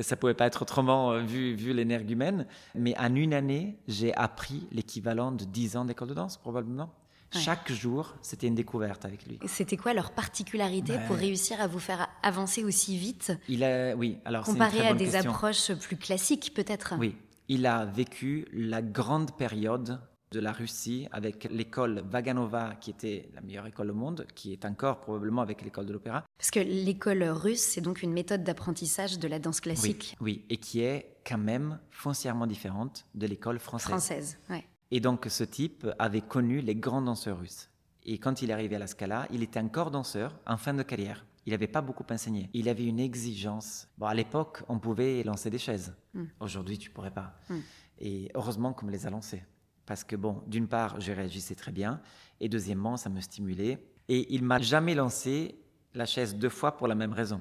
ça 0.00 0.14
pouvait 0.14 0.34
pas 0.34 0.46
être 0.46 0.62
autrement 0.62 1.10
euh, 1.10 1.22
vu, 1.22 1.54
vu 1.54 1.72
l'énergumène. 1.72 2.46
Mais 2.76 2.96
en 2.98 3.14
une 3.16 3.34
année, 3.34 3.78
j'ai 3.88 4.14
appris 4.14 4.68
l'équivalent 4.70 5.32
de 5.32 5.44
10 5.44 5.76
ans 5.76 5.84
d'école 5.84 6.08
de 6.08 6.14
danse, 6.14 6.36
probablement. 6.36 6.94
Chaque 7.32 7.70
jour, 7.70 8.14
c'était 8.22 8.48
une 8.48 8.56
découverte 8.56 9.04
avec 9.04 9.24
lui. 9.26 9.38
C'était 9.46 9.76
quoi 9.76 9.94
leur 9.94 10.10
particularité 10.10 10.94
pour 11.06 11.16
réussir 11.16 11.60
à 11.60 11.68
vous 11.68 11.78
faire 11.78 12.08
avancer 12.22 12.64
aussi 12.64 12.96
vite 12.96 13.32
Il 13.48 13.62
a, 13.62 13.94
oui, 13.94 14.18
alors 14.24 14.44
comparé 14.44 14.86
à 14.86 14.94
des 14.94 15.14
approches 15.14 15.72
plus 15.74 15.96
classiques 15.96 16.52
peut-être? 16.54 16.94
Oui, 16.98 17.14
il 17.50 17.66
a 17.66 17.84
vécu 17.84 18.46
la 18.52 18.80
grande 18.80 19.36
période 19.36 20.00
de 20.30 20.38
la 20.38 20.52
Russie 20.52 21.08
avec 21.10 21.48
l'école 21.50 22.00
Vaganova, 22.08 22.76
qui 22.80 22.90
était 22.90 23.28
la 23.34 23.40
meilleure 23.40 23.66
école 23.66 23.90
au 23.90 23.94
monde, 23.94 24.24
qui 24.36 24.52
est 24.52 24.64
encore 24.64 25.00
probablement 25.00 25.42
avec 25.42 25.62
l'école 25.62 25.86
de 25.86 25.92
l'opéra. 25.92 26.24
Parce 26.38 26.52
que 26.52 26.60
l'école 26.60 27.24
russe, 27.24 27.60
c'est 27.60 27.80
donc 27.80 28.02
une 28.02 28.12
méthode 28.12 28.44
d'apprentissage 28.44 29.18
de 29.18 29.26
la 29.26 29.40
danse 29.40 29.60
classique. 29.60 30.16
Oui, 30.20 30.44
et 30.48 30.58
qui 30.58 30.82
est 30.82 31.16
quand 31.26 31.38
même 31.38 31.80
foncièrement 31.90 32.46
différente 32.46 33.04
de 33.16 33.26
l'école 33.26 33.58
française. 33.58 33.88
Française, 33.88 34.38
oui. 34.48 34.62
Et 34.92 35.00
donc 35.00 35.26
ce 35.28 35.42
type 35.42 35.88
avait 35.98 36.20
connu 36.20 36.60
les 36.60 36.76
grands 36.76 37.02
danseurs 37.02 37.40
russes. 37.40 37.68
Et 38.04 38.18
quand 38.18 38.42
il 38.42 38.50
est 38.50 38.52
arrivé 38.52 38.76
à 38.76 38.78
la 38.78 38.86
Scala, 38.86 39.26
il 39.32 39.42
était 39.42 39.58
encore 39.58 39.90
danseur 39.90 40.38
en 40.46 40.56
fin 40.56 40.72
de 40.72 40.84
carrière. 40.84 41.26
Il 41.46 41.52
n'avait 41.52 41.66
pas 41.66 41.80
beaucoup 41.80 42.04
enseigné. 42.10 42.50
Il 42.52 42.68
avait 42.68 42.86
une 42.86 43.00
exigence. 43.00 43.88
Bon, 43.98 44.06
à 44.06 44.14
l'époque, 44.14 44.62
on 44.68 44.78
pouvait 44.78 45.22
lancer 45.22 45.50
des 45.50 45.58
chaises. 45.58 45.94
Hmm. 46.14 46.24
Aujourd'hui, 46.40 46.78
tu 46.78 46.90
pourrais 46.90 47.10
pas. 47.10 47.38
Hmm. 47.48 47.60
Et 47.98 48.30
heureusement 48.34 48.72
qu'on 48.72 48.86
me 48.86 48.92
les 48.92 49.06
a 49.06 49.10
lancées. 49.10 49.42
Parce 49.86 50.04
que, 50.04 50.16
bon, 50.16 50.42
d'une 50.46 50.68
part, 50.68 51.00
je 51.00 51.12
réagissais 51.12 51.54
très 51.54 51.72
bien. 51.72 52.00
Et 52.40 52.48
deuxièmement, 52.48 52.96
ça 52.96 53.08
me 53.08 53.20
stimulait. 53.20 53.84
Et 54.08 54.34
il 54.34 54.44
m'a 54.44 54.58
jamais 54.58 54.94
lancé 54.94 55.58
la 55.94 56.06
chaise 56.06 56.36
deux 56.36 56.48
fois 56.48 56.76
pour 56.76 56.88
la 56.88 56.94
même 56.94 57.12
raison. 57.12 57.40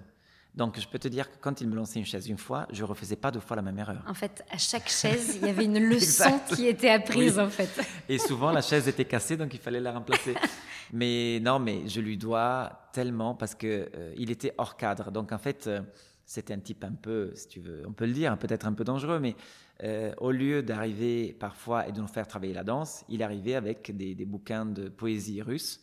Donc, 0.56 0.80
je 0.80 0.88
peux 0.88 1.00
te 1.00 1.08
dire 1.08 1.30
que 1.30 1.38
quand 1.40 1.62
il 1.62 1.70
me 1.70 1.76
lançait 1.76 2.00
une 2.00 2.06
chaise 2.06 2.28
une 2.28 2.38
fois, 2.38 2.68
je 2.72 2.84
refaisais 2.84 3.16
pas 3.16 3.32
deux 3.32 3.40
fois 3.40 3.56
la 3.56 3.62
même 3.62 3.78
erreur. 3.78 4.04
En 4.08 4.14
fait, 4.14 4.44
à 4.50 4.58
chaque 4.58 4.90
chaise, 4.90 5.38
il 5.40 5.48
y 5.48 5.50
avait 5.50 5.66
une 5.66 5.80
leçon 5.90 6.40
qui 6.54 6.68
était 6.68 6.90
apprise, 6.90 7.38
en 7.40 7.50
fait. 7.50 7.70
Et 8.10 8.18
souvent, 8.18 8.52
la 8.52 8.62
chaise 8.62 8.88
était 8.88 9.06
cassée, 9.06 9.38
donc 9.38 9.54
il 9.54 9.60
fallait 9.60 9.80
la 9.80 9.94
remplacer. 9.94 10.34
mais 10.94 11.40
non, 11.42 11.60
mais 11.60 11.88
je 11.88 12.02
lui 12.02 12.18
dois 12.18 12.90
tellement 12.94 13.36
parce 13.36 13.56
que 13.56 13.90
euh, 13.96 14.14
il 14.18 14.32
était 14.32 14.54
hors 14.58 14.76
cadre. 14.76 15.12
Donc, 15.12 15.32
en 15.32 15.38
fait, 15.38 15.68
euh, 15.68 15.82
c'était 16.26 16.54
un 16.54 16.60
type 16.60 16.84
un 16.84 16.94
peu, 16.94 17.32
si 17.36 17.48
tu 17.48 17.60
veux, 17.60 17.84
on 17.88 17.94
peut 17.94 18.06
le 18.06 18.14
dire, 18.14 18.38
peut-être 18.38 18.66
un 18.66 18.74
peu 18.74 18.84
dangereux, 18.84 19.20
mais 19.20 19.36
euh, 19.84 20.14
au 20.18 20.32
lieu 20.32 20.62
d'arriver 20.62 21.38
parfois 21.40 21.88
et 21.88 21.92
de 21.92 22.02
nous 22.02 22.08
faire 22.08 22.28
travailler 22.28 22.54
la 22.54 22.64
danse, 22.64 23.06
il 23.08 23.24
arrivait 23.24 23.56
avec 23.56 23.96
des, 23.96 24.14
des 24.14 24.26
bouquins 24.26 24.66
de 24.66 24.90
poésie 24.90 25.42
russe 25.42 25.80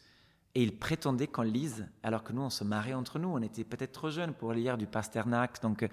et 0.56 0.62
il 0.62 0.74
prétendait 0.74 1.26
qu'on 1.26 1.42
lise, 1.42 1.86
alors 2.02 2.24
que 2.24 2.32
nous, 2.32 2.40
on 2.40 2.48
se 2.48 2.64
marrait 2.64 2.94
entre 2.94 3.18
nous. 3.18 3.28
On 3.28 3.42
était 3.42 3.62
peut-être 3.62 3.92
trop 3.92 4.08
jeunes 4.08 4.32
pour 4.32 4.54
lire 4.54 4.78
du 4.78 4.86
Pasternak. 4.86 5.60
Donc, 5.60 5.82
euh, 5.82 5.88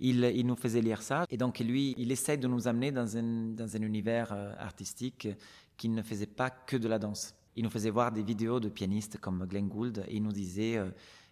il, 0.00 0.24
il, 0.34 0.46
nous 0.46 0.56
faisait 0.56 0.80
lire 0.80 1.02
ça. 1.02 1.26
Et 1.28 1.36
donc, 1.36 1.58
lui, 1.58 1.94
il 1.98 2.10
essaie 2.10 2.38
de 2.38 2.48
nous 2.48 2.68
amener 2.68 2.90
dans 2.90 3.18
un, 3.18 3.52
dans 3.52 3.76
un 3.76 3.82
univers 3.82 4.32
euh, 4.32 4.54
artistique 4.58 5.28
qui 5.76 5.90
ne 5.90 6.00
faisait 6.00 6.26
pas 6.26 6.48
que 6.48 6.78
de 6.78 6.88
la 6.88 6.98
danse. 6.98 7.34
Il 7.54 7.64
nous 7.64 7.70
faisait 7.70 7.90
voir 7.90 8.10
des 8.10 8.22
vidéos 8.22 8.60
de 8.60 8.70
pianistes 8.70 9.18
comme 9.18 9.44
Glenn 9.44 9.68
Gould 9.68 10.02
et 10.08 10.16
il 10.16 10.22
nous 10.22 10.32
disait 10.32 10.78
euh, 10.78 10.88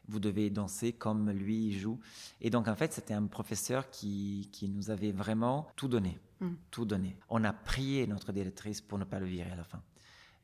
vous 0.09 0.21
devez 0.21 0.51
danser 0.51 0.93
comme 0.93 1.31
lui 1.31 1.73
joue. 1.73 1.99
Et 2.43 2.51
donc, 2.51 2.69
en 2.69 2.77
fait, 2.77 2.93
c'était 2.93 3.15
un 3.15 3.25
professeur 3.25 3.89
qui, 3.89 4.51
qui, 4.53 4.69
nous 4.69 4.91
avait 4.91 5.13
vraiment 5.13 5.67
tout 5.77 5.89
donné. 5.89 6.19
Mm. 6.41 6.51
Tout 6.71 6.85
donné. 6.85 7.17
On 7.31 7.43
a 7.43 7.55
prié 7.55 8.07
notre 8.07 8.33
directrice 8.33 8.83
pour 8.83 8.99
ne 8.99 9.05
pas 9.05 9.19
le 9.19 9.25
virer 9.25 9.51
à 9.51 9.57
la 9.57 9.65
fin. 9.65 9.81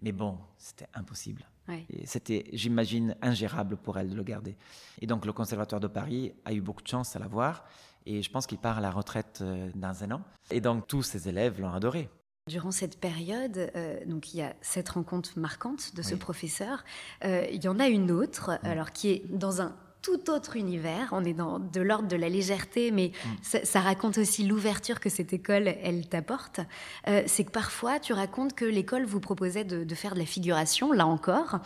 Mais 0.01 0.13
bon, 0.13 0.39
c'était 0.57 0.89
impossible. 0.95 1.47
Ouais. 1.69 1.87
C'était, 2.05 2.45
j'imagine, 2.53 3.17
ingérable 3.23 3.77
pour 3.77 3.99
elle 3.99 4.11
de 4.11 4.17
le 4.17 4.23
garder. 4.23 4.57
Et 5.01 5.07
donc, 5.07 5.25
le 5.27 5.33
Conservatoire 5.33 5.81
de 5.81 5.87
Paris 5.87 6.33
a 6.45 6.53
eu 6.53 6.61
beaucoup 6.61 6.83
de 6.83 6.89
chance 6.89 7.15
à 7.17 7.19
l'avoir. 7.19 7.65
Et 8.05 8.23
je 8.23 8.31
pense 8.31 8.47
qu'il 8.47 8.59
part 8.59 8.79
à 8.79 8.81
la 8.81 8.91
retraite 8.91 9.41
euh, 9.43 9.71
dans 9.75 10.03
un 10.03 10.11
an. 10.13 10.23
Et 10.51 10.61
donc, 10.61 10.87
tous 10.89 11.03
ses 11.03 11.29
élèves 11.29 11.61
l'ont 11.61 11.73
adoré. 11.73 12.11
Durant 12.49 12.73
cette 12.73 12.99
période, 12.99 13.71
euh, 13.77 14.05
donc 14.05 14.35
il 14.35 14.39
y 14.39 14.43
a 14.43 14.53
cette 14.63 14.89
rencontre 14.89 15.39
marquante 15.39 15.95
de 15.95 16.03
ce 16.03 16.15
oui. 16.15 16.19
professeur. 16.19 16.83
Euh, 17.25 17.47
il 17.53 17.63
y 17.63 17.69
en 17.69 17.79
a 17.79 17.87
une 17.87 18.11
autre, 18.11 18.59
alors 18.65 18.91
qui 18.91 19.11
est 19.11 19.25
dans 19.31 19.63
un 19.63 19.77
tout 20.03 20.31
autre 20.31 20.57
univers. 20.57 21.09
On 21.13 21.25
est 21.25 21.33
dans 21.33 21.59
de 21.59 21.81
l'ordre 21.81 22.09
de 22.09 22.17
la 22.17 22.29
légèreté, 22.29 22.91
mais 22.91 23.13
mm. 23.13 23.29
ça, 23.43 23.65
ça, 23.65 23.81
raconte 23.81 24.19
aussi 24.19 24.45
l'ouverture 24.45 25.01
que 25.01 25.09
cette 25.09 25.33
école, 25.33 25.75
elle 25.83 26.09
t'apporte. 26.09 26.61
Euh, 27.09 27.23
c'est 27.27 27.45
que 27.45 27.51
parfois, 27.51 28.01
tu 28.01 28.13
racontes 28.13 28.55
que 28.55 28.65
l'école 28.65 29.05
vous 29.05 29.21
proposait 29.21 29.65
de, 29.65 29.85
de, 29.85 29.95
faire 29.95 30.15
de 30.15 30.19
la 30.19 30.27
figuration, 30.27 30.93
là 30.93 31.07
encore. 31.07 31.61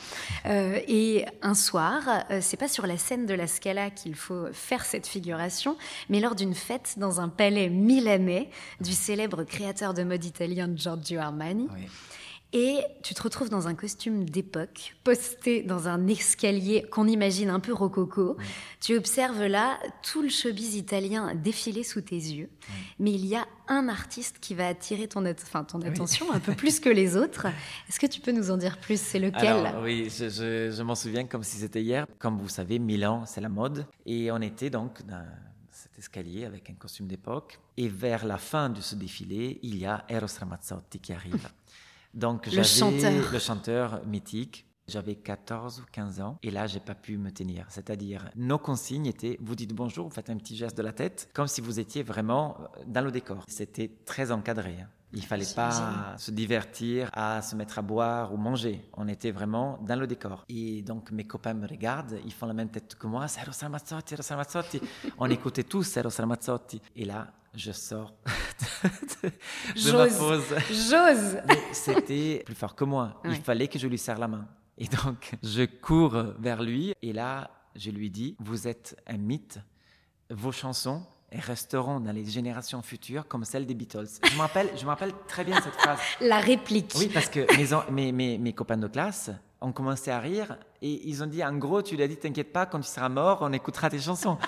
Euh, 0.45 0.79
et 0.87 1.25
un 1.43 1.55
soir, 1.55 2.03
euh, 2.31 2.41
c'est 2.43 2.59
pas 2.59 2.69
sur 2.69 2.87
la 2.87 2.99
scène 2.99 3.27
de 3.27 3.35
la 3.35 3.47
Scala 3.47 3.91
qu'il 3.91 4.15
faut 4.15 4.47
faire 4.53 4.85
cette 4.85 5.07
figuration, 5.07 5.77
mais 6.11 6.21
lors 6.21 6.35
d'une 6.35 6.55
fête 6.55 6.95
dans 6.99 7.21
un 7.21 7.29
palais 7.29 7.71
milanais 7.71 8.51
du 8.81 8.93
célèbre 8.93 9.45
créateur 9.45 9.95
de 9.95 10.05
mode 10.05 10.25
italien 10.25 10.71
Giorgio 10.75 11.21
Armani. 11.21 11.69
Oui. 11.75 11.89
Et 12.59 12.79
tu 13.03 13.13
te 13.13 13.23
retrouves 13.23 13.51
dans 13.51 13.69
un 13.69 13.75
costume 13.75 14.25
d'époque, 14.25 14.97
posté 15.05 15.63
dans 15.63 15.89
un 15.89 16.07
escalier 16.09 16.87
qu'on 16.91 17.07
imagine 17.07 17.51
un 17.51 17.61
peu 17.61 17.75
rococo. 17.75 18.39
Tu 18.81 18.97
observes 18.97 19.45
là 19.45 19.79
tout 20.03 20.23
le 20.23 20.31
showbiz 20.31 20.75
italien 20.75 21.35
défiler 21.35 21.83
sous 21.83 22.01
tes 22.01 22.17
yeux. 22.17 22.49
Mais 22.99 23.13
il 23.13 23.27
y 23.27 23.37
a 23.37 23.47
un 23.69 23.91
artiste 23.91 24.39
qui 24.41 24.55
va 24.55 24.69
attirer 24.69 25.07
ton, 25.07 25.27
enfin, 25.27 25.65
ton 25.65 25.83
attention 25.83 26.25
oui. 26.31 26.37
un 26.37 26.41
peu 26.41 26.55
plus 26.55 26.81
que 26.81 26.89
les 26.89 27.15
autres. 27.19 27.47
Est-ce 27.91 28.01
que 28.01 28.07
tu 28.07 28.23
peux 28.23 28.33
nous 28.33 28.51
en 28.51 28.57
dire 28.57 28.79
plus? 28.79 28.99
C'est 28.99 29.19
lequel? 29.19 29.67
Alors, 29.67 29.83
Oui, 29.83 30.09
je, 30.09 30.31
je, 30.31 30.75
je 30.75 30.83
m'en 30.83 30.95
souviens 30.95 31.27
comme 31.27 31.43
si 31.43 31.59
c'était 31.59 31.83
hier. 31.83 32.07
Comme 32.19 32.39
vous 32.39 32.49
savez, 32.49 32.79
Milan, 32.79 33.27
c'est 33.27 33.43
la 33.43 33.51
mode. 33.51 33.85
Et 34.07 34.33
on 34.33 34.41
était 34.41 34.71
donc 34.71 35.05
dans 35.05 35.27
cet 35.71 35.99
escalier 35.99 36.47
avec 36.47 36.71
un 36.71 36.75
costume 36.75 37.07
d'époque. 37.07 37.61
Et 37.77 37.89
vers 37.89 38.25
la 38.25 38.39
fin 38.39 38.71
de 38.71 38.81
ce 38.81 38.95
défilé, 38.95 39.59
il 39.63 39.77
y 39.77 39.85
a 39.85 40.07
Eros 40.09 40.39
Ramazzotti 40.41 41.01
qui 41.01 41.13
arrive. 41.13 41.51
Donc, 42.17 42.47
le 42.47 42.63
chanteur. 42.63 43.33
le 43.33 43.39
chanteur 43.39 44.01
mythique. 44.07 44.65
J'avais 44.89 45.17
14 45.17 45.81
ou 45.81 45.85
15 45.91 46.21
ans 46.21 46.39
et 46.45 46.51
là, 46.53 46.69
j'ai 46.69 46.79
pas 46.79 46.95
pu 46.95 47.19
me 47.19 47.33
tenir. 47.33 47.67
C'est-à-dire, 47.71 48.31
nos 48.37 48.57
consignes 48.57 49.07
étaient 49.07 49.37
vous 49.41 49.57
dites 49.57 49.75
bonjour, 49.75 50.07
vous 50.07 50.15
faites 50.15 50.31
un 50.31 50.37
petit 50.37 50.57
geste 50.57 50.77
de 50.77 50.83
la 50.85 50.93
tête, 50.93 51.29
comme 51.35 51.49
si 51.49 51.61
vous 51.61 51.81
étiez 51.81 52.05
vraiment 52.05 52.57
dans 52.87 53.01
le 53.01 53.11
décor. 53.11 53.43
C'était 53.49 53.91
très 54.05 54.31
encadré. 54.31 54.77
Hein. 54.81 54.89
Il 55.13 55.25
fallait 55.25 55.47
pas 55.57 56.15
se 56.19 56.31
divertir 56.31 57.11
à 57.15 57.43
se 57.43 57.57
mettre 57.57 57.79
à 57.79 57.83
boire 57.83 58.33
ou 58.33 58.37
manger. 58.37 58.89
On 58.93 59.09
était 59.09 59.31
vraiment 59.31 59.79
dans 59.83 59.99
le 59.99 60.07
décor. 60.07 60.45
Et 60.49 60.83
donc 60.83 61.11
mes 61.11 61.25
copains 61.25 61.55
me 61.55 61.67
regardent, 61.67 62.19
ils 62.25 62.33
font 62.33 62.47
la 62.47 62.55
même 62.55 62.69
tête 62.69 62.95
que 62.95 63.07
moi. 63.07 63.27
C'est 63.27 63.41
Eros 63.41 63.53
Ramazzotti, 63.61 64.15
Eros 64.15 64.23
Ramazzotti. 64.29 64.81
On 65.19 65.29
écoutait 65.31 65.65
tous 65.65 65.97
Eros 65.97 66.11
Ramazzotti. 66.17 66.81
Et 66.95 67.05
là, 67.05 67.29
je 67.57 67.73
sors 67.73 68.13
de, 68.85 69.93
ma 69.93 70.07
pause. 70.07 70.55
J'ose. 70.71 71.39
C'était 71.73 72.43
plus 72.45 72.55
fort 72.55 72.75
que 72.75 72.85
moi. 72.85 73.21
Il 73.25 73.37
fallait 73.37 73.69
que 73.69 73.79
je 73.79 73.87
lui 73.87 73.99
serre 73.99 74.19
la 74.19 74.29
main. 74.29 74.47
Et 74.79 74.87
donc, 74.87 75.33
je 75.43 75.65
cours 75.65 76.17
vers 76.39 76.63
lui. 76.63 76.93
Et 77.03 77.13
là, 77.13 77.51
je 77.75 77.91
lui 77.91 78.11
dis, 78.11 78.37
vous 78.39 78.69
êtes 78.69 79.01
un 79.07 79.17
mythe. 79.17 79.59
Vos 80.31 80.53
chansons 80.53 81.03
resteront 81.33 82.01
dans 82.01 82.13
les 82.13 82.25
générations 82.25 82.83
futures 82.83 83.27
comme 83.27 83.45
celles 83.45 83.67
des 83.67 83.75
Beatles. 83.75 84.09
Je 84.31 84.35
me 84.35 84.41
rappelle, 84.41 84.71
je 84.77 84.85
me 84.85 84.91
rappelle 84.91 85.13
très 85.27 85.45
bien 85.45 85.61
cette 85.61 85.75
phrase. 85.75 85.99
La 86.21 86.39
réplique. 86.39 86.93
Oui, 86.99 87.11
parce 87.13 87.29
que 87.29 87.47
mes, 87.91 88.13
mes, 88.13 88.39
mes, 88.39 88.53
copains 88.53 88.77
de 88.77 88.87
classe 88.87 89.31
ont 89.61 89.73
commencé 89.73 90.11
à 90.11 90.21
rire 90.21 90.59
et 90.83 91.09
ils 91.09 91.23
ont 91.23 91.27
dit, 91.27 91.43
en 91.43 91.57
gros, 91.57 91.83
tu 91.83 91.97
lui 91.97 92.03
as 92.03 92.09
dit, 92.09 92.17
t'inquiète 92.17 92.53
pas, 92.53 92.67
quand 92.67 92.81
tu 92.81 92.89
seras 92.89 93.09
mort, 93.09 93.39
on 93.41 93.53
écoutera 93.53 93.91
tes 93.91 93.99
chansons. 93.99 94.39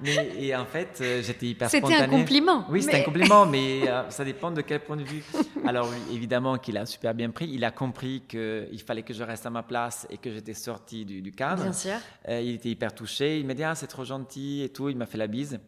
Mais, 0.00 0.32
et 0.38 0.54
en 0.54 0.66
fait, 0.66 0.98
euh, 1.00 1.22
j'étais 1.22 1.46
hyper 1.46 1.70
C'était 1.70 1.94
un 1.94 2.08
compliment. 2.08 2.66
Oui, 2.68 2.82
c'était 2.82 2.98
mais... 2.98 3.02
un 3.02 3.04
compliment, 3.04 3.46
mais 3.46 3.82
euh, 3.88 4.08
ça 4.10 4.24
dépend 4.24 4.50
de 4.50 4.60
quel 4.60 4.80
point 4.80 4.96
de 4.96 5.02
vue. 5.02 5.24
Alors, 5.66 5.90
évidemment 6.12 6.58
qu'il 6.58 6.76
a 6.76 6.86
super 6.86 7.14
bien 7.14 7.30
pris. 7.30 7.48
Il 7.50 7.64
a 7.64 7.70
compris 7.70 8.22
qu'il 8.28 8.82
fallait 8.86 9.02
que 9.02 9.14
je 9.14 9.22
reste 9.22 9.46
à 9.46 9.50
ma 9.50 9.62
place 9.62 10.06
et 10.10 10.18
que 10.18 10.30
j'étais 10.30 10.54
sorti 10.54 11.04
du, 11.04 11.22
du, 11.22 11.32
cadre. 11.32 11.62
Bien 11.62 11.72
sûr. 11.72 11.96
Euh, 12.28 12.40
il 12.40 12.54
était 12.54 12.68
hyper 12.68 12.94
touché. 12.94 13.38
Il 13.38 13.46
m'a 13.46 13.54
dit, 13.54 13.64
ah, 13.64 13.74
c'est 13.74 13.86
trop 13.86 14.04
gentil 14.04 14.62
et 14.62 14.68
tout. 14.68 14.88
Il 14.88 14.96
m'a 14.96 15.06
fait 15.06 15.18
la 15.18 15.26
bise. 15.26 15.58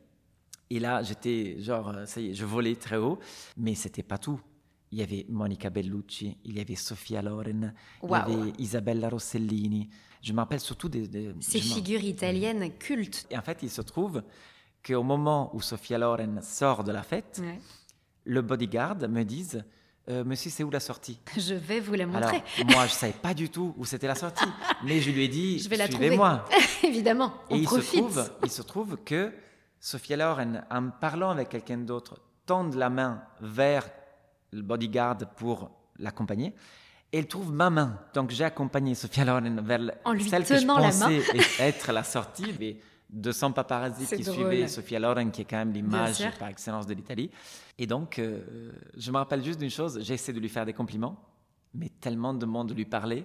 Et 0.70 0.80
là, 0.80 1.02
j'étais 1.02 1.56
genre, 1.60 1.94
ça 2.04 2.20
y 2.20 2.30
est, 2.30 2.34
je 2.34 2.44
volais 2.44 2.76
très 2.76 2.96
haut. 2.96 3.18
Mais 3.56 3.74
c'était 3.74 4.02
pas 4.02 4.18
tout. 4.18 4.40
Il 4.90 4.98
y 4.98 5.02
avait 5.02 5.26
Monica 5.28 5.70
Bellucci, 5.70 6.38
il 6.44 6.56
y 6.56 6.60
avait 6.60 6.74
Sofia 6.74 7.20
Loren, 7.22 7.74
wow. 8.02 8.16
il 8.28 8.32
y 8.32 8.40
avait 8.40 8.52
Isabella 8.58 9.08
Rossellini. 9.08 9.88
Je 10.22 10.32
me 10.32 10.38
rappelle 10.38 10.60
surtout 10.60 10.88
des... 10.88 11.06
des 11.06 11.34
Ces 11.40 11.60
figures 11.60 12.02
italiennes 12.02 12.72
cultes. 12.78 13.26
Et 13.30 13.36
en 13.36 13.42
fait, 13.42 13.58
il 13.62 13.70
se 13.70 13.82
trouve 13.82 14.22
qu'au 14.84 15.02
moment 15.02 15.54
où 15.54 15.60
Sofia 15.60 15.98
Loren 15.98 16.40
sort 16.42 16.84
de 16.84 16.92
la 16.92 17.02
fête, 17.02 17.40
ouais. 17.42 17.58
le 18.24 18.42
bodyguard 18.42 19.08
me 19.08 19.22
dise 19.24 19.64
euh, 20.08 20.24
Monsieur, 20.24 20.50
c'est 20.50 20.64
où 20.64 20.70
la 20.70 20.80
sortie? 20.80 21.20
Je 21.36 21.54
vais 21.54 21.80
vous 21.80 21.94
la 21.94 22.06
montrer. 22.06 22.42
Alors, 22.58 22.70
moi, 22.70 22.86
je 22.86 22.92
ne 22.92 22.98
savais 22.98 23.12
pas 23.12 23.34
du 23.34 23.50
tout 23.50 23.74
où 23.76 23.84
c'était 23.84 24.06
la 24.06 24.14
sortie. 24.14 24.48
mais 24.84 25.00
je 25.00 25.10
lui 25.10 25.24
ai 25.24 25.28
dit 25.28 25.58
Je 25.62 25.68
vais 25.68 25.76
la 25.76 25.88
trouver. 25.88 26.16
moi 26.16 26.44
Évidemment, 26.82 27.34
on 27.50 27.56
Et 27.56 27.62
profite. 27.62 27.92
Il 27.92 27.98
se, 27.98 27.98
trouve, 27.98 28.30
il 28.44 28.50
se 28.50 28.62
trouve 28.62 28.96
que 29.04 29.32
Sofia 29.80 30.16
Loren, 30.16 30.64
en 30.70 30.88
parlant 30.90 31.30
avec 31.30 31.50
quelqu'un 31.50 31.78
d'autre, 31.78 32.18
tend 32.46 32.70
la 32.74 32.88
main 32.88 33.22
vers 33.40 33.88
le 34.52 34.62
bodyguard 34.62 35.18
pour 35.36 35.70
l'accompagner. 35.98 36.54
Et 37.12 37.18
elle 37.18 37.26
trouve 37.26 37.52
ma 37.52 37.70
main. 37.70 37.98
Donc 38.14 38.30
j'ai 38.30 38.44
accompagné 38.44 38.94
Sophia 38.94 39.24
Loren 39.24 39.60
vers 39.62 39.80
en 40.04 40.12
lui 40.12 40.28
celle 40.28 40.44
que 40.44 40.58
je 40.58 40.66
pensais 40.66 41.22
la 41.34 41.42
être 41.66 41.92
la 41.92 42.04
sortie. 42.04 42.54
Mais 42.60 42.76
200 43.10 43.52
paparazzi 43.52 44.06
qui 44.06 44.22
drôle. 44.22 44.34
suivaient 44.34 44.68
Sophia 44.68 44.98
Loren, 44.98 45.30
qui 45.30 45.42
est 45.42 45.44
quand 45.44 45.56
même 45.56 45.72
l'image 45.72 46.22
par 46.38 46.48
excellence 46.48 46.86
de 46.86 46.94
l'Italie. 46.94 47.30
Et 47.78 47.86
donc, 47.86 48.18
euh, 48.18 48.72
je 48.96 49.10
me 49.10 49.16
rappelle 49.16 49.42
juste 49.42 49.58
d'une 49.58 49.70
chose, 49.70 49.98
j'ai 50.02 50.14
essayé 50.14 50.34
de 50.34 50.40
lui 50.40 50.48
faire 50.48 50.66
des 50.66 50.72
compliments, 50.72 51.16
mais 51.74 51.90
tellement 52.00 52.34
de 52.34 52.44
monde 52.44 52.74
lui 52.76 52.84
parlait 52.84 53.24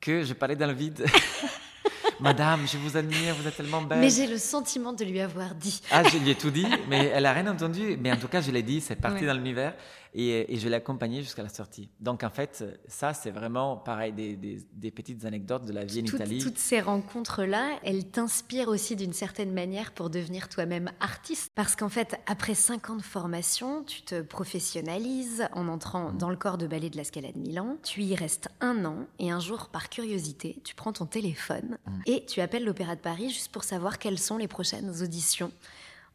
que 0.00 0.22
je 0.22 0.32
parlais 0.32 0.56
dans 0.56 0.66
le 0.66 0.72
vide. 0.72 1.04
Madame, 2.20 2.66
je 2.66 2.76
vous 2.78 2.96
admire, 2.96 3.34
vous 3.34 3.46
êtes 3.46 3.56
tellement 3.56 3.82
belle. 3.82 4.00
Mais 4.00 4.10
j'ai 4.10 4.26
le 4.26 4.38
sentiment 4.38 4.92
de 4.92 5.04
lui 5.04 5.20
avoir 5.20 5.54
dit. 5.54 5.80
Ah, 5.90 6.02
je 6.02 6.18
lui 6.18 6.30
ai 6.30 6.34
tout 6.34 6.50
dit, 6.50 6.66
mais 6.88 7.06
elle 7.06 7.26
a 7.26 7.32
rien 7.32 7.46
entendu. 7.46 7.96
Mais 8.00 8.10
en 8.10 8.16
tout 8.16 8.26
cas, 8.26 8.40
je 8.40 8.50
l'ai 8.50 8.62
dit, 8.62 8.80
c'est 8.80 8.96
parti 8.96 9.20
ouais. 9.20 9.26
dans 9.26 9.34
l'univers. 9.34 9.74
Et, 10.14 10.54
et, 10.54 10.56
je 10.58 10.68
l'ai 10.68 10.76
accompagnée 10.76 11.22
jusqu'à 11.22 11.42
la 11.42 11.48
sortie. 11.48 11.88
Donc, 12.00 12.24
en 12.24 12.30
fait, 12.30 12.64
ça, 12.86 13.14
c'est 13.14 13.30
vraiment 13.30 13.76
pareil, 13.76 14.12
des, 14.12 14.36
des, 14.36 14.58
des, 14.72 14.90
petites 14.90 15.24
anecdotes 15.24 15.64
de 15.64 15.72
la 15.72 15.84
vie 15.84 16.00
en 16.00 16.04
Italie. 16.04 16.38
Toutes 16.38 16.58
ces 16.58 16.80
rencontres-là, 16.80 17.78
elles 17.84 18.06
t'inspirent 18.06 18.68
aussi 18.68 18.96
d'une 18.96 19.12
certaine 19.12 19.52
manière 19.52 19.92
pour 19.92 20.10
devenir 20.10 20.48
toi-même 20.48 20.90
artiste. 21.00 21.52
Parce 21.54 21.76
qu'en 21.76 21.88
fait, 21.88 22.18
après 22.26 22.54
cinq 22.54 22.90
ans 22.90 22.96
de 22.96 23.02
formation, 23.02 23.84
tu 23.84 24.02
te 24.02 24.22
professionnalises 24.22 25.46
en 25.52 25.68
entrant 25.68 26.12
dans 26.12 26.30
le 26.30 26.36
corps 26.36 26.58
de 26.58 26.66
ballet 26.66 26.90
de 26.90 26.96
la 26.96 27.04
Scala 27.04 27.32
de 27.32 27.38
Milan. 27.38 27.76
Tu 27.82 28.02
y 28.02 28.14
restes 28.14 28.48
un 28.60 28.84
an 28.84 29.06
et 29.18 29.30
un 29.30 29.40
jour, 29.40 29.68
par 29.68 29.88
curiosité, 29.88 30.60
tu 30.64 30.74
prends 30.74 30.92
ton 30.92 31.06
téléphone 31.06 31.78
mmh. 31.86 32.00
et 32.06 32.24
tu 32.26 32.40
appelles 32.40 32.64
l'Opéra 32.64 32.96
de 32.96 33.00
Paris 33.00 33.30
juste 33.30 33.52
pour 33.52 33.64
savoir 33.64 33.98
quelles 33.98 34.18
sont 34.18 34.38
les 34.38 34.48
prochaines 34.48 35.02
auditions. 35.02 35.52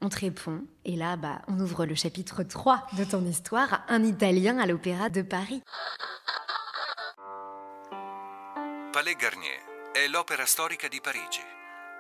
On 0.06 0.10
te 0.10 0.20
répond, 0.20 0.68
et 0.84 0.98
là, 0.98 1.16
bah, 1.16 1.42
on 1.48 1.58
ouvre 1.62 1.86
le 1.86 1.96
chapitre 1.96 2.44
3 2.44 2.88
de 2.98 3.06
ton 3.06 3.26
histoire, 3.26 3.86
un 3.88 4.04
Italien 4.04 4.60
à 4.60 4.66
l'Opéra 4.66 5.08
de 5.08 5.22
Paris. 5.22 5.64
Palais 8.92 9.16
Garnier 9.16 9.62
è 9.94 10.06
l'opera 10.10 10.46
storica 10.46 10.90
di 10.90 11.00
Parigi. 11.00 11.40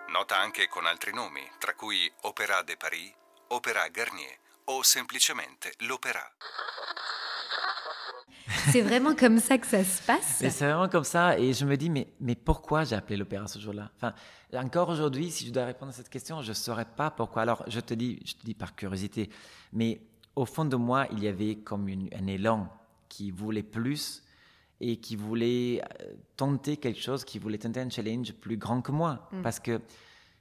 Nota 0.09 0.37
anche 0.37 0.67
con 0.67 0.85
altri 0.85 1.13
nomi, 1.13 1.49
tra 1.59 1.75
cui 1.75 2.11
Opéra 2.23 2.61
de 2.63 2.75
Paris, 2.75 3.09
Opéra 3.47 3.87
Garnier 3.87 4.37
o 4.65 4.83
semplicemente 4.83 5.71
l'Opéra. 5.87 6.29
C'est 8.71 8.81
vraiment 8.81 9.15
comme 9.15 9.39
ça 9.39 9.57
que 9.57 9.67
ça 9.67 9.83
se 9.83 10.01
passe. 10.01 10.37
C'est 10.39 10.65
vraiment 10.65 10.89
comme 10.89 11.03
ça. 11.03 11.39
Et 11.39 11.53
je 11.53 11.65
me 11.65 11.77
dis, 11.77 11.89
mais, 11.89 12.07
mais 12.19 12.35
pourquoi 12.35 12.83
j'ai 12.83 12.95
appelé 12.95 13.17
l'opéra 13.17 13.47
ce 13.47 13.59
jour-là? 13.59 13.91
Enfin, 13.95 14.13
Encore 14.53 14.89
aujourd'hui, 14.89 15.31
si 15.31 15.47
je 15.47 15.51
dois 15.51 15.65
répondre 15.65 15.91
à 15.91 15.93
cette 15.93 16.09
question, 16.09 16.41
je 16.41 16.49
ne 16.49 16.53
saurais 16.53 16.85
pas 16.85 17.11
pourquoi. 17.11 17.43
Alors, 17.43 17.63
je 17.67 17.79
te 17.79 17.93
dis, 17.93 18.19
je 18.25 18.33
te 18.33 18.45
dis 18.45 18.53
par 18.53 18.75
curiosité, 18.75 19.29
mais 19.71 20.01
au 20.35 20.45
fond 20.45 20.65
de 20.65 20.75
moi, 20.75 21.07
il 21.11 21.23
y 21.23 21.27
avait 21.27 21.55
comme 21.55 21.87
une, 21.87 22.09
un 22.13 22.27
élan 22.27 22.67
qui 23.09 23.31
voulait 23.31 23.63
plus 23.63 24.23
et 24.81 24.97
qui 24.97 25.15
voulait 25.15 25.81
euh, 26.01 26.13
tenter 26.35 26.77
quelque 26.77 26.99
chose, 26.99 27.23
qui 27.23 27.39
voulait 27.39 27.57
tenter 27.57 27.79
un 27.79 27.89
challenge 27.89 28.33
plus 28.33 28.57
grand 28.57 28.81
que 28.81 28.91
moi. 28.91 29.29
Mm. 29.31 29.41
Parce 29.41 29.59
que 29.59 29.79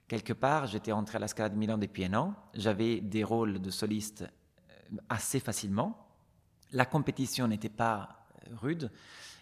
quelque 0.09 0.33
part, 0.33 0.67
j'étais 0.67 0.93
rentré 0.93 1.17
à 1.17 1.21
la 1.21 1.29
Scala 1.29 1.51
de 1.51 1.57
Milan 1.57 1.79
depuis 1.79 2.05
un 2.05 2.15
an, 2.15 2.35
j'avais 2.55 3.01
des 3.01 3.25
rôles 3.25 3.61
de 3.61 3.71
soliste 3.71 4.23
euh, 4.23 4.97
assez 5.09 5.39
facilement. 5.39 6.12
La 6.73 6.85
compétition 6.85 7.47
n'était 7.49 7.69
pas 7.69 8.27
euh, 8.47 8.57
rude. 8.61 8.91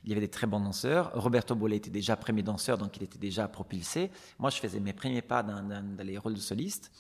Il 0.05 0.11
y 0.11 0.13
avait 0.13 0.21
des 0.21 0.31
très 0.31 0.47
bons 0.47 0.61
danseurs. 0.61 1.13
Roberto 1.15 1.55
Bolle 1.55 1.75
était 1.75 1.91
déjà 1.91 2.17
premier 2.17 2.43
danseur, 2.43 2.79
donc 2.79 2.97
il 2.97 3.03
était 3.03 3.19
déjà 3.19 3.49
propulsé. 3.49 4.11
Moi, 4.39 4.51
je 4.51 4.59
faisais 4.59 4.81
mes 4.81 4.93
premiers 4.93 5.23
pas 5.23 5.43
dans, 5.43 5.85
les 6.03 6.17
rôles 6.17 6.35
de 6.35 6.41
soliste. 6.41 6.91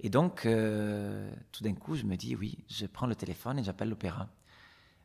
Et 0.00 0.10
donc, 0.10 0.44
euh, 0.44 1.30
tout 1.52 1.64
d'un 1.64 1.74
coup, 1.74 1.94
je 1.94 2.04
me 2.04 2.16
dis, 2.16 2.36
oui, 2.36 2.58
je 2.68 2.86
prends 2.86 3.06
le 3.06 3.14
téléphone 3.14 3.58
et 3.58 3.64
j'appelle 3.64 3.88
l'opéra. 3.88 4.28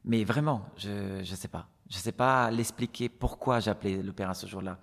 Mais 0.04 0.24
vraiment, 0.24 0.66
je 0.78 1.20
ne 1.20 1.24
sais 1.24 1.48
pas. 1.48 1.70
Je 1.90 1.98
ne 1.98 2.02
sais 2.02 2.12
pas 2.12 2.52
l'expliquer 2.52 3.10
pourquoi 3.10 3.68
appelé 3.68 4.02
l'opéra 4.02 4.34
ce 4.34 4.48
jour-là. 4.48 4.80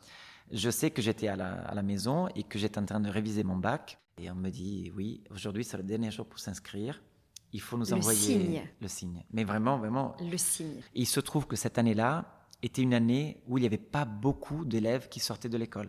Je 0.50 0.70
sais 0.70 0.90
que 0.90 1.02
j'étais 1.02 1.28
à 1.28 1.36
la 1.36 1.82
maison 1.82 2.28
et 2.34 2.44
que 2.44 2.58
j'étais 2.58 2.78
en 2.78 2.84
train 2.84 3.00
de 3.00 3.10
réviser 3.10 3.42
mon 3.42 3.56
bac. 3.56 3.98
Et 4.18 4.30
on 4.30 4.34
me 4.34 4.48
dit, 4.48 4.90
oui, 4.96 5.22
aujourd'hui, 5.30 5.62
c'est 5.62 5.76
le 5.76 5.82
dernier 5.82 6.10
jour 6.10 6.24
pour 6.24 6.38
s'inscrire. 6.38 7.02
Il 7.56 7.60
faut 7.62 7.78
nous 7.78 7.86
Le 7.86 7.94
envoyer 7.94 8.18
signe. 8.38 8.62
le 8.82 8.88
signe. 8.88 9.24
Mais 9.32 9.44
vraiment, 9.44 9.78
vraiment, 9.78 10.14
Le 10.20 10.36
signe. 10.36 10.80
et 10.94 11.00
il 11.00 11.06
se 11.06 11.20
trouve 11.20 11.46
que 11.46 11.56
cette 11.56 11.78
année-là 11.78 12.26
était 12.62 12.82
une 12.82 12.92
année 12.92 13.40
où 13.48 13.56
il 13.56 13.62
n'y 13.62 13.66
avait 13.66 13.78
pas 13.78 14.04
beaucoup 14.04 14.64
d'élèves 14.66 15.08
qui 15.08 15.20
sortaient 15.20 15.48
de 15.48 15.56
l'école. 15.56 15.88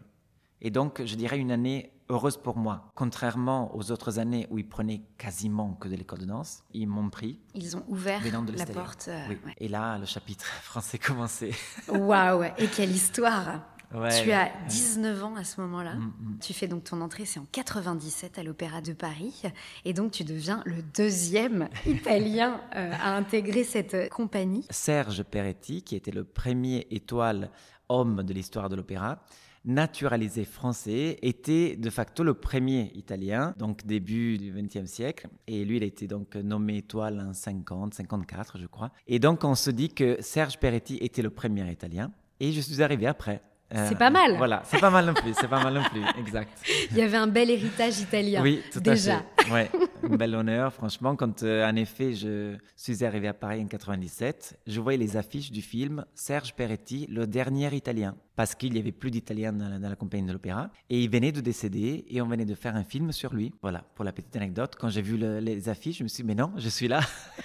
Et 0.61 0.69
donc, 0.71 1.03
je 1.05 1.15
dirais 1.15 1.37
une 1.37 1.51
année 1.51 1.91
heureuse 2.09 2.37
pour 2.37 2.55
moi. 2.55 2.91
Contrairement 2.95 3.75
aux 3.75 3.91
autres 3.91 4.17
années 4.17 4.47
où 4.49 4.57
ils 4.57 4.67
prenaient 4.67 5.01
quasiment 5.17 5.73
que 5.73 5.89
de 5.89 5.95
l'école 5.95 6.19
de 6.19 6.25
danse, 6.25 6.63
ils 6.73 6.87
m'ont 6.87 7.09
pris 7.09 7.41
Ils 7.53 7.75
ont 7.75 7.83
ouvert 7.89 8.21
de 8.21 8.53
la 8.57 8.65
porte. 8.65 9.09
euh, 9.09 9.25
Oui. 9.29 9.37
ouais. 9.45 9.53
Et 9.57 9.67
là, 9.67 9.97
le 9.97 10.05
chapitre 10.05 10.45
français 10.63 10.97
commençait. 10.97 11.51
Waouh, 11.89 12.43
et 12.57 12.67
quelle 12.75 12.91
histoire 12.91 13.61
Ouais. 13.93 14.23
Tu 14.23 14.31
as 14.31 14.51
19 14.67 15.23
ans 15.23 15.35
à 15.35 15.43
ce 15.43 15.61
moment-là. 15.61 15.95
Mm, 15.95 16.05
mm. 16.05 16.39
Tu 16.41 16.53
fais 16.53 16.67
donc 16.67 16.83
ton 16.83 17.01
entrée, 17.01 17.25
c'est 17.25 17.39
en 17.39 17.47
97 17.51 18.37
à 18.37 18.43
l'Opéra 18.43 18.81
de 18.81 18.93
Paris. 18.93 19.43
Et 19.85 19.93
donc 19.93 20.11
tu 20.11 20.23
deviens 20.23 20.61
le 20.65 20.81
deuxième 20.95 21.69
Italien 21.85 22.59
euh, 22.75 22.91
à 23.01 23.15
intégrer 23.15 23.63
cette 23.63 23.93
euh, 23.93 24.07
compagnie. 24.09 24.65
Serge 24.69 25.23
Peretti, 25.23 25.83
qui 25.83 25.95
était 25.95 26.11
le 26.11 26.23
premier 26.23 26.87
étoile 26.91 27.49
homme 27.89 28.23
de 28.23 28.33
l'histoire 28.33 28.67
de 28.67 28.75
l'opéra, 28.75 29.19
naturalisé 29.63 30.45
français, 30.45 31.17
était 31.21 31.75
de 31.75 31.89
facto 31.89 32.23
le 32.23 32.33
premier 32.33 32.91
italien, 32.95 33.53
donc 33.57 33.85
début 33.85 34.37
du 34.37 34.51
XXe 34.51 34.89
siècle. 34.89 35.27
Et 35.47 35.65
lui, 35.65 35.77
il 35.77 35.83
a 35.83 35.85
été 35.85 36.07
donc 36.07 36.35
nommé 36.35 36.77
étoile 36.77 37.19
en 37.19 37.33
50, 37.33 37.93
54, 37.93 38.57
je 38.57 38.65
crois. 38.65 38.91
Et 39.07 39.19
donc, 39.19 39.43
on 39.43 39.55
se 39.55 39.71
dit 39.71 39.89
que 39.89 40.17
Serge 40.21 40.57
Peretti 40.57 40.97
était 41.01 41.21
le 41.21 41.29
premier 41.29 41.69
italien. 41.71 42.11
Et 42.39 42.51
je 42.51 42.61
suis 42.61 42.81
arrivé 42.81 43.07
après. 43.07 43.41
Euh, 43.75 43.85
C'est 43.89 43.97
pas 43.97 44.09
mal. 44.09 44.35
Voilà, 44.37 44.61
c'est 44.65 44.79
pas 44.79 44.89
mal 44.89 45.05
non 45.05 45.13
plus, 45.13 45.33
c'est 45.33 45.49
pas 45.49 45.61
mal 45.61 45.73
non 45.73 45.83
plus, 45.83 46.01
exact. 46.19 46.57
Il 46.91 46.97
y 46.97 47.01
avait 47.01 47.17
un 47.17 47.27
bel 47.27 47.49
héritage 47.49 47.99
italien. 47.99 48.41
Oui, 48.41 48.61
tout 48.71 48.79
déjà. 48.79 49.15
à 49.15 49.17
fait. 49.17 49.36
Ouais, 49.51 49.69
un 50.03 50.15
bel 50.15 50.35
honneur, 50.35 50.73
franchement. 50.73 51.15
Quand, 51.15 51.43
euh, 51.43 51.65
en 51.69 51.75
effet, 51.75 52.13
je 52.13 52.55
suis 52.75 53.05
arrivé 53.05 53.27
à 53.27 53.33
Paris 53.33 53.61
en 53.63 53.67
97, 53.67 54.59
je 54.67 54.81
voyais 54.81 54.97
les 54.97 55.15
affiches 55.15 55.51
du 55.51 55.61
film 55.61 56.03
Serge 56.15 56.53
Peretti, 56.53 57.07
le 57.09 57.25
dernier 57.27 57.73
Italien, 57.73 58.15
parce 58.35 58.55
qu'il 58.55 58.73
n'y 58.73 58.79
avait 58.79 58.91
plus 58.91 59.09
d'Italiens 59.09 59.53
dans, 59.53 59.69
la- 59.69 59.79
dans 59.79 59.89
la 59.89 59.95
compagnie 59.95 60.27
de 60.27 60.33
l'opéra, 60.33 60.69
et 60.89 61.01
il 61.01 61.09
venait 61.09 61.31
de 61.31 61.39
décéder, 61.39 62.05
et 62.09 62.21
on 62.21 62.27
venait 62.27 62.45
de 62.45 62.55
faire 62.55 62.75
un 62.75 62.83
film 62.83 63.11
sur 63.13 63.33
lui. 63.33 63.53
Voilà, 63.61 63.83
pour 63.95 64.03
la 64.03 64.11
petite 64.11 64.35
anecdote, 64.35 64.75
quand 64.77 64.89
j'ai 64.89 65.01
vu 65.01 65.17
le- 65.17 65.39
les 65.39 65.69
affiches, 65.69 65.99
je 65.99 66.03
me 66.03 66.07
suis 66.09 66.23
dit, 66.23 66.27
mais 66.27 66.35
non, 66.35 66.51
je 66.57 66.67
suis 66.69 66.87
là. 66.89 66.99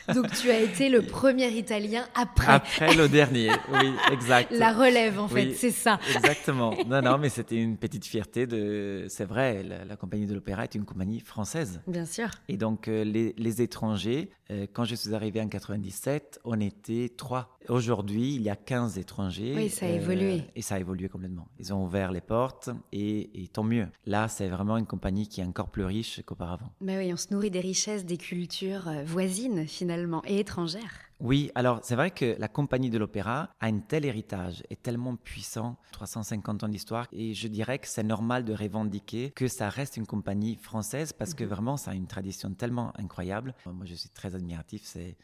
Donc 0.15 0.31
tu 0.33 0.51
as 0.51 0.61
été 0.61 0.89
le 0.89 1.03
premier 1.03 1.49
Italien 1.51 2.05
après. 2.15 2.53
Après 2.53 2.95
le 2.95 3.09
dernier, 3.09 3.51
oui, 3.73 3.93
exact. 4.11 4.51
La 4.53 4.73
relève, 4.73 5.21
en 5.21 5.29
fait, 5.29 5.47
Oui, 5.47 5.55
c'est 5.57 5.71
ça. 5.71 6.01
Exactement. 6.17 6.75
Non, 6.87 7.01
non, 7.01 7.19
mais 7.19 7.29
c'était 7.29 7.57
une 7.57 7.77
petite 7.77 8.05
fierté 8.07 8.47
de. 8.47 9.07
C'est 9.09 9.25
vrai, 9.25 9.63
la, 9.63 9.85
la 9.85 9.97
compagnie 9.97 10.27
de 10.27 10.35
l'opéra 10.35 10.65
est 10.65 10.75
une 10.75 10.85
compagnie 10.85 11.21
française. 11.21 11.81
Bien 11.93 12.07
sûr. 12.07 12.29
Et 12.49 12.57
donc, 12.57 12.89
euh, 12.89 13.05
les, 13.05 13.35
les 13.37 13.61
étrangers, 13.61 14.31
euh, 14.51 14.67
quand 14.73 14.85
je 14.85 14.95
suis 14.95 15.15
arrivé 15.15 15.43
en 15.43 15.49
97, 15.49 16.41
on 16.45 16.59
était 16.59 17.13
trois. 17.15 17.59
Aujourd'hui, 17.69 18.35
il 18.35 18.41
y 18.43 18.49
a 18.49 18.57
15 18.57 18.97
étrangers. 18.97 19.53
Oui, 19.55 19.69
ça 19.69 19.85
a 19.85 19.91
euh, 19.91 19.97
évolué. 19.97 20.45
Et 20.57 20.63
ça 20.63 20.77
a 20.77 20.81
évolué 20.81 21.11
complètement. 21.11 21.49
Ils 21.59 21.75
ont 21.75 21.85
ouvert 21.85 22.11
les 22.11 22.23
portes 22.23 22.71
et, 22.93 23.43
et 23.43 23.49
tant 23.49 23.63
mieux. 23.63 23.89
Là, 24.07 24.29
c'est 24.29 24.49
vraiment 24.49 24.79
une 24.79 24.87
compagnie 24.87 25.29
qui 25.29 25.43
est 25.43 25.45
encore 25.45 25.69
plus 25.69 25.85
riche 25.85 26.23
qu'auparavant. 26.25 26.73
Mais 26.81 26.97
oui, 26.97 27.13
on 27.13 27.17
se 27.19 27.33
nourrit 27.33 27.51
des 27.51 27.61
richesses 27.61 28.07
des 28.07 28.17
cultures 28.17 28.91
voisines, 29.05 29.67
finalement, 29.67 30.23
et 30.27 30.39
étrangères. 30.39 31.12
Oui, 31.23 31.53
alors 31.55 31.79
c'est 31.85 31.95
vrai 31.95 32.11
que 32.11 32.35
la 32.41 32.49
compagnie 32.49 32.91
de 32.91 32.99
l'opéra 32.99 33.51
a 33.61 33.67
un 33.67 33.79
tel 33.79 34.05
héritage, 34.05 34.65
est 34.71 34.83
tellement 34.83 35.15
puissant, 35.15 35.77
350 35.93 36.65
ans 36.65 36.69
d'histoire, 36.69 37.07
et 37.13 37.33
je 37.33 37.47
dirais 37.47 37.79
que 37.79 37.87
c'est 37.87 38.03
normal 38.03 38.45
de 38.45 38.53
revendiquer 38.53 39.31
que 39.31 39.47
ça 39.47 39.69
reste 39.69 39.97
une 39.97 40.07
compagnie 40.07 40.57
française 40.57 41.13
parce 41.13 41.35
que 41.35 41.45
vraiment 41.45 41.77
ça 41.77 41.93
a 41.93 41.95
une 41.95 42.09
tradition 42.09 42.53
tellement 42.55 42.93
incroyable. 42.99 43.55
Moi 43.67 43.87
je 43.87 43.95
suis 43.95 44.09
très 44.09 44.35
admiratif, 44.35 44.83
c'est 44.85 45.17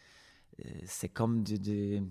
euh, 0.64 0.68
c'est 0.86 1.08
comme 1.08 1.42
de, 1.42 1.56
de- 1.56 2.02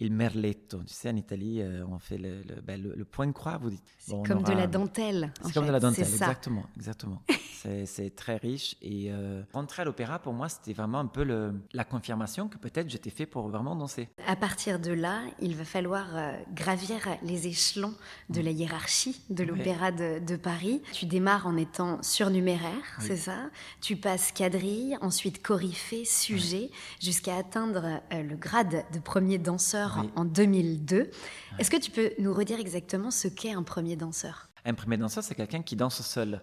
il 0.00 0.12
merletto, 0.12 0.78
tu 0.84 0.92
sais 0.92 1.10
en 1.10 1.16
Italie 1.16 1.60
euh, 1.62 1.84
on 1.88 1.98
fait 1.98 2.18
le, 2.18 2.42
le, 2.42 2.60
ben, 2.60 2.82
le- 2.82 2.94
le 2.96 3.04
point 3.04 3.26
de 3.26 3.32
croix, 3.32 3.58
vous 3.58 3.70
dites. 3.70 3.82
C'est 3.98 4.12
Bon, 4.12 4.22
comme 4.24 4.42
de 4.42 4.52
la 4.52 4.66
dentelle. 4.66 5.32
en 5.42 5.46
c'est 5.46 5.54
comme 5.54 5.66
de 5.66 5.72
la 5.72 5.80
dentelle, 5.80 6.04
exactement, 6.06 6.64
exactement. 6.76 7.22
c'est, 7.86 8.14
très 8.14 8.36
riche 8.36 8.76
et 8.82 9.10
euh, 9.10 9.42
rentrer 9.54 9.82
à 9.82 9.84
l'opéra 9.86 10.18
pour 10.18 10.34
moi 10.34 10.48
c'était 10.50 10.74
vraiment 10.74 10.98
un 11.00 11.06
peu 11.06 11.24
le, 11.24 11.54
la 11.72 11.84
confirmation 11.84 12.48
que 12.48 12.58
peut-être 12.58 12.90
j'étais 12.90 13.08
fait 13.10 13.24
pour 13.24 13.48
vraiment 13.48 13.74
danser. 13.76 14.08
À 14.26 14.36
partir 14.36 14.78
de 14.78 14.92
là, 14.92 15.22
il 15.40 15.56
va 15.56 15.64
falloir 15.64 16.06
euh, 16.14 16.32
gravir 16.54 16.98
les 17.22 17.46
échelons 17.46 17.94
de 18.28 18.40
la 18.42 18.50
hiérarchie 18.50 19.22
de 19.30 19.44
l'Opéra 19.44 19.92
de, 19.92 20.18
de 20.18 20.36
Paris. 20.36 20.82
Tu 20.92 21.06
démarres 21.06 21.46
en 21.46 21.56
étant 21.56 22.02
surnuméraire, 22.02 22.82
Oui. 22.98 23.04
c'est 23.06 23.16
ça 23.16 23.48
Tu 23.80 23.96
passes 23.96 24.32
quadrille, 24.32 24.98
ensuite 25.00 25.42
coryphée, 25.42 26.04
sujet, 26.04 26.70
jusqu'à 27.00 27.36
atteindre 27.36 28.00
le 28.10 28.36
grade 28.36 28.84
de 28.92 28.98
premier 28.98 29.38
danseur 29.38 29.83
Oui. 30.00 30.10
en 30.16 30.24
2002. 30.24 31.10
Est-ce 31.58 31.70
que 31.70 31.76
tu 31.76 31.90
peux 31.90 32.12
nous 32.18 32.32
redire 32.32 32.58
exactement 32.58 33.10
ce 33.10 33.28
qu'est 33.28 33.52
un 33.52 33.62
premier 33.62 33.96
danseur? 33.96 34.48
Un 34.64 34.74
premier 34.74 34.96
danseur, 34.96 35.22
c'est 35.22 35.34
quelqu'un 35.34 35.62
qui 35.62 35.76
danse 35.76 36.00
seul. 36.02 36.40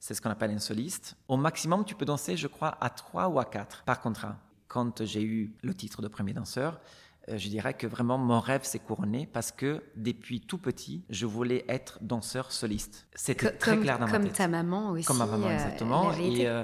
C'est 0.00 0.14
ce 0.14 0.22
qu'on 0.22 0.30
appelle 0.30 0.50
un 0.52 0.58
soliste. 0.58 1.16
Au 1.28 1.36
maximum, 1.36 1.84
tu 1.84 1.94
peux 1.94 2.04
danser, 2.04 2.36
je 2.36 2.46
crois, 2.46 2.76
à 2.80 2.88
trois 2.90 3.28
ou 3.28 3.38
à 3.38 3.44
quatre 3.44 3.82
par 3.84 4.00
contrat. 4.00 4.36
Quand 4.68 5.04
j'ai 5.04 5.22
eu 5.22 5.54
le 5.62 5.74
titre 5.74 6.02
de 6.02 6.08
premier 6.08 6.32
danseur, 6.32 6.80
euh, 7.28 7.36
je 7.36 7.48
dirais 7.48 7.74
que 7.74 7.86
vraiment 7.86 8.16
mon 8.16 8.40
rêve 8.40 8.64
s'est 8.64 8.78
couronné 8.78 9.28
parce 9.32 9.50
que 9.52 9.82
depuis 9.96 10.40
tout 10.40 10.58
petit, 10.58 11.04
je 11.10 11.26
voulais 11.26 11.64
être 11.68 11.98
danseur 12.00 12.52
soliste. 12.52 13.06
C'était 13.14 13.50
très 13.52 13.72
comme, 13.72 13.82
clair 13.82 13.98
dans 13.98 14.06
ma 14.06 14.12
comme 14.12 14.24
tête. 14.24 14.36
ta 14.36 14.48
maman 14.48 14.90
aussi. 14.90 15.04
Comme 15.04 15.18
ma 15.18 15.26
maman, 15.26 15.48
euh, 15.48 15.54
exactement. 15.54 16.10
l'avait 16.10 16.28
été. 16.28 16.42
Et 16.42 16.48
euh, 16.48 16.62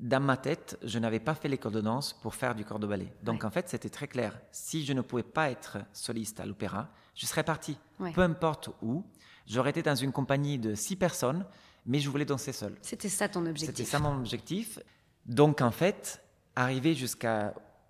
dans 0.00 0.20
ma 0.20 0.36
tête, 0.36 0.78
je 0.82 0.98
n'avais 0.98 1.20
pas 1.20 1.34
fait 1.34 1.48
l'école 1.48 1.72
de 1.72 1.80
danse 1.80 2.14
pour 2.22 2.34
faire 2.34 2.54
du 2.54 2.64
corps 2.64 2.78
de 2.78 2.86
ballet. 2.86 3.12
Donc 3.22 3.40
Ouais. 3.42 3.46
en 3.46 3.50
fait, 3.50 3.68
c'était 3.68 3.90
très 3.90 4.08
clair. 4.08 4.40
Si 4.50 4.84
je 4.84 4.92
ne 4.94 5.02
pouvais 5.02 5.22
pas 5.22 5.50
être 5.50 5.78
soliste 5.92 6.40
à 6.40 6.46
l'opéra, 6.46 6.88
je 7.14 7.26
serais 7.26 7.44
parti. 7.44 7.78
Ouais. 7.98 8.12
Peu 8.12 8.22
importe 8.22 8.70
où. 8.82 9.04
J'aurais 9.46 9.70
été 9.70 9.82
dans 9.82 9.94
une 9.94 10.12
compagnie 10.12 10.58
de 10.58 10.74
six 10.74 10.96
personnes, 10.96 11.44
mais 11.84 11.98
je 11.98 12.08
voulais 12.08 12.24
danser 12.24 12.52
seul. 12.52 12.76
C'était 12.82 13.08
ça 13.08 13.28
ton 13.28 13.40
C'était 13.40 13.50
objectif. 13.50 13.88
ça 13.88 13.98
mon 13.98 14.16
objectif. 14.16 14.78
Donc 15.26 15.60
en 15.60 15.70
fait, 15.70 16.22
arriver 16.56 16.94
jusqu'au 16.94 17.28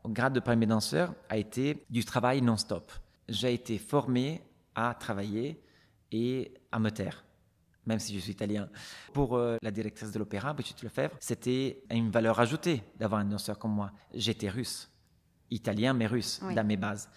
grade 0.06 0.32
de 0.32 0.40
premier 0.40 0.66
danseur 0.66 1.14
a 1.28 1.36
été 1.36 1.84
du 1.90 2.04
travail 2.04 2.40
non-stop. 2.42 2.90
J'ai 3.28 3.54
été 3.54 3.78
formé 3.78 4.42
à 4.74 4.94
travailler 4.98 5.62
et 6.12 6.54
à 6.72 6.78
me 6.80 6.90
taire, 6.90 7.24
même 7.86 7.98
si 7.98 8.14
je 8.14 8.20
suis 8.20 8.32
italien. 8.32 8.68
Pour 9.12 9.36
euh, 9.36 9.56
la 9.62 9.70
directrice 9.70 10.12
de 10.12 10.18
l'opéra, 10.18 10.52
Brigitte 10.52 10.82
Lefebvre, 10.82 11.16
c'était 11.20 11.82
une 11.90 12.10
valeur 12.10 12.38
ajoutée 12.40 12.82
d'avoir 12.98 13.20
un 13.20 13.24
danseur 13.24 13.58
comme 13.58 13.72
moi. 13.72 13.90
J'étais 14.14 14.48
russe, 14.48 14.90
italien 15.50 15.92
mais 15.94 16.06
russe 16.06 16.40
Oui. 16.42 16.54
dans 16.54 16.64
mes 16.66 16.76
bases. 16.76 17.08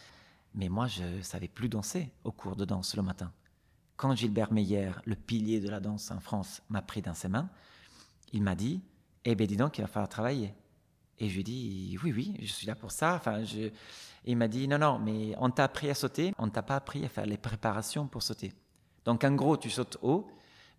Mais 0.55 0.69
moi, 0.69 0.87
je 0.87 1.21
savais 1.21 1.47
plus 1.47 1.69
danser 1.69 2.11
au 2.23 2.31
cours 2.31 2.55
de 2.55 2.65
danse 2.65 2.95
le 2.95 3.01
matin. 3.01 3.31
Quand 3.95 4.15
Gilbert 4.15 4.51
Meyer, 4.53 4.91
le 5.05 5.15
pilier 5.15 5.59
de 5.59 5.69
la 5.69 5.79
danse 5.79 6.11
en 6.11 6.19
France, 6.19 6.61
m'a 6.69 6.81
pris 6.81 7.01
dans 7.01 7.13
ses 7.13 7.27
mains, 7.27 7.49
il 8.31 8.41
m'a 8.43 8.55
dit 8.55 8.81
Eh 9.25 9.35
bien, 9.35 9.47
dis 9.47 9.57
donc, 9.57 9.77
il 9.77 9.81
va 9.81 9.87
falloir 9.87 10.09
travailler. 10.09 10.53
Et 11.19 11.29
je 11.29 11.33
lui 11.35 11.41
ai 11.41 11.43
dit 11.43 11.97
Oui, 12.03 12.11
oui, 12.11 12.35
je 12.41 12.51
suis 12.51 12.67
là 12.67 12.75
pour 12.75 12.91
ça. 12.91 13.15
Enfin, 13.15 13.43
je... 13.43 13.69
Il 14.25 14.37
m'a 14.37 14.47
dit 14.47 14.67
Non, 14.67 14.77
non, 14.79 14.99
mais 14.99 15.35
on 15.37 15.49
t'a 15.49 15.65
appris 15.65 15.89
à 15.89 15.93
sauter, 15.95 16.33
on 16.37 16.49
t'a 16.49 16.63
pas 16.63 16.75
appris 16.75 17.05
à 17.05 17.09
faire 17.09 17.25
les 17.25 17.37
préparations 17.37 18.07
pour 18.07 18.23
sauter. 18.23 18.53
Donc, 19.05 19.23
en 19.23 19.33
gros, 19.33 19.57
tu 19.57 19.69
sautes 19.69 19.97
haut, 20.01 20.27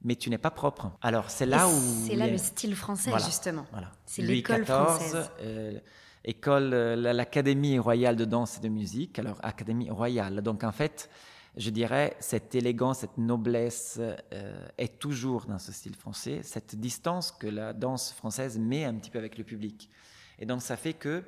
mais 0.04 0.16
tu 0.16 0.30
n'es 0.30 0.38
pas 0.38 0.50
propre. 0.50 0.92
Alors 1.02 1.30
c'est 1.30 1.46
là 1.46 1.66
où 1.68 1.72
c'est 2.06 2.14
là 2.16 2.26
le 2.28 2.38
style 2.38 2.76
français 2.76 3.10
Voilà, 3.10 3.24
justement. 3.24 3.66
Voilà. 3.72 3.90
C'est 4.06 4.22
Louis 4.22 4.36
l'école 4.36 4.64
française. 4.64 5.30
euh, 5.40 5.78
école, 6.24 6.72
euh, 6.74 6.96
la- 6.96 7.12
l'Académie 7.12 7.78
royale 7.78 8.16
de 8.16 8.24
danse 8.24 8.58
et 8.58 8.60
de 8.60 8.68
musique. 8.68 9.18
Alors, 9.18 9.38
Académie 9.42 9.90
royale. 9.90 10.40
Donc, 10.42 10.64
en 10.64 10.72
fait, 10.72 11.10
je 11.56 11.70
dirais, 11.70 12.16
cette 12.20 12.54
élégance, 12.54 12.98
cette 13.00 13.18
noblesse 13.18 13.98
euh, 14.00 14.66
est 14.78 14.98
toujours 14.98 15.46
dans 15.46 15.58
ce 15.58 15.70
style 15.72 15.94
français. 15.96 16.40
Cette 16.42 16.74
distance 16.76 17.30
que 17.32 17.46
la 17.46 17.72
danse 17.72 18.12
française 18.12 18.58
met 18.58 18.84
un 18.84 18.94
petit 18.94 19.10
peu 19.10 19.18
avec 19.18 19.36
le 19.38 19.44
public. 19.44 19.88
Et 20.38 20.46
donc, 20.46 20.62
ça 20.62 20.76
fait 20.76 20.94
que 20.94 21.22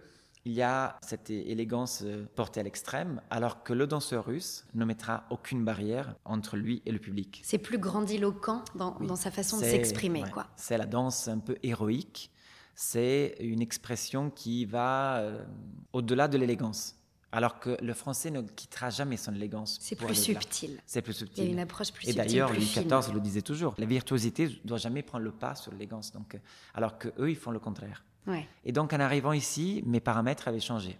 il 0.47 0.53
y 0.53 0.63
a 0.63 0.97
cette 1.03 1.29
élégance 1.29 2.03
euh, 2.05 2.25
portée 2.37 2.61
à 2.61 2.63
l'extrême, 2.63 3.21
alors 3.31 3.65
que 3.65 3.73
le 3.73 3.87
danseur 3.89 4.27
russe 4.27 4.65
ne 4.75 4.85
mettra 4.85 5.25
aucune 5.31 5.65
barrière 5.65 6.15
entre 6.25 6.57
lui 6.57 6.83
et 6.87 6.93
le 6.93 7.01
public. 7.01 7.41
C'est 7.45 7.59
plus 7.59 7.79
grandiloquent 7.79 8.63
dans, 8.77 8.97
Oui. 9.01 9.09
dans 9.09 9.17
sa 9.17 9.33
façon 9.33 9.59
de 9.59 9.65
s'exprimer, 9.65 10.23
ouais, 10.23 10.31
quoi. 10.31 10.47
C'est 10.55 10.79
la 10.79 10.87
danse 10.87 11.27
un 11.27 11.41
peu 11.41 11.57
héroïque. 11.65 12.31
C'est 12.77 13.37
une 13.41 13.61
expression 13.61 14.31
qui 14.31 14.67
va 14.67 15.17
euh, 15.19 15.45
au-delà 15.93 16.29
de 16.29 16.39
l'élégance. 16.39 16.95
Alors 17.33 17.59
que 17.59 17.77
le 17.83 17.93
français 17.93 18.31
ne 18.31 18.41
quittera 18.43 18.89
jamais 18.91 19.17
son 19.17 19.35
élégance. 19.35 19.79
C'est 19.81 19.97
plus 19.97 20.15
subtil. 20.15 20.81
C'est 20.87 21.03
plus 21.03 21.13
Il 21.13 21.21
y 21.21 21.25
a 21.25 21.27
subtil. 21.27 21.51
une 21.51 21.59
approche 21.59 21.91
plus 21.93 22.05
Et 22.09 22.13
subtile. 22.13 22.25
d'ailleurs, 22.31 22.53
Louis. 22.53 22.61
XIV 22.73 23.13
le 23.15 23.21
disait 23.21 23.43
toujours. 23.43 23.75
La 23.79 23.87
virtuosité 23.87 24.47
ne 24.47 24.69
doit 24.69 24.79
jamais 24.79 25.03
prendre 25.03 25.25
le 25.25 25.33
pas 25.33 25.55
sur 25.57 25.73
l'élégance. 25.73 26.13
Donc, 26.13 26.37
euh, 26.37 26.39
alors 26.73 26.99
que 26.99 27.09
eux, 27.19 27.31
ils 27.31 27.37
font 27.37 27.51
le 27.51 27.59
contraire. 27.59 28.05
Ouais. 28.27 28.47
Et 28.65 28.73
donc, 28.73 28.93
en 28.93 29.01
arrivant 29.01 29.33
ici, 29.33 29.83
mes 29.87 30.01
paramètres 30.01 30.49
avaient 30.49 30.61
changé. 30.61 30.99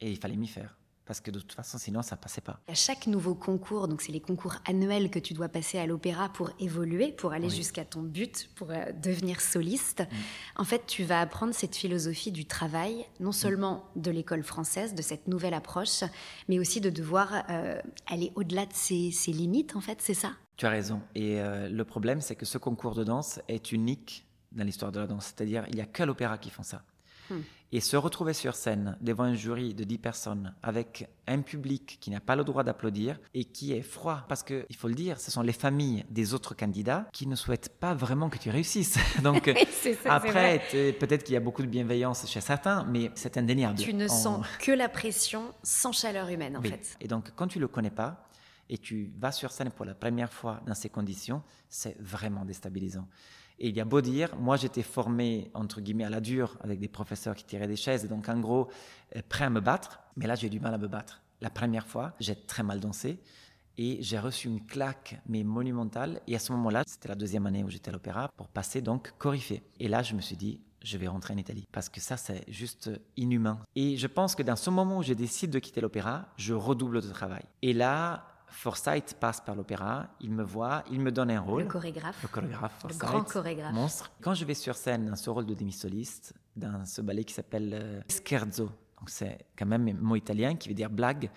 Et 0.00 0.10
il 0.10 0.16
fallait 0.16 0.36
m'y 0.36 0.48
faire. 0.48 0.74
Parce 1.04 1.20
que 1.22 1.30
de 1.30 1.40
toute 1.40 1.54
façon, 1.54 1.78
sinon, 1.78 2.02
ça 2.02 2.16
passait 2.18 2.42
pas. 2.42 2.60
À 2.68 2.74
chaque 2.74 3.06
nouveau 3.06 3.34
concours, 3.34 3.88
donc 3.88 4.02
c'est 4.02 4.12
les 4.12 4.20
concours 4.20 4.56
annuels 4.66 5.10
que 5.10 5.18
tu 5.18 5.32
dois 5.32 5.48
passer 5.48 5.78
à 5.78 5.86
l'opéra 5.86 6.28
pour 6.28 6.50
évoluer, 6.60 7.12
pour 7.12 7.32
aller 7.32 7.46
Oui. 7.46 7.52
Mm. 7.54 7.56
jusqu'à 7.56 7.84
ton 7.86 8.02
but, 8.02 8.50
pour 8.56 8.70
euh, 8.70 8.92
devenir 9.02 9.40
soliste. 9.40 10.02
En 10.56 10.64
fait, 10.64 10.84
tu 10.86 11.04
vas 11.04 11.22
apprendre 11.22 11.54
cette 11.54 11.74
philosophie 11.74 12.30
du 12.30 12.44
travail, 12.44 13.06
non 13.20 13.32
seulement 13.32 13.86
de 13.96 14.10
l'école 14.10 14.42
française, 14.42 14.94
de 14.94 15.00
cette 15.00 15.28
nouvelle 15.28 15.54
approche, 15.54 16.04
mais 16.46 16.58
aussi 16.58 16.82
de 16.82 16.90
devoir 16.90 17.32
euh, 17.48 17.80
aller 18.06 18.30
au-delà 18.34 18.66
de 18.66 18.74
ses, 18.74 19.10
ses 19.10 19.32
limites, 19.32 19.76
en 19.76 19.80
fait, 19.80 20.02
c'est 20.02 20.12
ça? 20.12 20.32
Tu 20.58 20.66
as 20.66 20.70
raison. 20.70 21.00
Et 21.14 21.40
euh, 21.40 21.70
le 21.70 21.84
problème, 21.86 22.20
c'est 22.20 22.36
que 22.36 22.44
ce 22.44 22.58
concours 22.58 22.94
de 22.94 23.04
danse 23.04 23.40
est 23.48 23.72
unique 23.72 24.26
dans 24.52 24.64
l'histoire 24.64 24.92
de 24.92 25.00
la 25.00 25.06
danse. 25.06 25.26
C'est-à-dire, 25.26 25.64
il 25.68 25.74
n'y 25.76 25.80
a 25.80 25.86
que 25.86 26.02
l'opéra 26.02 26.38
qui 26.38 26.50
font 26.50 26.62
ça. 26.62 26.82
Hmm. 27.30 27.40
Et 27.70 27.80
se 27.80 27.98
retrouver 27.98 28.32
sur 28.32 28.54
scène 28.56 28.96
devant 29.02 29.24
un 29.24 29.34
jury 29.34 29.74
de 29.74 29.84
10 29.84 29.98
personnes 29.98 30.54
avec 30.62 31.06
un 31.26 31.42
public 31.42 31.98
qui 32.00 32.10
n'a 32.10 32.20
pas 32.20 32.34
le 32.34 32.42
droit 32.42 32.64
d'applaudir 32.64 33.20
et 33.34 33.44
qui 33.44 33.74
est 33.74 33.82
froid. 33.82 34.24
Parce 34.26 34.42
que, 34.42 34.64
il 34.70 34.76
faut 34.76 34.88
le 34.88 34.94
dire, 34.94 35.20
ce 35.20 35.30
sont 35.30 35.42
les 35.42 35.52
familles 35.52 36.06
des 36.08 36.32
autres 36.32 36.54
candidats 36.54 37.06
qui 37.12 37.26
ne 37.26 37.36
souhaitent 37.36 37.78
pas 37.78 37.92
vraiment 37.92 38.30
que 38.30 38.38
tu 38.38 38.48
réussisses. 38.48 38.96
Donc, 39.22 39.54
ça, 40.02 40.14
après, 40.14 40.62
peut-être 40.98 41.24
qu'il 41.24 41.34
y 41.34 41.36
a 41.36 41.40
beaucoup 41.40 41.60
de 41.60 41.66
bienveillance 41.66 42.26
chez 42.26 42.40
certains, 42.40 42.84
mais 42.84 43.10
c'est 43.14 43.36
indéniable. 43.36 43.78
Tu 43.78 43.92
ne 43.92 44.06
On- 44.06 44.08
sens 44.08 44.46
que 44.60 44.72
la 44.72 44.88
pression 44.88 45.52
sans 45.62 45.92
chaleur 45.92 46.30
humaine, 46.30 46.56
en 46.56 46.62
oui. 46.62 46.70
fait. 46.70 46.96
Et 47.02 47.08
donc, 47.08 47.32
quand 47.36 47.48
tu 47.48 47.58
le 47.58 47.68
connais 47.68 47.90
pas 47.90 48.26
et 48.70 48.78
tu 48.78 49.12
vas 49.18 49.30
sur 49.32 49.50
scène 49.52 49.70
pour 49.72 49.84
la 49.84 49.94
première 49.94 50.32
fois 50.32 50.62
dans 50.66 50.74
ces 50.74 50.88
conditions, 50.88 51.42
c'est 51.68 51.98
vraiment 52.00 52.46
déstabilisant. 52.46 53.06
Et 53.60 53.68
il 53.68 53.76
y 53.76 53.80
a 53.80 53.84
beau 53.84 54.00
dire, 54.00 54.36
moi 54.36 54.56
j'étais 54.56 54.82
formé 54.82 55.50
entre 55.54 55.80
guillemets 55.80 56.04
à 56.04 56.10
la 56.10 56.20
dure 56.20 56.56
avec 56.60 56.78
des 56.78 56.88
professeurs 56.88 57.34
qui 57.34 57.44
tiraient 57.44 57.66
des 57.66 57.76
chaises, 57.76 58.04
et 58.04 58.08
donc 58.08 58.28
en 58.28 58.38
gros 58.38 58.68
euh, 59.16 59.20
prêt 59.28 59.44
à 59.44 59.50
me 59.50 59.60
battre. 59.60 60.00
Mais 60.16 60.26
là 60.26 60.34
j'ai 60.34 60.48
du 60.48 60.60
mal 60.60 60.74
à 60.74 60.78
me 60.78 60.88
battre. 60.88 61.22
La 61.40 61.50
première 61.50 61.86
fois, 61.86 62.14
j'ai 62.18 62.34
très 62.34 62.62
mal 62.62 62.80
dansé 62.80 63.20
et 63.76 63.98
j'ai 64.00 64.18
reçu 64.18 64.48
une 64.48 64.64
claque 64.64 65.20
mais 65.28 65.44
monumentale. 65.44 66.20
Et 66.26 66.34
à 66.34 66.38
ce 66.38 66.52
moment-là, 66.52 66.82
c'était 66.86 67.08
la 67.08 67.14
deuxième 67.14 67.46
année 67.46 67.62
où 67.62 67.70
j'étais 67.70 67.90
à 67.90 67.92
l'opéra 67.92 68.28
pour 68.36 68.48
passer 68.48 68.80
donc 68.80 69.12
coryphée. 69.18 69.62
Et 69.78 69.88
là 69.88 70.02
je 70.02 70.14
me 70.14 70.20
suis 70.20 70.36
dit, 70.36 70.60
je 70.82 70.96
vais 70.96 71.08
rentrer 71.08 71.34
en 71.34 71.38
Italie 71.38 71.66
parce 71.72 71.88
que 71.88 72.00
ça 72.00 72.16
c'est 72.16 72.44
juste 72.48 72.90
inhumain. 73.16 73.60
Et 73.76 73.96
je 73.96 74.06
pense 74.06 74.34
que 74.34 74.42
dans 74.42 74.56
ce 74.56 74.70
moment 74.70 74.98
où 74.98 75.02
je 75.02 75.14
décide 75.14 75.50
de 75.50 75.58
quitter 75.58 75.80
l'opéra, 75.80 76.28
je 76.36 76.54
redouble 76.54 77.00
de 77.00 77.08
travail. 77.08 77.42
Et 77.62 77.72
là, 77.72 78.37
Forsyth 78.50 79.14
passe 79.20 79.40
par 79.40 79.54
l'opéra, 79.54 80.08
il 80.20 80.30
me 80.30 80.42
voit, 80.42 80.82
il 80.90 81.00
me 81.00 81.12
donne 81.12 81.30
un 81.30 81.40
rôle. 81.40 81.62
Le 81.62 81.68
chorégraphe. 81.68 82.22
Le 82.22 82.28
chorégraphe, 82.28 82.72
Le 82.84 82.88
Forsyth, 82.88 82.98
grand 83.00 83.22
chorégraphe. 83.24 83.72
Monstre. 83.74 84.10
Quand 84.20 84.34
je 84.34 84.44
vais 84.44 84.54
sur 84.54 84.74
scène 84.74 85.06
dans 85.06 85.16
ce 85.16 85.30
rôle 85.30 85.46
de 85.46 85.54
demi-soliste, 85.54 86.34
dans 86.56 86.84
ce 86.84 87.00
ballet 87.00 87.24
qui 87.24 87.34
s'appelle 87.34 87.70
euh, 87.74 88.00
Scherzo, 88.08 88.64
donc 88.64 89.08
c'est 89.10 89.38
quand 89.56 89.66
même 89.66 89.86
un 89.88 89.94
mot 89.94 90.16
italien 90.16 90.56
qui 90.56 90.68
veut 90.68 90.74
dire 90.74 90.90
blague, 90.90 91.30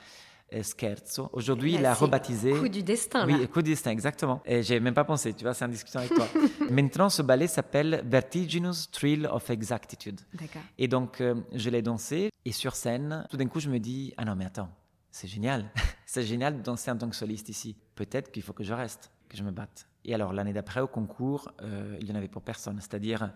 euh, 0.53 0.64
Scherzo. 0.64 1.30
Aujourd'hui, 1.34 1.74
il 1.76 1.82
Là, 1.82 1.91
a 1.91 1.93
rebaptisé. 1.93 2.51
Coup 2.53 2.68
du 2.68 2.82
destin, 2.84 3.26
là. 3.26 3.38
Oui, 3.38 3.47
coup 3.47 3.62
de 3.62 3.68
destin, 3.68 3.91
exactement. 3.91 4.41
Et 4.45 4.64
j'ai 4.64 4.80
même 4.80 4.93
pas 4.93 5.03
pensé, 5.05 5.34
tu 5.34 5.43
vois, 5.43 5.53
c'est 5.53 5.64
en 5.66 5.70
discussion 5.70 5.99
avec 5.99 6.14
toi. 6.14 6.28
Maintenant, 6.72 7.09
ce 7.09 7.22
ballet 7.22 7.47
s'appelle 7.47 8.03
Vertiginous 8.05 8.88
Thrill 8.91 9.28
of 9.28 9.49
Exactitude. 9.49 10.20
D'accord. 10.34 10.62
Et 10.78 10.88
donc, 10.88 11.22
euh, 11.22 11.36
je 11.53 11.70
l'ai 11.70 11.82
dansé, 11.82 12.30
et 12.43 12.51
sur 12.51 12.76
scène, 12.76 13.26
tout 13.30 13.38
d'un 13.38 13.47
coup, 13.47 13.59
je 13.59 13.70
me 13.70 13.80
dis, 13.80 14.14
ah 14.18 14.26
non, 14.26 14.36
mais 14.36 14.45
attends, 14.45 14.70
c'est 15.12 15.28
génial. 15.28 15.70
c'est 16.05 16.24
génial 16.24 16.57
de 16.57 16.62
danser 16.62 16.91
en 16.91 16.97
tant 16.97 17.09
que 17.09 17.16
soliste 17.16 17.49
ici. 17.49 17.76
Peut-être 17.95 18.32
qu'il 18.32 18.43
faut 18.43 18.53
que 18.53 18.64
je 18.64 18.74
reste, 18.74 19.12
que 19.30 19.38
je 19.38 19.43
me 19.43 19.51
batte. 19.51 19.88
Et 20.03 20.14
alors, 20.14 20.34
l'année 20.34 20.53
d'après, 20.53 20.82
au 20.82 20.88
concours, 20.88 21.51
euh, 21.62 21.97
il 21.99 22.07
n'y 22.07 22.12
en 22.12 22.16
avait 22.16 22.28
pour 22.28 22.41
personne. 22.41 22.80
C'est-à-dire, 22.80 23.32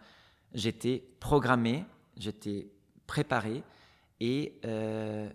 j'étais 0.53 1.03
programmé, 1.19 1.85
j'étais 2.17 2.69
préparé, 3.05 3.63
et, 4.19 4.59
euh, 4.65 5.29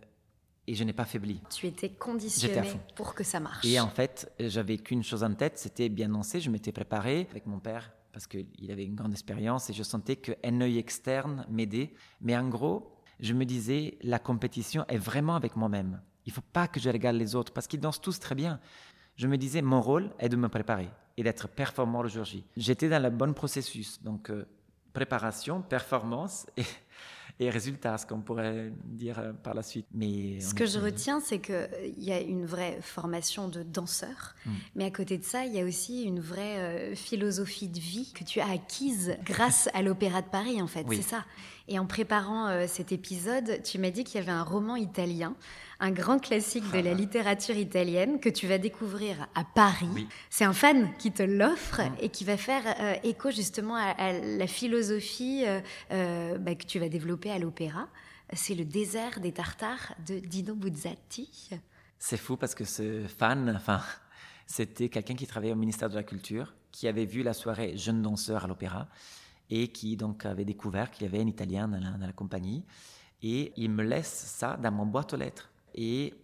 et 0.66 0.74
je 0.74 0.84
n'ai 0.84 0.92
pas 0.92 1.04
faibli. 1.04 1.40
Tu 1.50 1.66
étais 1.66 1.90
conditionné 1.90 2.72
pour 2.94 3.14
que 3.14 3.22
ça 3.22 3.40
marche. 3.40 3.64
Et 3.64 3.78
en 3.78 3.88
fait, 3.88 4.32
j'avais 4.40 4.78
qu'une 4.78 5.02
chose 5.02 5.22
en 5.22 5.34
tête, 5.34 5.58
c'était 5.58 5.88
bien 5.88 6.08
danser. 6.08 6.40
Je 6.40 6.50
m'étais 6.50 6.72
préparé 6.72 7.26
avec 7.30 7.46
mon 7.46 7.60
père 7.60 7.92
parce 8.12 8.26
qu'il 8.26 8.70
avait 8.70 8.84
une 8.84 8.96
grande 8.96 9.12
expérience 9.12 9.70
et 9.70 9.72
je 9.72 9.82
sentais 9.82 10.16
qu'un 10.16 10.60
œil 10.60 10.78
externe 10.78 11.46
m'aidait. 11.48 11.92
Mais 12.20 12.36
en 12.36 12.48
gros, 12.48 12.92
je 13.20 13.34
me 13.34 13.44
disais, 13.44 13.98
la 14.02 14.18
compétition 14.18 14.84
est 14.88 14.98
vraiment 14.98 15.36
avec 15.36 15.56
moi-même. 15.56 16.00
Il 16.30 16.32
faut 16.32 16.40
pas 16.52 16.68
que 16.68 16.78
je 16.78 16.88
regarde 16.88 17.16
les 17.16 17.34
autres 17.34 17.52
parce 17.52 17.66
qu'ils 17.66 17.80
dansent 17.80 18.00
tous 18.00 18.20
très 18.20 18.36
bien. 18.36 18.60
Je 19.16 19.26
me 19.26 19.36
disais, 19.36 19.62
mon 19.62 19.80
rôle 19.80 20.10
est 20.20 20.28
de 20.28 20.36
me 20.36 20.48
préparer 20.48 20.88
et 21.16 21.24
d'être 21.24 21.48
performant 21.48 22.02
le 22.02 22.08
jour 22.08 22.24
J. 22.24 22.44
J'étais 22.56 22.88
dans 22.88 23.02
le 23.02 23.10
bon 23.10 23.32
processus. 23.34 24.00
Donc, 24.00 24.30
euh, 24.30 24.46
préparation, 24.92 25.60
performance 25.60 26.46
et, 26.56 26.62
et 27.40 27.50
résultat, 27.50 27.98
ce 27.98 28.06
qu'on 28.06 28.20
pourrait 28.20 28.72
dire 28.84 29.18
euh, 29.18 29.32
par 29.32 29.54
la 29.54 29.62
suite. 29.64 29.86
Mais 29.92 30.38
Ce 30.40 30.54
que 30.54 30.66
je 30.66 30.78
retiens, 30.78 31.18
c'est 31.18 31.40
qu'il 31.40 31.98
y 31.98 32.12
a 32.12 32.20
une 32.20 32.46
vraie 32.46 32.78
formation 32.80 33.48
de 33.48 33.64
danseur, 33.64 34.34
Mm. 34.46 34.50
mais 34.76 34.84
à 34.84 34.90
côté 34.92 35.18
de 35.18 35.24
ça, 35.24 35.44
il 35.44 35.52
y 35.52 35.60
a 35.60 35.64
aussi 35.64 36.04
une 36.04 36.20
vraie 36.20 36.58
euh, 36.92 36.94
philosophie 36.94 37.68
de 37.68 37.80
vie 37.80 38.12
que 38.14 38.22
tu 38.24 38.38
as 38.40 38.48
acquise 38.50 39.16
grâce 39.24 39.68
à 39.74 39.82
l'Opéra 39.82 40.22
de 40.22 40.28
Paris, 40.28 40.62
en 40.62 40.66
fait, 40.68 40.84
Oui. 40.88 40.96
c'est 40.96 41.10
ça. 41.10 41.24
Et 41.68 41.78
en 41.78 41.86
préparant 41.86 42.46
euh, 42.48 42.66
cet 42.68 42.90
épisode, 42.92 43.62
tu 43.64 43.78
m'as 43.78 43.90
dit 43.90 44.04
qu'il 44.04 44.18
y 44.20 44.22
avait 44.22 44.32
un 44.32 44.42
roman 44.44 44.76
italien, 44.76 45.34
un 45.80 45.90
grand 45.90 46.18
classique 46.18 46.70
de 46.72 46.78
la 46.78 46.94
littérature 46.94 47.56
italienne 47.56 48.20
que 48.20 48.28
tu 48.28 48.46
vas 48.46 48.58
découvrir 48.58 49.28
à 49.34 49.44
Paris. 49.44 49.88
Oui. 49.94 50.06
C'est 50.28 50.44
un 50.44 50.52
fan 50.52 50.90
qui 50.98 51.10
te 51.10 51.22
l'offre 51.22 51.80
Mm. 51.88 51.94
et 52.00 52.08
qui 52.08 52.24
va 52.24 52.36
faire 52.36 52.62
euh, 52.80 52.94
écho 53.02 53.30
justement 53.30 53.76
à, 53.76 53.90
à 53.90 54.12
la 54.12 54.46
philosophie 54.46 55.44
euh, 55.46 55.60
euh, 55.92 56.38
bah, 56.38 56.54
que 56.54 56.64
tu 56.64 56.78
vas 56.78 56.88
développer 56.88 57.30
à 57.30 57.38
l'opéra. 57.38 57.88
C'est 58.32 58.54
le 58.54 58.64
désert 58.64 59.20
des 59.20 59.32
Tartares 59.32 59.94
de 60.06 60.18
Dino 60.18 60.54
Buzzati. 60.54 61.50
C'est 61.98 62.16
fou 62.16 62.36
parce 62.36 62.54
que 62.54 62.64
ce 62.64 63.06
fan, 63.06 63.52
enfin, 63.56 63.80
c'était 64.46 64.88
quelqu'un 64.88 65.14
qui 65.14 65.26
travaillait 65.26 65.52
au 65.52 65.56
ministère 65.56 65.90
de 65.90 65.96
la 65.96 66.02
Culture, 66.02 66.54
qui 66.70 66.86
avait 66.86 67.06
vu 67.06 67.22
la 67.22 67.32
soirée 67.32 67.76
Jeunes 67.76 68.02
danseurs 68.02 68.44
à 68.44 68.48
l'opéra 68.48 68.88
et 69.50 69.68
qui 69.68 69.96
donc 69.96 70.24
avait 70.26 70.44
découvert 70.44 70.90
qu'il 70.90 71.06
y 71.06 71.08
avait 71.08 71.20
un 71.20 71.26
Italien 71.26 71.66
dans 71.66 71.80
la, 71.80 71.90
dans 71.90 72.06
la 72.06 72.12
compagnie. 72.12 72.64
Et 73.22 73.52
il 73.56 73.70
me 73.70 73.82
laisse 73.82 74.08
ça 74.38 74.56
dans 74.56 74.70
mon 74.70 74.86
boîte 74.86 75.12
aux 75.12 75.16
lettres. 75.16 75.49
Et 75.74 76.14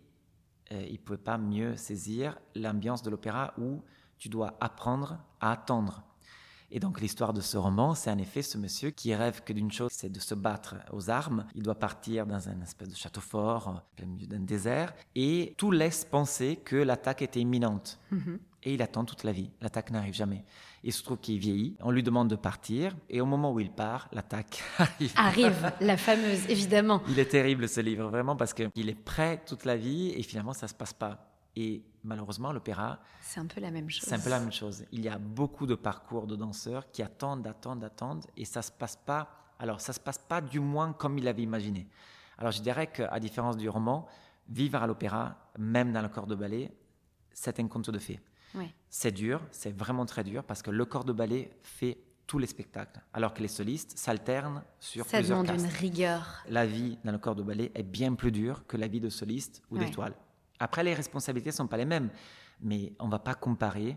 euh, 0.73 0.85
il 0.87 0.95
ne 0.95 0.99
pouvait 0.99 1.19
pas 1.19 1.39
mieux 1.39 1.77
saisir 1.77 2.39
l'ambiance 2.55 3.03
de 3.03 3.11
l'opéra 3.11 3.55
où 3.59 3.83
tu 4.19 4.29
dois 4.29 4.57
apprendre 4.61 5.19
à 5.41 5.53
attendre. 5.53 6.03
Et 6.71 6.81
donc 6.81 7.01
l'histoire 7.01 7.33
de 7.33 7.41
ce 7.41 7.57
roman, 7.57 7.95
c'est 7.95 8.11
en 8.11 8.19
effet 8.19 8.43
ce 8.43 8.59
monsieur 8.59 8.91
qui 8.91 9.15
rêve 9.15 9.43
que 9.45 9.53
d'une 9.53 9.71
chose, 9.71 9.93
c'est 9.93 10.11
de 10.11 10.19
se 10.19 10.35
battre 10.35 10.75
aux 10.93 11.11
armes. 11.11 11.47
Il 11.55 11.63
doit 11.63 11.77
partir 11.77 12.27
dans 12.27 12.49
un 12.49 12.61
espèce 12.61 12.89
de 12.89 12.97
château 12.97 13.21
fort, 13.21 13.69
en 13.69 13.81
plein 13.95 14.07
milieu 14.07 14.27
d'un 14.27 14.41
désert, 14.41 14.93
et 15.15 15.55
tout 15.57 15.71
laisse 15.71 16.05
penser 16.05 16.57
que 16.65 16.77
l'attaque 16.77 17.23
était 17.23 17.41
imminente. 17.41 18.01
Et 18.65 18.75
il 18.75 18.83
attend 18.83 19.05
toute 19.05 19.23
la 19.23 19.31
vie. 19.31 19.51
L'attaque 19.61 19.93
n'arrive 19.93 20.15
jamais. 20.15 20.45
Il 20.87 20.93
se 20.93 21.03
trouve 21.03 21.19
qu'il 21.19 21.41
vieillit. 21.41 21.77
On 21.81 21.91
lui 21.91 22.05
demande 22.05 22.29
de 22.29 22.37
partir, 22.37 22.97
et 23.11 23.21
au 23.21 23.27
moment 23.27 23.53
où 23.53 23.59
il 23.59 23.73
part, 23.73 24.09
l'attaque 24.13 24.63
arrive. 24.79 25.13
Arrive 25.17 25.73
la 25.81 25.97
fameuse, 25.97 26.49
évidemment. 26.49 27.03
Il 27.09 27.19
est 27.19 27.27
terrible 27.27 27.69
ce 27.69 27.81
livre, 27.81 28.09
vraiment, 28.09 28.37
parce 28.37 28.55
qu'il 28.55 28.89
est 28.89 28.95
prêt 28.95 29.43
toute 29.45 29.65
la 29.65 29.77
vie, 29.77 30.11
et 30.17 30.23
finalement 30.23 30.53
ça 30.53 30.69
se 30.69 30.75
passe 30.75 30.93
pas. 30.93 31.33
Et 31.57 31.83
malheureusement, 32.05 32.53
l'opéra, 32.53 33.01
C'est 33.21 33.41
un 33.41 33.47
peu 33.47 33.61
la 33.61 33.73
même 33.73 33.91
chose. 33.91 34.05
c'est 34.09 34.15
un 34.15 34.21
peu 34.21 34.31
la 34.31 34.39
même 34.39 34.53
chose. 34.53 34.85
Il 34.93 35.01
y 35.01 35.09
a 35.09 35.19
beaucoup 35.19 35.67
de 35.67 35.75
parcours 35.75 36.29
de 36.29 36.37
danseurs 36.37 36.89
qui 36.93 37.03
attendent, 37.03 37.45
attendent, 37.49 37.83
attendent, 37.83 38.25
et 38.37 38.45
ça 38.45 38.63
se 38.63 38.71
passe 38.71 38.95
pas. 38.95 39.29
Alors, 39.59 39.81
ça 39.81 39.93
se 39.93 39.99
passe 39.99 40.19
pas 40.19 40.41
du 40.41 40.61
moins 40.61 40.93
comme 40.93 41.19
il 41.19 41.25
l'avait 41.25 41.43
imaginé. 41.43 41.89
Alors, 42.39 42.53
je 42.53 42.63
dirais 42.63 42.87
qu'à 42.87 43.19
différence 43.19 43.57
du 43.57 43.69
roman, 43.69 44.07
vivre 44.49 44.81
à 44.81 44.87
l'opéra, 44.87 45.35
même 45.59 45.93
dans 45.93 46.03
le 46.03 46.09
corps 46.09 46.29
de 46.29 46.37
ballet, 46.37 46.71
c'est 47.33 47.59
un 47.59 47.67
conte 47.67 47.91
de 47.91 47.99
fées. 47.99 48.21
C'est 48.89 49.13
dur, 49.13 49.41
c'est 49.51 49.77
vraiment 49.77 50.07
très 50.07 50.25
dur 50.25 50.43
parce 50.45 50.63
que 50.63 50.71
le 50.71 50.85
corps 50.85 51.05
de 51.05 51.13
ballet 51.13 51.51
fait 51.63 51.99
tous 52.27 52.39
les 52.39 52.47
spectacles, 52.47 53.01
alors 53.13 53.35
que 53.35 53.41
les 53.43 53.49
solistes 53.49 53.97
s'alternent 53.97 54.65
sur 54.81 55.05
Ça 55.07 55.19
plusieurs 55.19 55.43
demande 55.45 55.61
une 55.61 55.67
rigueur. 55.67 56.45
La 56.49 56.67
vie 56.67 56.99
dans 57.05 57.13
le 57.13 57.19
corps 57.19 57.37
de 57.37 57.43
ballet 57.43 57.71
est 57.75 57.83
bien 57.85 58.15
plus 58.15 58.33
dure 58.33 58.67
que 58.67 58.77
la 58.77 58.89
vie 58.89 59.01
de 59.01 59.09
soliste 59.11 59.63
ou 59.71 59.77
Ouais. 59.77 59.85
d'étoile. 59.85 60.15
Après, 60.59 60.83
les 60.83 60.95
responsabilités 60.95 61.53
sont 61.53 61.67
pas 61.69 61.77
les 61.77 61.85
mêmes, 61.85 62.11
mais 62.61 62.93
on 62.99 63.09
va 63.09 63.19
pas 63.19 63.35
comparer 63.35 63.97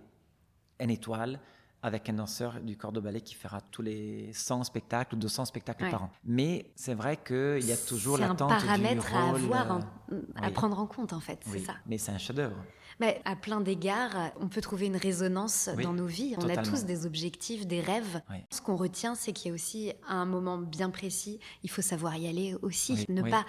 une 0.80 0.89
étoile 0.91 1.39
avec 1.82 2.10
un 2.10 2.14
danseur 2.14 2.60
du 2.62 2.76
corps 2.78 2.92
de 2.92 3.00
ballet 3.00 3.22
qui 3.22 3.36
fera 3.36 3.62
tous 3.62 3.82
les 3.82 4.32
100 4.34 4.66
spectacles 4.66 5.16
ou 5.16 5.18
200 5.18 5.46
spectacles 5.46 5.84
Ouais. 5.86 5.92
par 5.92 6.04
an. 6.04 6.10
Mais 6.26 6.72
c'est 6.76 6.94
vrai 6.94 7.18
qu'il 7.18 7.64
y 7.66 7.72
a 7.72 7.78
toujours 7.78 8.18
C'est 8.18 8.24
un 8.24 8.30
l'attente 8.30 8.50
paramètre 8.50 9.08
du 9.08 9.14
à 9.16 9.22
rôle, 9.32 9.36
avoir, 9.44 9.72
euh, 9.72 9.80
en- 10.12 10.42
à 10.42 10.48
oui. 10.48 10.54
prendre 10.54 10.78
en 10.80 10.86
compte 10.88 11.14
en 11.14 11.20
fait, 11.20 11.40
oui, 11.48 11.60
c'est 11.60 11.66
ça. 11.68 11.74
Mais 11.86 11.98
c'est 11.98 12.12
un 12.12 12.18
chef-d'œuvre. 12.18 12.58
Mais 13.00 13.22
à 13.24 13.38
plein 13.38 13.62
d'égards, 13.62 14.34
on 14.42 14.50
peut 14.50 14.60
trouver 14.60 14.88
une 14.88 14.98
résonance 14.98 15.70
Oui, 15.78 15.84
dans 15.86 15.94
nos 15.94 16.06
vies. 16.08 16.36
On 16.38 16.50
a 16.50 16.58
tous 16.58 16.84
des 16.84 17.06
objectifs, 17.06 17.66
des 17.66 17.80
rêves. 17.80 18.22
Oui. 18.30 18.38
Ce 18.52 18.62
qu'on 18.62 18.76
retient, 18.76 19.16
c'est 19.16 19.32
qu'il 19.32 19.48
y 19.48 19.52
a 19.52 19.56
aussi, 19.56 19.94
à 20.06 20.16
un 20.16 20.26
moment 20.26 20.58
bien 20.58 20.90
précis, 20.90 21.40
il 21.64 21.70
faut 21.70 21.82
savoir 21.82 22.18
y 22.18 22.28
aller 22.28 22.56
aussi. 22.62 22.94
Oui, 22.94 23.06
Ne 23.08 23.22
pas 23.30 23.46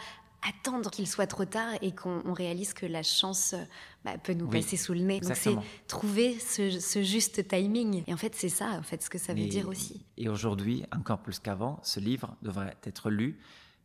attendre 0.49 0.91
qu'il 0.91 1.07
soit 1.07 1.27
trop 1.27 1.45
tard 1.45 1.75
et 1.83 1.95
qu'on 1.95 2.23
on 2.25 2.33
réalise 2.33 2.73
que 2.73 2.87
la 2.87 3.03
chance 3.03 3.53
euh, 3.55 3.63
bah, 4.05 4.17
peut 4.19 4.33
nous 4.33 4.47
Oui, 4.47 4.61
passer 4.61 4.77
sous 4.77 4.95
le 4.95 5.01
nez. 5.01 5.21
Donc 5.21 5.37
c'est 5.37 5.55
trouver 5.87 6.39
ce, 6.39 6.71
ce 6.81 7.03
juste 7.03 7.47
timing. 7.49 8.03
Et 8.07 8.15
en 8.15 8.17
fait, 8.17 8.35
c'est 8.35 8.49
ça, 8.49 8.71
en 8.79 8.83
fait, 8.83 9.03
ce 9.03 9.11
que 9.11 9.19
ça 9.19 9.35
veut 9.35 9.47
dire 9.47 9.69
aussi. 9.69 10.05
Et 10.17 10.29
aujourd'hui, 10.29 10.85
encore 10.97 11.19
plus 11.19 11.39
qu'avant, 11.39 11.79
ce 11.83 12.01
livre 12.01 12.37
devrait 12.43 12.77
être 12.85 13.11
lu 13.11 13.39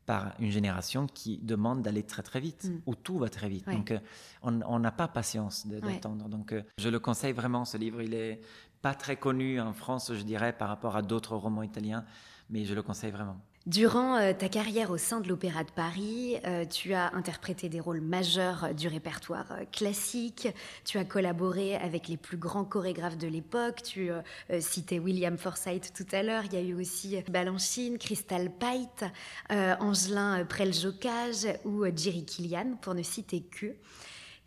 par 0.06 0.34
une 0.40 0.52
génération 0.52 1.08
qui 1.08 1.40
demande 1.40 1.82
d'aller 1.82 2.04
très 2.04 2.22
très 2.22 2.40
vite, 2.40 2.66
Mm. 2.66 2.82
où 2.86 2.94
tout 2.96 3.18
va 3.18 3.28
très 3.30 3.50
vite. 3.50 3.66
Ouais. 3.68 3.74
Donc 3.76 3.90
euh, 3.92 4.00
on 4.44 4.80
n'a 4.80 4.92
pas 4.92 5.08
patience 5.08 5.66
Ouais. 5.70 5.82
d'attendre. 5.82 6.30
Donc 6.30 6.54
euh, 6.54 6.62
je 6.78 6.90
le 6.90 7.00
conseille 7.00 7.34
vraiment, 7.34 7.66
ce 7.66 7.78
livre. 7.78 8.02
Il 8.04 8.14
est 8.14 8.40
pas 8.84 8.94
très 8.94 9.16
connu 9.18 9.60
en 9.60 9.74
France, 9.74 10.14
je 10.14 10.22
dirais, 10.22 10.54
par 10.54 10.70
rapport 10.70 10.96
à 10.96 11.02
d'autres 11.02 11.36
romans 11.36 11.64
italiens, 11.64 12.06
mais 12.52 12.66
je 12.66 12.76
le 12.76 12.84
conseille 12.84 13.10
vraiment. 13.12 13.42
Durant 13.66 14.18
euh, 14.18 14.32
ta 14.32 14.48
carrière 14.48 14.92
au 14.92 14.98
sein 14.98 15.22
de 15.22 15.28
l'Opéra 15.28 15.64
de 15.64 15.72
Paris, 15.72 16.38
euh, 16.46 16.66
tu 16.66 16.94
as 16.94 17.12
interprété 17.16 17.68
des 17.68 17.80
rôles 17.80 18.00
majeurs 18.00 18.66
euh, 18.66 18.74
du 18.74 18.88
répertoire 18.88 19.48
classique, 19.72 20.48
tu 20.84 21.00
as 21.00 21.04
collaboré 21.04 21.76
avec 21.76 22.08
les 22.08 22.18
plus 22.18 22.38
grands 22.38 22.64
chorégraphes 22.64 23.18
de 23.18 23.28
l'époque, 23.28 23.82
tu 23.82 24.12
citais 24.60 25.00
William 25.00 25.36
Forsythe 25.38 25.94
tout 25.94 26.06
à 26.12 26.22
l'heure, 26.22 26.44
il 26.46 26.54
y 26.54 26.58
a 26.58 26.62
eu 26.62 26.76
aussi 26.76 27.20
Balanchine, 27.28 27.98
Crystal 27.98 28.52
Pite, 28.52 29.06
Angelin 29.50 30.46
Preljocage 30.46 31.48
ou 31.64 31.86
Jerry 31.96 32.24
Killian, 32.26 32.78
pour 32.82 32.94
ne 32.94 33.02
citer 33.02 33.42
que. 33.42 33.76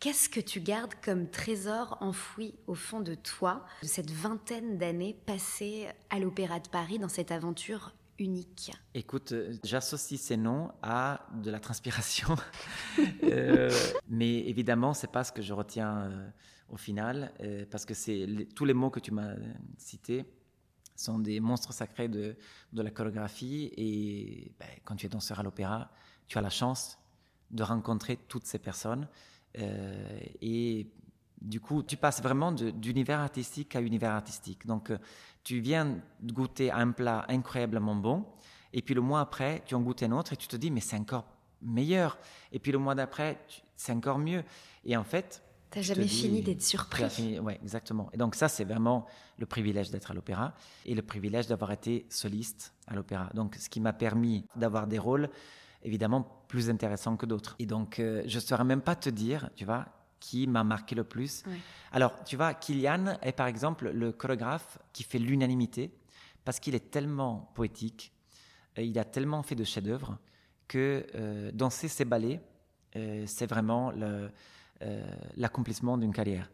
Qu'est-ce 0.00 0.28
que 0.28 0.40
tu 0.40 0.60
gardes 0.60 0.94
comme 1.02 1.28
trésor 1.28 1.98
enfoui 2.00 2.54
au 2.68 2.74
fond 2.74 3.00
de 3.00 3.14
toi 3.14 3.64
de 3.82 3.88
cette 3.88 4.12
vingtaine 4.12 4.78
d'années 4.78 5.16
passées 5.26 5.88
à 6.10 6.20
l'Opéra 6.20 6.60
de 6.60 6.68
Paris 6.68 7.00
dans 7.00 7.08
cette 7.08 7.32
aventure 7.32 7.92
unique 8.18 8.72
Écoute, 8.94 9.32
euh, 9.32 9.54
j'associe 9.64 10.20
ces 10.20 10.36
noms 10.36 10.70
à 10.82 11.26
de 11.42 11.50
la 11.50 11.60
transpiration, 11.60 12.36
Euh, 13.22 13.70
mais 14.08 14.38
évidemment, 14.48 14.94
c'est 14.94 15.12
pas 15.12 15.22
ce 15.22 15.30
que 15.30 15.42
je 15.42 15.52
retiens 15.52 15.98
euh, 15.98 16.30
au 16.68 16.76
final, 16.76 17.32
parce 17.70 17.84
que 17.84 18.44
tous 18.54 18.64
les 18.64 18.74
mots 18.74 18.90
que 18.90 19.00
tu 19.00 19.12
m'as 19.12 19.34
cités 19.76 20.24
sont 20.96 21.18
des 21.18 21.38
monstres 21.38 21.72
sacrés 21.72 22.08
de, 22.08 22.36
de 22.72 22.82
la 22.82 22.90
chorégraphie. 22.90 23.70
Et 23.76 24.52
ben, 24.58 24.68
quand 24.84 24.96
tu 24.96 25.06
es 25.06 25.08
danseur 25.08 25.38
à 25.40 25.42
l'opéra, 25.42 25.90
tu 26.26 26.38
as 26.38 26.40
la 26.40 26.50
chance 26.50 26.98
de 27.50 27.62
rencontrer 27.62 28.16
toutes 28.28 28.46
ces 28.46 28.58
personnes. 28.58 29.08
et 29.54 30.90
du 31.41 31.61
coup, 31.61 31.82
tu 31.82 31.97
passes 31.97 32.22
vraiment 32.22 32.53
d'univers 32.53 33.20
artistique 33.20 33.76
à 33.76 33.80
univers 33.80 34.12
artistique. 34.12 34.66
Donc, 34.66 34.91
euh, 34.91 34.99
tu 35.45 35.61
viens 35.61 35.97
goûter 36.22 36.70
un 36.70 36.91
plat 36.91 37.24
incroyablement 37.28 37.95
bon, 37.95 38.24
et 38.72 38.82
puis 38.82 38.95
le 38.95 39.01
mois 39.01 39.20
après, 39.20 39.62
tu 39.66 39.74
en 39.74 39.80
goûtes 39.80 40.03
un 40.03 40.12
autre, 40.12 40.32
et 40.32 40.36
tu 40.36 40.49
te 40.49 40.57
dis, 40.57 40.70
mais 40.70 40.80
c'est 40.80 40.97
encore 40.97 41.24
meilleur. 41.62 42.18
Et 42.53 42.59
puis 42.59 42.70
le 42.72 42.78
mois 42.78 42.95
d'après, 42.95 43.39
c'est 43.76 43.93
encore 43.93 44.18
mieux. 44.18 44.45
Et 44.84 44.97
en 44.97 45.05
fait, 45.05 45.43
T'as 45.70 45.82
jamais 45.82 46.05
dis- 46.05 46.09
fini 46.09 46.43
d'être 46.43 46.62
surpris. 46.62 47.39
ouais, 47.41 47.59
exactement. 47.62 48.09
Et 48.12 48.16
donc 48.16 48.34
ça, 48.34 48.49
c'est 48.49 48.64
vraiment 48.64 49.07
le 49.39 49.45
privilège 49.47 49.91
d'être 49.91 50.11
à 50.11 50.14
l'opéra 50.14 50.55
et 50.86 50.95
le 50.95 51.03
privilège 51.03 51.47
d'avoir 51.47 51.72
été 51.72 52.07
soliste 52.11 52.74
à 52.86 52.95
l'opéra. 52.95 53.28
Donc 53.34 53.55
ce 53.57 53.68
qui 53.68 53.80
m'a 53.80 53.93
permis 53.93 54.45
d'avoir 54.57 54.86
des 54.86 54.99
rôles 54.99 55.28
évidemment 55.82 56.22
plus 56.49 56.70
intéressants 56.70 57.16
que 57.16 57.26
d'autres. 57.26 57.55
Et 57.59 57.66
donc 57.66 57.99
euh, 57.99 58.22
je 58.26 58.36
ne 58.36 58.41
saurais 58.41 58.64
même 58.64 58.80
pas 58.80 58.97
te 58.97 59.11
dire, 59.11 59.51
tu 59.57 59.64
vois, 59.64 59.86
qui 60.20 60.46
m'a 60.46 60.64
marqué 60.64 60.94
le 60.94 61.04
plus. 61.04 61.42
Ouais. 61.46 61.58
Alors, 61.92 62.24
tu 62.24 62.36
vois, 62.36 62.54
Kylian 62.54 63.18
est 63.22 63.32
par 63.32 63.46
exemple 63.46 63.90
le 63.90 64.12
chorégraphe 64.12 64.78
qui 64.92 65.02
fait 65.02 65.18
l'unanimité 65.18 65.92
parce 66.44 66.60
qu'il 66.60 66.74
est 66.74 66.90
tellement 66.90 67.50
poétique, 67.54 68.12
euh, 68.78 68.82
il 68.82 68.98
a 68.98 69.04
tellement 69.04 69.42
fait 69.42 69.54
de 69.54 69.64
chefs-d'œuvre 69.64 70.18
que 70.68 71.06
euh, 71.14 71.50
danser 71.52 71.88
ses 71.88 72.04
ballets, 72.04 72.40
euh, 72.96 73.24
c'est 73.26 73.46
vraiment 73.46 73.92
euh, 73.96 74.28
l'accomplissement 75.36 75.98
d'une 75.98 76.12
carrière. 76.12 76.50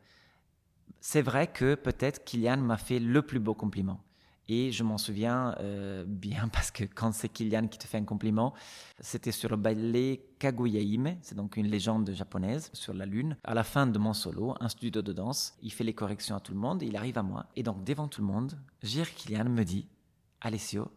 C'est 1.01 1.23
vrai 1.23 1.49
que 1.49 1.75
peut-être 1.75 2.25
Kylian 2.25 2.59
m'a 2.59 2.79
fait 2.79 2.99
le 2.99 3.21
plus 3.23 3.41
beau 3.41 3.55
compliment. 3.55 4.01
Et 4.49 4.73
je 4.73 4.83
m'en 4.83 4.99
souviens 4.99 5.55
euh, 5.61 6.05
bien 6.07 6.49
parce 6.53 6.71
que 6.71 6.85
quand 6.85 7.13
c'est 7.13 7.29
Kylian 7.29 7.69
qui 7.69 7.79
te 7.79 7.87
fait 7.87 7.99
un 7.99 8.05
compliment, 8.05 8.55
c'était 9.01 9.33
sur 9.33 9.51
le 9.51 9.57
ballet 9.57 10.27
Kaguya-hime, 10.39 11.17
c'est 11.23 11.35
donc 11.35 11.57
une 11.57 11.67
légende 11.69 12.11
japonaise 12.13 12.71
sur 12.73 12.95
la 12.95 13.07
lune. 13.07 13.37
À 13.45 13.55
la 13.55 13.65
fin 13.65 13.87
de 13.87 13.99
mon 13.99 14.13
solo, 14.13 14.55
un 14.61 14.69
studio 14.69 15.03
de 15.03 15.13
danse, 15.13 15.55
il 15.63 15.73
fait 15.73 15.85
les 15.85 15.95
corrections 15.95 16.37
à 16.37 16.41
tout 16.41 16.53
le 16.53 16.59
monde 16.59 16.83
et 16.83 16.87
il 16.87 16.97
arrive 16.97 17.19
à 17.19 17.23
moi. 17.23 17.47
Et 17.57 17.63
donc 17.63 17.85
devant 17.85 18.09
tout 18.09 18.21
le 18.21 18.27
monde, 18.27 18.59
Gir 18.83 19.13
Kylian 19.15 19.49
me 19.49 19.65
dit 19.65 19.89
Alessio, 20.41 20.91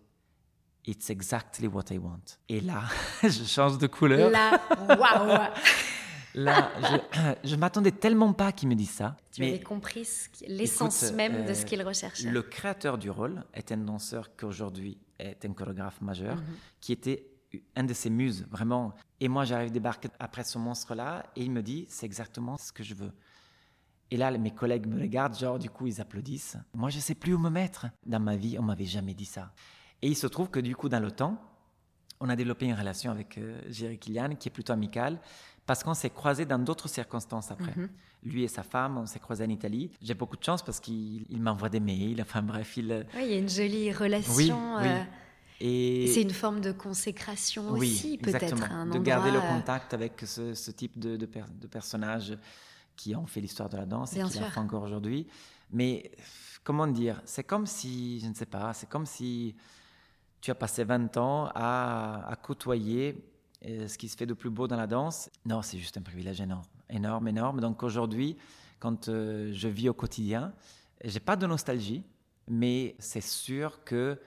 it's 0.86 1.10
exactly 1.10 1.68
what 1.68 1.86
I 1.92 1.98
want. 1.98 2.38
Et 2.50 2.62
là, 2.62 2.84
je 3.24 3.44
change 3.46 3.78
de 3.78 3.88
couleur. 3.88 4.30
Là, 4.30 4.60
waouh 4.98 5.50
Là, 6.38 6.72
je, 6.80 7.40
je 7.50 7.56
m'attendais 7.56 7.92
tellement 7.92 8.32
pas 8.32 8.52
qu'il 8.52 8.70
me 8.70 8.76
dise 8.76 8.92
ça. 8.92 9.18
Tu 9.32 9.42
mais 9.42 9.50
avais 9.50 9.60
compris 9.60 10.08
l'essence 10.48 11.04
écoute, 11.04 11.16
même 11.16 11.46
de 11.46 11.50
euh, 11.52 11.54
ce 11.56 11.66
qu'il 11.66 11.82
recherchait. 11.82 12.30
Le 12.30 12.42
créateur 12.44 13.00
du 13.00 13.10
rôle 13.10 13.44
est 13.56 13.72
un 13.72 13.78
danseur 13.78 14.36
qui 14.36 14.46
aujourd'hui 14.46 15.00
est 15.18 15.44
un 15.46 15.54
chorégraphe 15.54 16.00
majeur, 16.02 16.36
Mhm. 16.36 16.44
qui 16.80 16.94
était 16.94 17.28
un 17.76 17.84
de 17.86 17.94
ses 17.94 18.12
muses, 18.12 18.46
vraiment. 18.52 18.94
Et 19.20 19.28
moi, 19.28 19.46
j'arrive 19.46 19.72
débarquer 19.72 20.10
après 20.20 20.44
ce 20.44 20.60
monstre-là, 20.60 21.26
et 21.36 21.44
il 21.44 21.50
me 21.52 21.64
dit, 21.64 21.88
c'est 21.90 22.06
exactement 22.06 22.56
ce 22.58 22.72
que 22.72 22.84
je 22.84 22.94
veux. 22.94 23.12
Et 24.12 24.18
là, 24.18 24.30
mes 24.38 24.52
collègues 24.52 24.86
me 24.86 25.00
regardent, 25.02 25.36
genre, 25.38 25.58
du 25.58 25.70
coup, 25.72 25.88
ils 25.88 26.00
applaudissent. 26.00 26.58
Moi, 26.76 26.90
je 26.92 27.00
sais 27.00 27.16
plus 27.16 27.34
où 27.34 27.40
me 27.40 27.50
mettre. 27.50 27.88
Dans 28.06 28.20
ma 28.20 28.36
vie, 28.36 28.58
on 28.60 28.64
m'avait 28.64 28.86
jamais 28.86 29.14
dit 29.16 29.26
ça. 29.26 29.52
Et 30.04 30.08
il 30.08 30.16
se 30.16 30.28
trouve 30.28 30.50
que, 30.50 30.60
du 30.60 30.76
coup, 30.76 30.88
dans 30.88 31.00
le 31.02 31.12
temps, 31.12 31.42
on 32.20 32.30
a 32.30 32.36
développé 32.36 32.66
une 32.68 32.74
relation 32.76 33.12
avec 33.12 33.38
euh, 33.38 33.60
Jerry 33.70 33.98
Kilian 33.98 34.36
qui 34.36 34.50
est 34.50 34.52
plutôt 34.52 34.74
amicale 34.74 35.20
parce 35.68 35.84
qu'on 35.84 35.94
s'est 35.94 36.10
croisés 36.10 36.46
dans 36.46 36.58
d'autres 36.58 36.88
circonstances 36.90 37.52
après. 37.52 37.74
Mhm. 37.76 37.90
Lui 38.24 38.44
et 38.44 38.48
sa 38.48 38.64
femme, 38.64 38.98
on 38.98 39.06
s'est 39.06 39.20
croisés 39.20 39.46
en 39.46 39.50
Italie. 39.50 39.92
J'ai 40.02 40.16
beaucoup 40.16 40.36
de 40.38 40.44
chance 40.44 40.64
parce 40.64 40.80
qu'il 40.80 41.26
il 41.30 41.42
m'envoie 41.42 41.70
des 41.70 41.80
mails, 41.80 42.20
enfin 42.22 42.42
bref, 42.42 42.76
il... 42.78 43.06
Oui, 43.16 43.22
il 43.26 43.32
y 43.32 43.36
a 43.36 43.38
une 43.38 43.50
jolie 43.50 43.92
relation. 43.94 44.36
Oui, 44.78 44.82
oui. 44.82 44.88
euh, 44.88 45.04
Et 45.60 46.08
C'est 46.08 46.22
une 46.24 46.32
forme 46.32 46.62
de 46.62 46.72
consécration 46.72 47.74
oui, 47.74 47.92
aussi, 47.94 48.18
peut-être. 48.18 48.56
de 48.92 48.98
garder 49.00 49.30
le 49.32 49.38
euh, 49.38 49.42
contact 49.56 49.94
avec 49.94 50.22
ce, 50.26 50.54
ce 50.56 50.72
type 50.72 50.98
de, 50.98 51.16
de, 51.18 51.26
per- 51.26 51.44
de 51.62 51.68
personnages 51.68 52.36
qui 52.96 53.16
ont 53.16 53.28
fait 53.28 53.42
l'histoire 53.42 53.70
de 53.70 53.78
la 53.78 53.86
danse 53.86 54.14
Bien 54.14 54.28
et 54.28 54.32
qui 54.32 54.40
la 54.40 54.50
font 54.50 54.62
encore 54.62 54.84
aujourd'hui. 54.84 55.28
Mais 55.72 56.10
euh, 56.18 56.22
comment 56.64 56.88
dire 56.88 57.22
C'est 57.26 57.44
comme 57.44 57.66
si, 57.68 58.20
je 58.22 58.28
ne 58.28 58.34
sais 58.34 58.46
pas, 58.48 58.74
c'est 58.74 58.88
comme 58.90 59.06
si 59.06 59.56
tu 60.42 60.50
as 60.52 60.56
passé 60.56 60.84
20 60.84 61.18
ans 61.18 61.50
à, 61.54 62.26
à 62.32 62.36
côtoyer 62.36 63.24
euh, 63.68 63.88
ce 63.88 63.98
qui 63.98 64.08
se 64.08 64.18
fait 64.18 64.26
de 64.26 64.34
plus 64.34 64.50
beau 64.50 64.68
dans 64.68 64.78
la 64.78 64.88
danse. 64.88 65.30
Non, 65.46 65.62
c'est 65.62 65.78
juste 65.78 65.98
un 65.98 66.02
privilège 66.02 66.42
énorme, 66.42 66.64
énorme, 66.90 67.28
énorme. 67.28 67.60
Donc 67.60 67.84
aujourd'hui, 67.84 68.38
quand 68.80 69.10
euh, 69.10 69.52
je 69.54 69.68
vis 69.68 69.90
au 69.90 69.94
quotidien, 69.94 70.54
j'ai 71.04 71.20
pas 71.20 71.36
de 71.36 71.46
nostalgie, 71.46 72.04
mais 72.48 72.96
c'est 73.00 73.22
sûr 73.22 73.84
que 73.84 74.20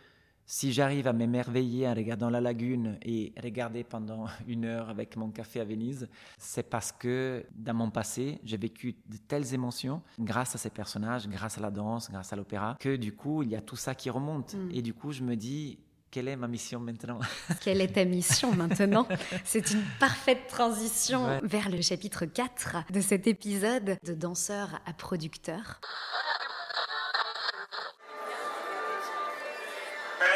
si 0.51 0.73
j'arrive 0.73 1.07
à 1.07 1.13
m'émerveiller 1.13 1.87
en 1.87 1.95
regardant 1.95 2.29
la 2.29 2.41
lagune 2.41 2.99
et 3.03 3.33
regarder 3.41 3.85
pendant 3.85 4.27
une 4.49 4.65
heure 4.65 4.91
avec 4.91 5.17
mon 5.17 5.31
café 5.31 5.61
à 5.61 5.65
Venise, 5.65 6.09
c'est 6.39 6.69
parce 6.69 6.91
que 6.91 7.47
dans 7.55 7.73
mon 7.75 7.91
passé, 7.91 8.41
j'ai 8.43 8.57
vécu 8.57 8.97
de 9.07 9.17
telles 9.17 9.55
émotions 9.55 10.03
grâce 10.19 10.57
à 10.57 10.59
ces 10.59 10.71
personnages, 10.71 11.29
grâce 11.29 11.57
à 11.57 11.61
la 11.61 11.71
danse, 11.71 12.11
grâce 12.11 12.33
à 12.33 12.37
l'opéra, 12.37 12.77
que 12.81 12.97
du 12.97 13.15
coup, 13.15 13.45
il 13.45 13.51
y 13.51 13.57
a 13.57 13.61
tout 13.61 13.77
ça 13.77 13.95
qui 13.95 14.11
remonte. 14.11 14.55
Mm. 14.55 14.71
Et 14.73 14.83
du 14.83 14.93
coup, 14.93 15.13
je 15.13 15.23
me 15.23 15.37
dis, 15.37 15.79
quelle 16.11 16.29
est 16.29 16.37
ma 16.37 16.49
mission 16.49 16.81
maintenant? 16.81 17.21
Quelle 17.61 17.81
est 17.81 17.95
ta 17.95 18.05
mission 18.05 18.53
maintenant? 18.55 19.07
C'est 19.45 19.71
une 19.71 19.85
parfaite 19.99 20.47
transition 20.49 21.27
Ouais. 21.27 21.41
vers 21.43 21.69
le 21.69 21.81
chapitre 21.83 22.25
4 22.27 22.91
de 22.91 23.01
cet 23.01 23.27
épisode 23.27 23.97
de 24.05 24.15
danseur 24.15 24.69
à 24.87 24.93
producteur. 24.93 25.81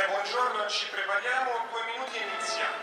Buongiorno, 0.08 0.68
ci 0.68 0.86
prepariamo, 0.90 1.50
due 1.70 1.82
minuti 1.92 2.16
e 2.18 2.22
iniziamo. 2.22 2.78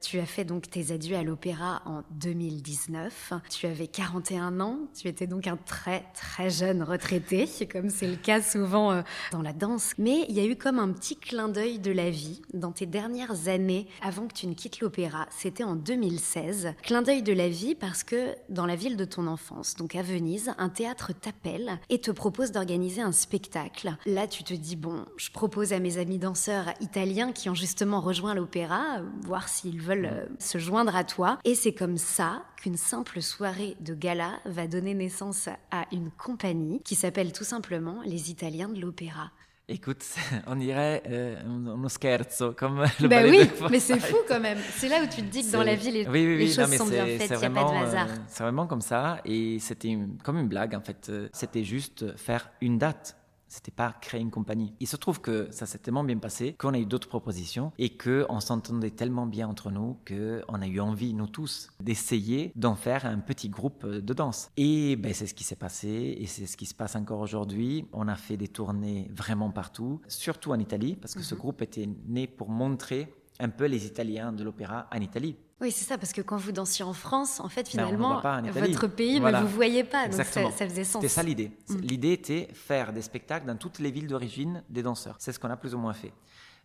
Tu 0.00 0.18
as 0.18 0.26
fait 0.26 0.44
donc 0.44 0.70
tes 0.70 0.92
adieux 0.92 1.16
à 1.16 1.22
l'opéra 1.22 1.82
en 1.84 2.02
2019. 2.12 3.32
Tu 3.50 3.66
avais 3.66 3.86
41 3.86 4.60
ans. 4.60 4.78
Tu 4.98 5.08
étais 5.08 5.26
donc 5.26 5.46
un 5.46 5.56
très 5.56 6.04
très 6.14 6.50
jeune 6.50 6.82
retraité, 6.82 7.48
comme 7.72 7.90
c'est 7.90 8.08
le 8.08 8.16
cas 8.16 8.42
souvent 8.42 8.92
euh, 8.92 9.02
dans 9.32 9.42
la 9.42 9.52
danse. 9.52 9.92
Mais 9.98 10.24
il 10.28 10.34
y 10.34 10.40
a 10.40 10.44
eu 10.44 10.56
comme 10.56 10.78
un 10.78 10.92
petit 10.92 11.16
clin 11.16 11.48
d'œil 11.48 11.78
de 11.78 11.90
la 11.90 12.10
vie 12.10 12.42
dans 12.54 12.72
tes 12.72 12.86
dernières 12.86 13.48
années 13.48 13.88
avant 14.02 14.26
que 14.26 14.34
tu 14.34 14.46
ne 14.46 14.54
quittes 14.54 14.80
l'opéra. 14.80 15.26
C'était 15.30 15.64
en 15.64 15.76
2016. 15.76 16.74
Clin 16.82 17.02
d'œil 17.02 17.22
de 17.22 17.32
la 17.32 17.48
vie 17.48 17.74
parce 17.74 18.04
que 18.04 18.34
dans 18.48 18.66
la 18.66 18.76
ville 18.76 18.96
de 18.96 19.04
ton 19.04 19.26
enfance, 19.26 19.74
donc 19.76 19.94
à 19.94 20.02
Venise, 20.02 20.52
un 20.58 20.68
théâtre 20.68 21.12
t'appelle 21.12 21.78
et 21.88 22.00
te 22.00 22.10
propose 22.10 22.52
d'organiser 22.52 23.02
un 23.02 23.12
spectacle. 23.12 23.96
Là, 24.06 24.26
tu 24.26 24.44
te 24.44 24.54
dis, 24.54 24.76
bon, 24.76 25.04
je 25.16 25.30
propose 25.30 25.72
à 25.72 25.78
mes 25.78 25.98
amis 25.98 26.18
danseurs 26.18 26.72
italiens 26.80 27.32
qui 27.32 27.48
ont 27.48 27.54
justement 27.54 28.00
rejoint 28.00 28.34
l'opéra, 28.34 29.00
voir 29.22 29.48
s'ils 29.48 29.80
veulent 29.86 30.10
euh, 30.12 30.26
se 30.38 30.58
joindre 30.58 30.94
à 30.94 31.04
toi. 31.04 31.38
Et 31.44 31.54
c'est 31.54 31.72
comme 31.72 31.96
ça 31.96 32.42
qu'une 32.56 32.76
simple 32.76 33.22
soirée 33.22 33.76
de 33.80 33.94
gala 33.94 34.32
va 34.44 34.66
donner 34.66 34.94
naissance 34.94 35.48
à 35.70 35.86
une 35.92 36.10
compagnie 36.10 36.80
qui 36.84 36.94
s'appelle 36.94 37.32
tout 37.32 37.44
simplement 37.44 38.00
les 38.04 38.30
Italiens 38.30 38.68
de 38.68 38.80
l'opéra. 38.80 39.30
Écoute, 39.68 40.04
on 40.46 40.54
dirait 40.54 41.02
euh, 41.08 41.42
uno 41.44 41.88
scherzo, 41.88 42.52
comme 42.52 42.84
le 43.00 43.08
ben 43.08 43.28
oui, 43.28 43.50
mais 43.68 43.80
c'est 43.80 43.98
fou 43.98 44.18
quand 44.28 44.38
même. 44.38 44.58
C'est 44.76 44.88
là 44.88 45.02
où 45.02 45.06
tu 45.06 45.22
te 45.22 45.26
dis 45.26 45.44
que 45.44 45.50
dans 45.50 45.64
la 45.64 45.74
vie, 45.74 45.90
les, 45.90 46.06
oui, 46.06 46.36
oui, 46.36 46.52
choses 46.52 46.72
sont 46.76 46.86
bien 46.86 47.04
faites, 47.04 47.30
il 47.30 47.38
n'y 47.38 47.44
a 47.46 47.50
pas 47.50 47.64
de 47.64 47.84
hasard. 47.84 48.08
Euh, 48.08 48.16
c'est 48.28 48.44
vraiment 48.44 48.68
comme 48.68 48.80
ça, 48.80 49.20
et 49.24 49.58
c'était 49.58 49.98
comme 50.22 50.38
une 50.38 50.46
blague 50.46 50.74
en 50.76 50.80
fait. 50.80 51.10
C'était 51.32 51.64
juste 51.64 52.16
faire 52.16 52.52
une 52.60 52.78
date 52.78 53.16
c'était 53.48 53.72
pas 53.72 53.94
créer 54.00 54.20
une 54.20 54.30
compagnie. 54.30 54.74
Il 54.80 54.86
se 54.86 54.96
trouve 54.96 55.20
que 55.20 55.48
ça 55.50 55.66
s'est 55.66 55.78
tellement 55.78 56.04
bien 56.04 56.18
passé 56.18 56.54
qu'on 56.58 56.74
a 56.74 56.78
eu 56.78 56.86
d'autres 56.86 57.08
propositions 57.08 57.72
et 57.78 57.96
qu'on 57.96 58.40
s'entendait 58.40 58.90
tellement 58.90 59.26
bien 59.26 59.48
entre 59.48 59.70
nous 59.70 59.98
qu'on 60.06 60.60
a 60.60 60.66
eu 60.66 60.80
envie, 60.80 61.14
nous 61.14 61.26
tous, 61.26 61.68
d'essayer 61.80 62.52
d'en 62.56 62.74
faire 62.74 63.06
un 63.06 63.18
petit 63.18 63.48
groupe 63.48 63.86
de 63.86 64.14
danse. 64.14 64.50
Et 64.56 64.96
ben, 64.96 65.12
c'est 65.12 65.26
ce 65.26 65.34
qui 65.34 65.44
s'est 65.44 65.56
passé 65.56 66.16
et 66.18 66.26
c'est 66.26 66.46
ce 66.46 66.56
qui 66.56 66.66
se 66.66 66.74
passe 66.74 66.96
encore 66.96 67.20
aujourd'hui. 67.20 67.86
On 67.92 68.08
a 68.08 68.16
fait 68.16 68.36
des 68.36 68.48
tournées 68.48 69.10
vraiment 69.14 69.50
partout, 69.50 70.00
surtout 70.08 70.52
en 70.52 70.58
Italie, 70.58 70.96
parce 70.96 71.14
que 71.14 71.22
ce 71.22 71.34
mhm. 71.34 71.40
groupe 71.40 71.62
était 71.62 71.88
né 72.06 72.26
pour 72.26 72.48
montrer 72.48 73.12
un 73.38 73.48
peu 73.48 73.66
les 73.66 73.86
Italiens 73.86 74.32
de 74.32 74.44
l'opéra 74.44 74.88
en 74.92 75.00
Italie. 75.00 75.36
Oui, 75.60 75.72
c'est 75.72 75.86
ça, 75.86 75.96
parce 75.96 76.12
que 76.12 76.20
quand 76.20 76.36
vous 76.36 76.52
dansiez 76.52 76.84
en 76.84 76.92
France, 76.92 77.40
en 77.40 77.48
fait, 77.48 77.62
ben, 77.62 77.70
finalement, 77.70 78.20
votre 78.52 78.86
pays 78.88 79.20
ne 79.20 79.40
vous 79.40 79.48
voyait 79.48 79.84
pas, 79.84 80.08
donc 80.08 80.22
ça, 80.22 80.24
faisait 80.24 80.84
sens. 80.84 81.00
C'était 81.00 81.08
ça 81.08 81.22
l'idée. 81.22 81.50
Mm. 81.68 81.76
L'idée 81.78 82.12
était 82.12 82.48
faire 82.52 82.92
des 82.92 83.00
spectacles 83.00 83.46
dans 83.46 83.56
toutes 83.56 83.78
les 83.78 83.90
villes 83.90 84.06
d'origine 84.06 84.62
des 84.68 84.82
danseurs. 84.82 85.16
C'est 85.18 85.32
ce 85.32 85.38
qu'on 85.38 85.48
a 85.48 85.56
plus 85.56 85.74
ou 85.74 85.78
moins 85.78 85.94
fait. 85.94 86.12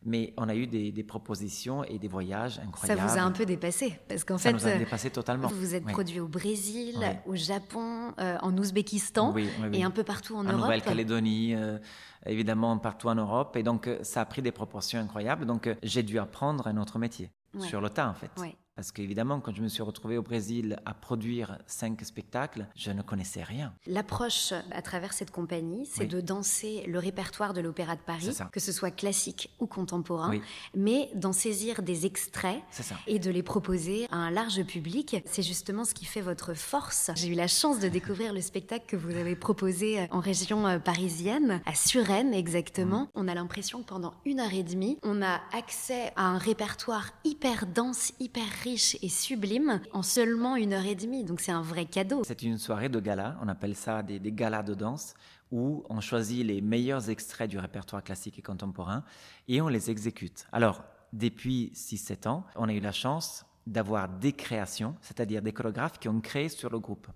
Mais 0.04 0.34
on 0.36 0.50
a 0.50 0.56
eu 0.56 0.66
des, 0.66 1.04
propositions 1.04 1.84
et 1.84 2.00
des 2.00 2.08
voyages 2.08 2.60
incroyables. 2.60 3.00
Ça 3.00 3.08
vous 3.08 3.20
a 3.20 3.22
un 3.22 3.32
peu 3.32 3.46
dépassé, 3.46 3.98
parce 4.10 4.24
qu'en 4.24 4.38
fait, 4.38 4.50
ça 4.50 4.54
nous 4.54 4.68
a 4.68 4.78
dépassé 4.78 5.10
totalement. 5.10 5.48
Vous 5.48 5.56
vous 5.56 5.76
êtes 5.76 5.86
produit 5.86 6.20
au 6.20 6.28
Brésil, 6.28 6.98
au 7.28 7.36
Japon, 7.36 8.14
euh, 8.20 8.38
en 8.42 8.58
Ouzbékistan 8.58 9.34
et 9.72 9.84
un 9.84 9.92
peu 9.92 10.04
partout 10.04 10.36
en, 10.36 10.44
Europe. 10.44 10.56
En 10.56 10.64
Nouvelle-Calédonie. 10.64 11.56
Euh, 11.56 11.78
évidemment 12.28 12.78
partout 12.78 13.08
en 13.08 13.16
Europe 13.16 13.56
et 13.56 13.64
donc 13.64 13.88
euh, 13.88 13.98
ça 14.04 14.22
a 14.22 14.26
pris 14.26 14.44
des 14.44 14.52
proportions 14.52 15.00
incroyables 15.00 15.48
donc 15.48 15.68
j'ai 15.82 16.04
dû 16.04 16.20
apprendre 16.20 16.68
un 16.68 16.78
autre 16.78 17.00
métier 17.00 17.32
sur 17.62 17.82
le 17.82 17.90
tas 17.90 18.08
en 18.08 18.14
fait. 18.14 18.30
Parce 18.76 18.92
qu'évidemment, 18.92 19.40
quand 19.40 19.54
je 19.54 19.62
me 19.62 19.68
suis 19.68 19.84
retrouvé 19.84 20.18
au 20.18 20.24
Brésil 20.24 20.80
à 20.86 20.94
produire 20.94 21.58
cinq 21.68 22.02
spectacles, 22.04 22.68
je 22.76 22.92
ne 22.92 23.02
connaissais 23.02 23.44
rien. 23.44 23.74
L'approche 23.86 24.54
à 24.72 24.82
travers 24.82 25.14
cette 25.14 25.32
compagnie, 25.32 25.86
c'est 25.86 26.06
de 26.06 26.22
danser 26.22 26.84
le 26.88 26.98
répertoire 26.98 27.54
de 27.54 27.62
l'Opéra 27.62 27.96
de 27.96 28.02
Paris, 28.02 28.38
que 28.52 28.60
ce 28.60 28.72
soit 28.72 28.92
classique 28.92 29.52
ou 29.60 29.68
contemporain, 29.68 30.40
mais 30.76 31.10
d'en 31.16 31.34
saisir 31.34 31.82
des 31.82 32.06
extraits 32.06 32.62
et 33.08 33.20
de 33.20 33.30
les 33.30 33.44
proposer 33.44 34.08
à 34.12 34.18
un 34.18 34.32
large 34.32 34.64
public. 34.64 35.18
C'est 35.26 35.44
justement 35.44 35.84
ce 35.84 35.94
qui 35.94 36.06
fait 36.06 36.22
votre 36.22 36.54
force. 36.54 37.12
J'ai 37.16 37.28
eu 37.28 37.36
la 37.36 37.48
chance 37.48 37.80
de 37.80 37.90
découvrir 37.90 38.34
le 38.34 38.42
spectacle 38.42 38.86
que 38.88 38.96
vous 38.96 39.16
avez 39.16 39.36
proposé 39.36 40.08
en 40.12 40.20
région 40.20 40.66
euh, 40.68 40.80
parisienne, 40.80 41.62
à 41.66 41.76
Suresnes 41.76 42.34
exactement. 42.34 43.10
On 43.16 43.28
a 43.28 43.34
l'impression 43.34 43.82
que 43.82 43.88
pendant 43.88 44.14
une 44.26 44.40
heure 44.40 44.54
et 44.54 44.64
demie, 44.64 44.98
on 45.04 45.22
a 45.22 45.42
accès 45.54 46.14
à 46.16 46.24
un 46.24 46.38
répertoire 46.38 47.12
hyper 47.24 47.68
dense, 47.68 48.14
hyper 48.20 48.44
riche 48.62 48.98
et 49.02 49.10
sublime 49.10 49.82
en 49.92 50.04
seulement 50.04 50.56
une 50.56 50.74
heure 50.74 50.86
et 50.86 50.96
demie. 50.96 51.24
Donc 51.24 51.42
c'est 51.42 51.52
un 51.52 51.62
vrai 51.62 51.86
cadeau. 51.86 52.24
C'est 52.26 52.44
une 52.44 52.58
soirée 52.58 52.90
de 52.90 53.00
gala, 53.00 53.38
on 53.42 53.48
appelle 53.48 53.76
ça 53.76 54.04
des, 54.04 54.20
des 54.20 54.32
galas 54.32 54.64
de 54.64 54.74
danse, 54.74 55.14
où 55.52 55.84
on 55.90 56.00
choisit 56.00 56.46
les 56.46 56.62
meilleurs 56.62 57.10
extraits 57.10 57.50
du 57.50 57.60
répertoire 57.60 58.04
classique 58.04 58.40
et 58.40 58.42
contemporain 58.42 59.04
et 59.48 59.62
on 59.62 59.68
les 59.68 59.90
exécute. 59.90 60.46
Alors, 60.52 60.84
depuis 61.14 61.72
6-7 61.76 62.28
ans, 62.28 62.46
on 62.56 62.70
a 62.70 62.74
eu 62.74 62.80
la 62.80 62.94
chance 62.94 63.46
d'avoir 63.68 64.08
des 64.08 64.34
créations, 64.34 64.96
c'est-à-dire 65.02 65.42
des 65.42 65.52
chorégraphes 65.52 66.00
qui 66.00 66.10
ont 66.10 66.22
créé 66.22 66.50
sur 66.50 66.70
le 66.70 66.80
groupe 66.80 67.08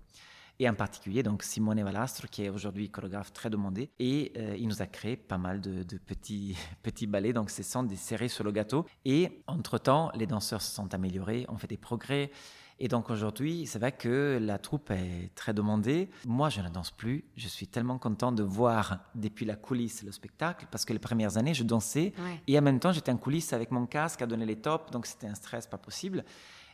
et 0.58 0.68
en 0.68 0.74
particulier 0.74 1.22
donc 1.22 1.42
Simone 1.42 1.82
Valastro 1.82 2.26
qui 2.30 2.44
est 2.44 2.48
aujourd'hui 2.48 2.88
chorégraphe 2.90 3.32
très 3.32 3.50
demandé 3.50 3.90
et 3.98 4.32
euh, 4.36 4.56
il 4.58 4.68
nous 4.68 4.82
a 4.82 4.86
créé 4.86 5.16
pas 5.16 5.38
mal 5.38 5.60
de, 5.60 5.82
petits 5.98 6.56
petits 6.82 7.06
ballets. 7.06 7.32
Donc 7.32 7.50
ce 7.50 7.62
sont 7.62 7.82
des 7.82 7.96
séries 7.96 8.28
sur 8.28 8.44
le 8.44 8.52
gâteau. 8.52 8.86
Et 9.04 9.42
entre 9.46 9.78
temps 9.78 10.10
les 10.14 10.26
danseurs 10.26 10.62
se 10.62 10.74
sont 10.74 10.92
améliorés 10.94 11.46
ont 11.48 11.58
fait 11.58 11.66
des 11.66 11.76
progrès. 11.76 12.30
Et 12.78 12.88
donc 12.88 13.08
aujourd'hui, 13.08 13.66
c'est 13.66 13.78
vrai 13.78 13.92
que 13.92 14.38
la 14.40 14.58
troupe 14.58 14.90
est 14.90 15.34
très 15.34 15.54
demandée. 15.54 16.10
Moi, 16.26 16.50
je 16.50 16.60
ne 16.60 16.68
danse 16.68 16.90
plus. 16.90 17.24
Je 17.34 17.48
suis 17.48 17.66
tellement 17.66 17.96
content 17.96 18.32
de 18.32 18.42
voir 18.42 18.98
depuis 19.14 19.46
la 19.46 19.56
coulisse 19.56 20.02
le 20.02 20.12
spectacle 20.12 20.66
parce 20.70 20.84
que 20.84 20.92
les 20.92 20.98
premières 20.98 21.38
années, 21.38 21.54
je 21.54 21.64
dansais. 21.64 22.12
Et 22.46 22.58
en 22.58 22.62
même 22.62 22.78
temps, 22.78 22.92
j'étais 22.92 23.10
en 23.10 23.16
coulisses 23.16 23.54
avec 23.54 23.70
mon 23.70 23.86
casque 23.86 24.20
à 24.20 24.26
donner 24.26 24.44
les 24.44 24.56
tops, 24.56 24.90
donc 24.90 25.06
c'était 25.06 25.26
un 25.26 25.34
stress 25.34 25.66
pas 25.66 25.78
possible. 25.78 26.24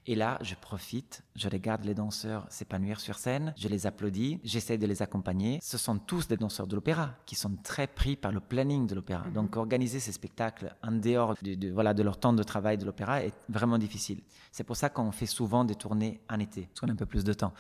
Et 0.07 0.15
là, 0.17 0.39
je 0.43 0.55
profite, 0.57 1.23
je 1.37 1.49
regarde 1.49 1.85
les 1.85 1.95
danseurs 1.95 2.47
s'épanouir 2.51 2.99
sur 2.99 3.19
scène, 3.19 3.55
je 3.57 3.69
les 3.69 3.87
applaudis, 3.87 4.41
j'essaie 4.43 4.77
de 4.77 4.87
les 4.87 5.01
accompagner. 5.01 5.61
Ce 5.63 5.79
sont 5.79 5.99
tous 5.99 6.27
des 6.27 6.37
danseurs 6.37 6.67
de 6.67 6.75
l'opéra 6.75 7.15
qui 7.25 7.37
sont 7.37 7.57
très 7.63 7.87
pris 7.87 8.17
par 8.17 8.33
le 8.33 8.41
planning 8.41 8.87
de 8.89 8.97
l'opéra. 8.97 9.25
Mhm. 9.27 9.33
Donc 9.33 9.57
organiser 9.57 10.01
ces 10.01 10.13
spectacles 10.13 10.75
en 10.83 10.93
dehors 10.93 11.37
de, 11.43 11.71
voilà, 11.71 11.95
de 11.95 12.03
leur 12.03 12.19
temps 12.19 12.33
de 12.33 12.43
travail 12.43 12.79
de 12.79 12.85
l'opéra 12.85 13.23
est 13.23 13.35
vraiment 13.49 13.79
difficile. 13.79 14.23
C'est 14.51 14.65
pour 14.65 14.77
ça 14.77 14.89
qu'on 14.89 15.13
fait 15.13 15.27
souvent 15.27 15.65
des 15.65 15.77
tournées 15.77 16.21
en 16.29 16.41
été, 16.41 16.63
parce 16.63 16.81
qu'on 16.81 16.89
a 16.89 16.93
un 16.93 16.97
peu 16.97 17.07
plus 17.07 17.25
de 17.25 17.33
temps. 17.33 17.53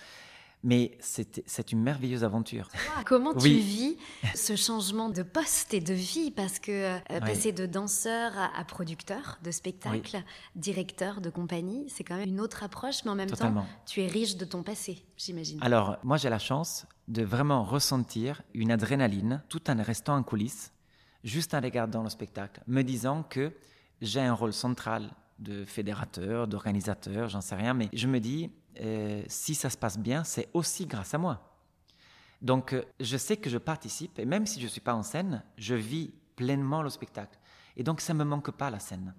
Mais 0.64 0.96
c'est 1.00 1.72
une 1.72 1.82
merveilleuse 1.82 2.22
aventure. 2.22 2.68
Comment 3.06 3.34
tu 3.34 3.48
vis 3.48 3.96
ce 4.34 4.54
changement 4.54 5.08
de 5.08 5.22
poste 5.22 5.74
et 5.74 5.80
de 5.80 5.92
vie? 5.92 6.30
Parce 6.30 6.60
que 6.60 6.70
euh, 6.70 7.20
passer 7.20 7.50
de 7.52 7.66
danseur 7.66 8.32
à, 8.36 8.64
producteur 8.64 9.38
de 9.42 9.50
spectacle, 9.50 10.22
directeur 10.54 11.20
de 11.20 11.30
compagnie, 11.30 11.86
c'est 11.88 12.04
quand 12.04 12.16
même 12.16 12.28
une 12.28 12.40
autre 12.40 12.62
approche, 12.62 13.04
mais 13.04 13.10
en 13.10 13.16
même 13.16 13.30
temps, 13.30 13.66
tu 13.86 14.02
es 14.02 14.06
riche 14.06 14.36
de 14.36 14.44
ton 14.44 14.62
passé, 14.62 15.04
j'imagine. 15.16 15.58
Alors, 15.62 15.98
moi, 16.04 16.16
j'ai 16.16 16.30
la 16.30 16.38
chance 16.38 16.86
de 17.08 17.22
vraiment 17.22 17.64
ressentir 17.64 18.42
une 18.54 18.70
adrénaline 18.70 19.42
tout 19.48 19.68
en 19.70 19.82
restant 19.82 20.16
en 20.16 20.22
coulisses, 20.22 20.72
juste 21.24 21.54
en 21.54 21.60
regardant 21.60 22.02
le 22.02 22.08
spectacle, 22.08 22.62
me 22.66 22.82
disant 22.82 23.24
que 23.24 23.52
j'ai 24.00 24.20
un 24.20 24.32
rôle 24.34 24.52
central 24.52 25.10
de 25.38 25.64
fédérateur, 25.64 26.46
d'organisateur, 26.46 27.28
j'en 27.28 27.40
sais 27.40 27.56
rien, 27.56 27.74
mais 27.74 27.88
je 27.92 28.06
me 28.06 28.20
dis, 28.20 28.50
euh, 28.80 29.22
si 29.28 29.54
ça 29.54 29.70
se 29.70 29.76
passe 29.76 29.98
bien, 29.98 30.24
c'est 30.24 30.48
aussi 30.54 30.86
grâce 30.86 31.14
à 31.14 31.18
moi. 31.18 31.52
Donc, 32.40 32.72
euh, 32.72 32.82
je 33.00 33.16
sais 33.16 33.36
que 33.36 33.48
je 33.48 33.58
participe, 33.58 34.18
et 34.18 34.24
même 34.24 34.46
si 34.46 34.58
je 34.60 34.64
ne 34.64 34.70
suis 34.70 34.80
pas 34.80 34.94
en 34.94 35.02
scène, 35.02 35.42
je 35.56 35.74
vis 35.74 36.12
pleinement 36.36 36.82
le 36.82 36.90
spectacle. 36.90 37.38
Et 37.76 37.84
donc, 37.84 38.00
ça 38.00 38.14
ne 38.14 38.18
me 38.18 38.24
manque 38.24 38.50
pas 38.50 38.70
la 38.70 38.80
scène. 38.80 39.14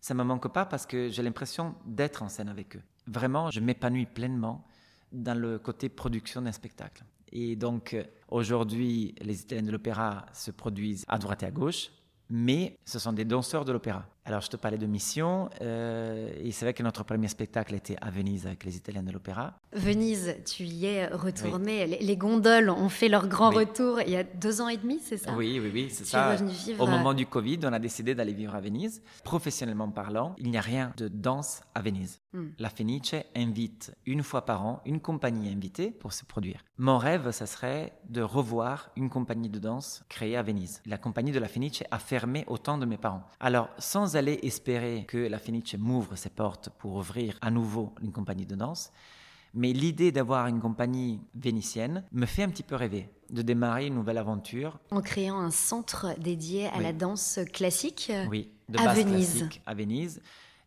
Ça 0.00 0.14
ne 0.14 0.18
me 0.18 0.24
manque 0.24 0.52
pas 0.52 0.66
parce 0.66 0.86
que 0.86 1.08
j'ai 1.08 1.22
l'impression 1.22 1.74
d'être 1.86 2.22
en 2.22 2.28
scène 2.28 2.48
avec 2.48 2.76
eux. 2.76 2.82
Vraiment, 3.06 3.50
je 3.50 3.60
m'épanouis 3.60 4.06
pleinement 4.06 4.64
dans 5.12 5.36
le 5.36 5.58
côté 5.58 5.88
production 5.88 6.42
d'un 6.42 6.52
spectacle. 6.52 7.04
Et 7.32 7.56
donc, 7.56 7.94
euh, 7.94 8.04
aujourd'hui, 8.28 9.14
les 9.20 9.40
Italiens 9.40 9.64
de 9.64 9.72
l'opéra 9.72 10.26
se 10.32 10.50
produisent 10.50 11.04
à 11.08 11.18
droite 11.18 11.42
et 11.42 11.46
à 11.46 11.50
gauche, 11.50 11.90
mais 12.30 12.78
ce 12.84 12.98
sont 12.98 13.12
des 13.12 13.24
danseurs 13.24 13.64
de 13.64 13.72
l'opéra. 13.72 14.06
Alors, 14.28 14.42
je 14.42 14.50
te 14.50 14.58
parlais 14.58 14.76
de 14.76 14.84
mission, 14.84 15.48
euh, 15.62 16.30
et 16.38 16.52
c'est 16.52 16.66
vrai 16.66 16.74
que 16.74 16.82
notre 16.82 17.02
premier 17.02 17.28
spectacle 17.28 17.74
était 17.74 17.96
à 18.02 18.10
Venise 18.10 18.46
avec 18.46 18.62
les 18.62 18.76
Italiens 18.76 19.02
de 19.02 19.10
l'Opéra. 19.10 19.54
Venise, 19.72 20.36
tu 20.44 20.64
y 20.64 20.84
es 20.84 21.06
retourné. 21.06 21.86
Les, 21.86 22.16
gondoles 22.18 22.68
ont 22.68 22.90
fait 22.90 23.08
leur 23.08 23.26
grand 23.26 23.48
retour 23.48 24.02
il 24.02 24.10
y 24.10 24.16
a 24.16 24.24
deux 24.24 24.60
ans 24.60 24.68
et 24.68 24.76
demi, 24.76 25.00
c'est 25.02 25.16
ça? 25.16 25.32
Oui, 25.34 25.58
oui, 25.58 25.70
oui, 25.72 25.88
c'est 25.90 26.04
ça. 26.04 26.36
Au 26.78 26.86
moment 26.86 27.14
du 27.14 27.24
Covid, 27.24 27.60
on 27.64 27.72
a 27.72 27.78
décidé 27.78 28.14
d'aller 28.14 28.34
vivre 28.34 28.54
à 28.54 28.60
Venise. 28.60 29.02
Professionnellement 29.24 29.88
parlant, 29.88 30.36
il 30.36 30.50
n'y 30.50 30.58
a 30.58 30.62
rien 30.62 30.92
de 30.98 31.08
danse 31.08 31.62
à 31.74 31.80
Venise. 31.80 32.20
Hmm. 32.34 32.48
La 32.58 32.68
Fenice 32.68 33.14
invite 33.34 33.96
une 34.04 34.22
fois 34.22 34.44
par 34.44 34.66
an 34.66 34.82
une 34.84 35.00
compagnie 35.00 35.50
invitée 35.50 35.90
pour 35.90 36.12
se 36.12 36.26
produire. 36.26 36.62
Mon 36.76 36.98
rêve, 36.98 37.30
ça 37.30 37.46
serait 37.46 37.94
de 38.10 38.20
revoir 38.20 38.90
une 38.96 39.08
compagnie 39.08 39.48
de 39.48 39.58
danse 39.58 40.04
créée 40.10 40.36
à 40.36 40.42
Venise. 40.42 40.82
La 40.84 40.98
compagnie 40.98 41.32
de 41.32 41.38
la 41.38 41.48
Fenice 41.48 41.82
a 41.90 41.98
fermé 41.98 42.44
au 42.46 42.58
temps 42.58 42.76
de 42.76 42.84
mes 42.84 42.98
parents. 42.98 43.24
Alors, 43.40 43.70
sans 43.78 44.16
allait 44.18 44.40
espérer 44.42 45.06
que 45.08 45.16
la 45.16 45.38
Fenice 45.38 45.74
m'ouvre 45.78 46.16
ses 46.16 46.28
portes 46.28 46.68
pour 46.78 46.96
ouvrir 46.96 47.38
à 47.40 47.50
nouveau 47.50 47.94
une 48.02 48.12
compagnie 48.12 48.46
de 48.46 48.54
danse. 48.54 48.92
Mais 49.54 49.72
l'idée 49.72 50.12
d'avoir 50.12 50.46
une 50.46 50.60
compagnie 50.60 51.20
vénitienne 51.34 52.04
me 52.12 52.26
fait 52.26 52.42
un 52.42 52.50
petit 52.50 52.62
peu 52.62 52.74
rêver, 52.74 53.08
de 53.30 53.40
démarrer 53.40 53.86
une 53.86 53.94
nouvelle 53.94 54.18
aventure. 54.18 54.78
En 54.90 55.00
créant 55.00 55.38
un 55.38 55.50
centre 55.50 56.14
dédié 56.18 56.66
à 56.66 56.80
la 56.80 56.92
danse 56.92 57.40
classique 57.52 58.12
oui, 58.28 58.50
de 58.68 58.78
à 58.78 58.92
Venise. 58.92 59.48
à 59.64 59.74
Venise. 59.74 60.20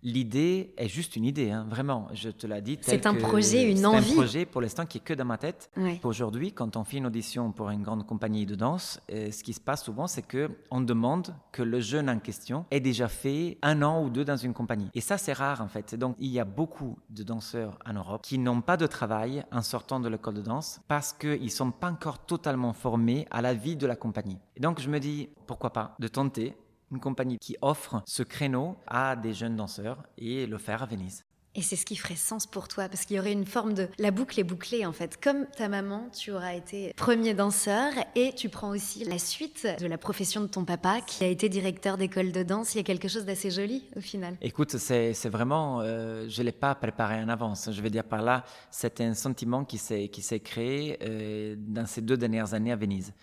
L'idée 0.03 0.73
est 0.77 0.87
juste 0.87 1.15
une 1.15 1.25
idée, 1.25 1.51
hein, 1.51 1.65
vraiment. 1.69 2.07
Je 2.13 2.29
te 2.29 2.47
l'ai 2.47 2.61
dit. 2.61 2.79
C'est 2.81 3.05
un 3.05 3.13
projet, 3.13 3.71
une 3.71 3.85
envie. 3.85 4.03
C'est 4.03 4.11
un 4.11 4.15
projet 4.15 4.45
pour 4.45 4.61
l'instant 4.61 4.85
qui 4.85 4.97
est 4.97 5.01
que 5.01 5.13
dans 5.13 5.25
ma 5.25 5.37
tête. 5.37 5.69
Ouais. 5.77 5.99
Aujourd'hui, 6.03 6.51
quand 6.51 6.75
on 6.75 6.83
fait 6.83 6.97
une 6.97 7.05
audition 7.05 7.51
pour 7.51 7.69
une 7.69 7.83
grande 7.83 8.05
compagnie 8.05 8.45
de 8.45 8.55
danse, 8.55 8.99
euh, 9.11 9.31
ce 9.31 9.43
qui 9.43 9.53
se 9.53 9.59
passe 9.59 9.83
souvent, 9.83 10.07
c'est 10.07 10.23
que 10.23 10.49
on 10.71 10.81
demande 10.81 11.35
que 11.51 11.61
le 11.61 11.79
jeune 11.79 12.09
en 12.09 12.19
question 12.19 12.65
ait 12.71 12.79
déjà 12.79 13.07
fait 13.07 13.57
un 13.61 13.81
an 13.83 14.03
ou 14.03 14.09
deux 14.09 14.25
dans 14.25 14.37
une 14.37 14.53
compagnie. 14.53 14.89
Et 14.93 15.01
ça, 15.01 15.17
c'est 15.17 15.33
rare 15.33 15.61
en 15.61 15.67
fait. 15.67 15.95
Donc, 15.95 16.15
il 16.19 16.31
y 16.31 16.39
a 16.39 16.45
beaucoup 16.45 16.97
de 17.09 17.23
danseurs 17.23 17.77
en 17.85 17.93
Europe 17.93 18.21
qui 18.23 18.37
n'ont 18.37 18.61
pas 18.61 18.77
de 18.77 18.87
travail 18.87 19.43
en 19.51 19.61
sortant 19.61 19.99
de 19.99 20.09
l'école 20.09 20.35
de 20.35 20.41
danse 20.41 20.81
parce 20.87 21.13
qu'ils 21.13 21.43
ne 21.43 21.49
sont 21.49 21.71
pas 21.71 21.91
encore 21.91 22.25
totalement 22.25 22.73
formés 22.73 23.27
à 23.29 23.41
la 23.41 23.53
vie 23.53 23.75
de 23.75 23.85
la 23.85 23.95
compagnie. 23.95 24.37
Et 24.55 24.59
donc, 24.59 24.79
je 24.79 24.89
me 24.89 24.99
dis, 24.99 25.29
pourquoi 25.47 25.71
pas 25.71 25.95
de 25.99 26.07
tenter 26.07 26.55
une 26.91 26.99
compagnie 26.99 27.37
qui 27.37 27.55
offre 27.61 28.03
ce 28.05 28.23
créneau 28.23 28.75
à 28.87 29.15
des 29.15 29.33
jeunes 29.33 29.55
danseurs 29.55 30.03
et 30.17 30.45
le 30.45 30.57
faire 30.57 30.83
à 30.83 30.85
Venise. 30.85 31.23
Et 31.53 31.61
c'est 31.61 31.75
ce 31.75 31.85
qui 31.85 31.97
ferait 31.97 32.15
sens 32.15 32.47
pour 32.47 32.69
toi, 32.69 32.87
parce 32.87 33.03
qu'il 33.03 33.17
y 33.17 33.19
aurait 33.19 33.33
une 33.33 33.45
forme 33.45 33.73
de... 33.73 33.89
La 33.97 34.11
boucle 34.11 34.39
est 34.39 34.45
bouclée, 34.45 34.85
en 34.85 34.93
fait. 34.93 35.19
Comme 35.21 35.47
ta 35.47 35.67
maman, 35.67 36.07
tu 36.17 36.31
auras 36.31 36.53
été 36.53 36.93
premier 36.95 37.33
danseur, 37.33 37.91
et 38.15 38.33
tu 38.33 38.47
prends 38.47 38.69
aussi 38.69 39.03
la 39.03 39.19
suite 39.19 39.67
de 39.77 39.85
la 39.85 39.97
profession 39.97 40.39
de 40.39 40.47
ton 40.47 40.63
papa, 40.63 41.01
qui 41.01 41.25
a 41.25 41.27
été 41.27 41.49
directeur 41.49 41.97
d'école 41.97 42.31
de 42.31 42.43
danse. 42.43 42.73
Il 42.73 42.77
y 42.77 42.79
a 42.79 42.85
quelque 42.85 43.09
chose 43.09 43.25
d'assez 43.25 43.51
joli, 43.51 43.83
au 43.97 43.99
final. 43.99 44.37
Écoute, 44.41 44.77
c'est 44.77 45.27
vraiment... 45.27 45.81
Euh, 45.81 46.25
je 46.29 46.39
ne 46.39 46.45
l'ai 46.45 46.53
pas 46.53 46.73
préparé 46.73 47.15
en 47.15 47.27
avance. 47.27 47.69
Je 47.69 47.81
vais 47.81 47.89
dire 47.89 48.05
par 48.05 48.21
là, 48.21 48.45
c'est 48.69 49.01
un 49.01 49.13
sentiment 49.13 49.65
qui 49.65 49.77
s'est 49.77 50.39
créé 50.39 50.99
euh, 51.01 51.55
dans 51.57 51.85
ces 51.85 52.01
deux 52.01 52.15
dernières 52.15 52.53
années 52.53 52.71
à 52.71 52.77
Venise. 52.77 53.13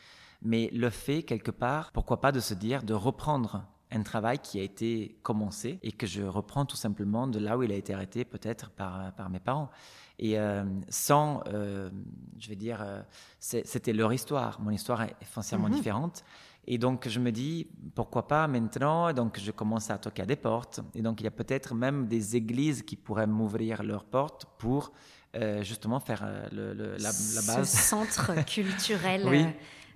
Mais 0.42 0.70
le 0.72 0.90
fait, 0.90 1.22
quelque 1.22 1.50
part, 1.50 1.90
pourquoi 1.92 2.20
pas 2.20 2.32
de 2.32 2.40
se 2.40 2.54
dire, 2.54 2.82
de 2.82 2.94
reprendre 2.94 3.64
un 3.90 4.02
travail 4.02 4.38
qui 4.38 4.60
a 4.60 4.62
été 4.62 5.18
commencé 5.22 5.78
et 5.82 5.92
que 5.92 6.06
je 6.06 6.22
reprends 6.22 6.64
tout 6.66 6.76
simplement 6.76 7.26
de 7.26 7.38
là 7.38 7.56
où 7.56 7.62
il 7.62 7.72
a 7.72 7.74
été 7.74 7.94
arrêté 7.94 8.24
peut-être 8.24 8.70
par, 8.70 9.12
par 9.14 9.30
mes 9.30 9.40
parents. 9.40 9.70
Et 10.18 10.38
euh, 10.38 10.64
sans, 10.88 11.42
euh, 11.48 11.90
je 12.38 12.48
vais 12.50 12.56
dire, 12.56 12.80
euh, 12.82 13.00
c'était 13.38 13.92
leur 13.92 14.12
histoire. 14.12 14.60
Mon 14.60 14.70
histoire 14.70 15.02
est 15.02 15.16
foncièrement 15.24 15.68
Mhm. 15.68 15.74
différente. 15.74 16.22
Et 16.66 16.76
donc 16.76 17.08
je 17.08 17.18
me 17.18 17.32
dis, 17.32 17.66
pourquoi 17.94 18.28
pas 18.28 18.46
maintenant? 18.46 19.12
Donc 19.14 19.38
je 19.40 19.50
commence 19.52 19.90
à 19.90 19.96
toquer 19.96 20.22
à 20.22 20.26
des 20.26 20.36
portes. 20.36 20.80
Et 20.94 21.00
donc 21.00 21.20
il 21.20 21.24
y 21.24 21.28
a 21.28 21.30
peut-être 21.32 21.74
même 21.74 22.08
des 22.08 22.36
églises 22.36 22.82
qui 22.82 22.94
pourraient 22.96 23.26
m'ouvrir 23.26 23.82
leurs 23.82 24.04
portes 24.04 24.44
pour 24.58 24.92
euh, 25.34 25.62
justement 25.62 25.98
faire 26.00 26.22
euh, 26.24 26.46
le- 26.52 26.74
le- 26.74 26.92
la, 26.98 26.98
la 26.98 27.42
base. 27.46 27.70
Ce 27.70 27.76
centre 27.88 28.44
culturel. 28.46 29.22
Oui, 29.24 29.46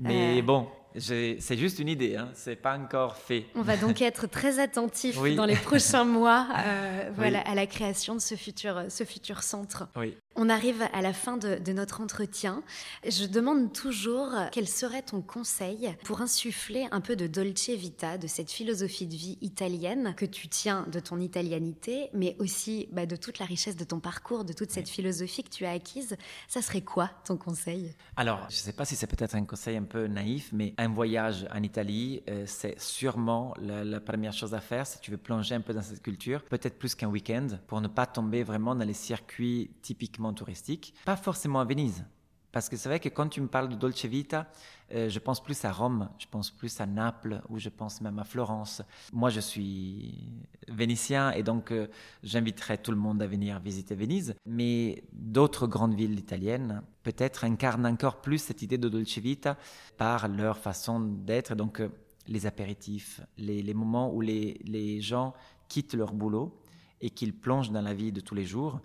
mais 0.03 0.39
euh, 0.39 0.43
bon, 0.43 0.67
c'est 0.99 1.39
juste 1.57 1.79
une 1.79 1.89
idée, 1.89 2.17
hein. 2.17 2.29
c'est 2.35 2.57
pas 2.57 2.77
encore 2.79 3.17
fait. 3.17 3.47
On 3.55 3.63
va 3.63 3.77
donc 3.77 4.03
être 4.03 4.27
très 4.27 4.59
attentifs 4.59 5.19
Oui. 5.21 5.35
dans 5.35 5.47
les 5.47 5.57
prochains 5.57 6.05
mois 6.05 6.49
euh, 6.67 7.11
voilà, 7.17 7.39
Oui. 7.39 7.51
à 7.51 7.55
la 7.55 7.67
création 7.67 8.15
de 8.15 8.21
ce 8.21 8.35
futur, 8.35 8.85
ce 8.89 9.05
futur 9.05 9.43
centre. 9.43 9.89
Oui. 9.97 10.15
On 10.35 10.49
arrive 10.49 10.83
à 10.95 11.03
la 11.03 11.13
fin 11.13 11.37
de, 11.37 11.57
de 11.57 11.73
notre 11.73 12.01
entretien. 12.01 12.63
Je 13.07 13.27
demande 13.27 13.73
toujours 13.73 14.31
quel 14.51 14.67
serait 14.67 15.03
ton 15.03 15.21
conseil 15.21 15.95
pour 16.05 16.23
insuffler 16.23 16.89
un 16.91 17.03
peu 17.03 17.17
de 17.17 17.27
dolce 17.27 17.69
vita, 17.69 18.17
de 18.17 18.27
cette 18.27 18.51
philosophie 18.51 19.07
de 19.07 19.15
vie 19.15 19.37
italienne 19.43 20.15
que 20.17 20.25
tu 20.25 20.49
tiens 20.49 20.87
de 20.91 21.01
ton 21.01 21.21
italianité, 21.21 22.09
mais 22.15 22.35
aussi 22.39 22.89
bah, 22.93 23.05
de 23.05 23.15
toute 23.15 23.41
la 23.41 23.45
richesse 23.45 23.77
de 23.77 23.85
ton 23.85 24.01
parcours, 24.01 24.47
de 24.47 24.55
toute 24.55 24.71
cette 24.71 24.89
philosophie 24.89 25.45
que 25.45 25.51
tu 25.51 25.67
as 25.67 25.73
acquise. 25.73 26.17
Ça 26.49 26.63
serait 26.63 26.81
quoi 26.81 27.11
ton 27.27 27.37
conseil? 27.37 27.95
Alors, 28.17 28.41
je 28.49 28.57
ne 28.57 28.61
sais 28.61 28.73
pas 28.73 28.87
si 28.87 28.97
c'est 28.97 29.07
peut-être 29.07 29.35
un 29.35 29.45
conseil 29.45 29.77
un 29.77 29.85
peu 29.85 30.07
naïf, 30.07 30.49
mais 30.53 30.73
un 30.79 30.89
voyage 30.89 31.47
en 31.53 31.63
Italie, 31.63 32.23
euh, 32.31 32.45
c'est 32.47 32.81
sûrement 32.81 33.53
la, 33.61 33.85
la 33.85 34.01
première 34.01 34.33
chose 34.33 34.55
à 34.55 34.61
faire 34.61 34.87
si 34.87 34.99
tu 35.01 35.11
veux 35.11 35.19
plonger 35.19 35.55
un 35.55 35.61
peu 35.61 35.75
dans 35.75 35.83
cette 35.83 36.03
culture, 36.03 36.43
peut-être 36.43 36.79
plus 36.79 36.95
qu'un 36.95 37.09
week-end, 37.09 37.49
pour 37.67 37.83
ne 37.83 37.89
pas 37.89 38.07
tomber 38.07 38.43
vraiment 38.45 38.75
dans 38.75 38.87
les 38.87 38.95
circuits 38.95 39.71
typiquement 39.83 40.22
touristiques. 40.33 40.95
Pas 41.05 41.17
forcément 41.17 41.61
à 41.61 41.65
Venise. 41.65 42.05
Parce 42.53 42.69
que 42.69 42.77
c'est 42.77 42.91
vrai 42.91 43.01
que 43.01 43.09
quand 43.09 43.29
tu 43.29 43.41
me 43.41 43.49
parles 43.49 43.71
de 43.71 43.75
Dolce 43.75 44.05
Vita, 44.05 44.47
euh, 44.95 45.09
je 45.09 45.19
pense 45.19 45.43
plus 45.43 45.65
à 45.65 45.73
Rome, 45.73 46.11
je 46.19 46.27
pense 46.31 46.51
plus 46.51 46.81
à 46.83 46.87
Naples, 46.87 47.41
ou 47.49 47.59
je 47.59 47.71
pense 47.71 48.03
même 48.03 48.19
à 48.19 48.25
Florence. 48.25 48.83
Moi, 49.11 49.31
je 49.31 49.41
suis 49.41 50.29
vénitien 50.69 51.31
et 51.31 51.43
donc 51.43 51.73
euh, 51.73 51.87
j'inviterai 52.23 52.77
tout 52.77 52.91
le 52.91 52.99
monde 52.99 53.23
à 53.23 53.27
venir 53.27 53.59
visiter 53.59 53.95
Venise. 53.95 54.35
Mais 54.45 55.03
d'autres 55.15 55.67
grandes 55.67 55.95
villes 55.95 56.19
italiennes, 56.19 56.83
peut-être 57.03 57.45
incarnent 57.45 57.87
encore 57.87 58.21
plus 58.21 58.39
cette 58.39 58.61
idée 58.61 58.79
de 58.79 58.91
Dolce 58.91 59.17
Vita 59.17 59.57
par 59.97 60.29
leur 60.29 60.59
façon 60.59 61.01
d'être. 61.01 61.55
Donc, 61.55 61.81
euh, 61.81 61.89
les 62.29 62.47
apéritifs, 62.47 63.21
les, 63.39 63.75
moments 63.75 64.15
où 64.15 64.21
les 64.21 65.01
gens 65.01 65.35
quittent 65.69 65.95
leur 65.95 66.13
boulot 66.13 66.57
et 67.01 67.11
qu'ils 67.11 67.35
plongent 67.35 67.73
dans 67.73 67.83
la 67.83 67.93
vie 67.93 68.13
de 68.13 68.21
tous 68.21 68.35
les 68.35 68.45
jours. 68.45 68.81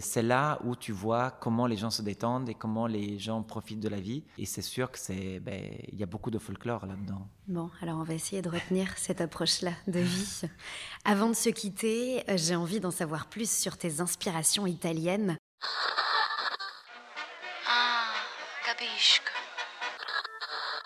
C'est 0.00 0.22
là 0.22 0.58
où 0.64 0.76
tu 0.76 0.92
vois 0.92 1.30
comment 1.30 1.66
les 1.66 1.76
gens 1.76 1.88
se 1.90 2.02
détendent 2.02 2.48
et 2.50 2.54
comment 2.54 2.86
les 2.86 3.18
gens 3.18 3.42
profitent 3.42 3.80
de 3.80 3.88
la 3.88 3.98
vie. 3.98 4.24
Et 4.36 4.44
c'est 4.44 4.62
sûr 4.62 4.90
que 4.90 4.98
c'est, 4.98 5.40
ben, 5.40 5.62
il 5.90 5.98
y 5.98 6.02
a 6.02 6.06
beaucoup 6.06 6.30
de 6.30 6.38
folklore 6.38 6.84
là-dedans. 6.84 7.26
Bon, 7.48 7.70
alors 7.80 7.98
on 7.98 8.04
va 8.04 8.12
essayer 8.12 8.42
de 8.42 8.50
retenir 8.50 8.92
cette 8.98 9.22
approche-là 9.22 9.72
de 9.86 10.00
vie. 10.00 10.42
Avant 11.04 11.28
de 11.28 11.34
se 11.34 11.48
quitter, 11.48 12.22
j'ai 12.36 12.56
envie 12.56 12.80
d'en 12.80 12.90
savoir 12.90 13.28
plus 13.28 13.50
sur 13.50 13.78
tes 13.78 14.00
inspirations 14.00 14.66
italiennes. 14.66 15.38
Ah, 17.66 18.12
capisco. 18.66 19.39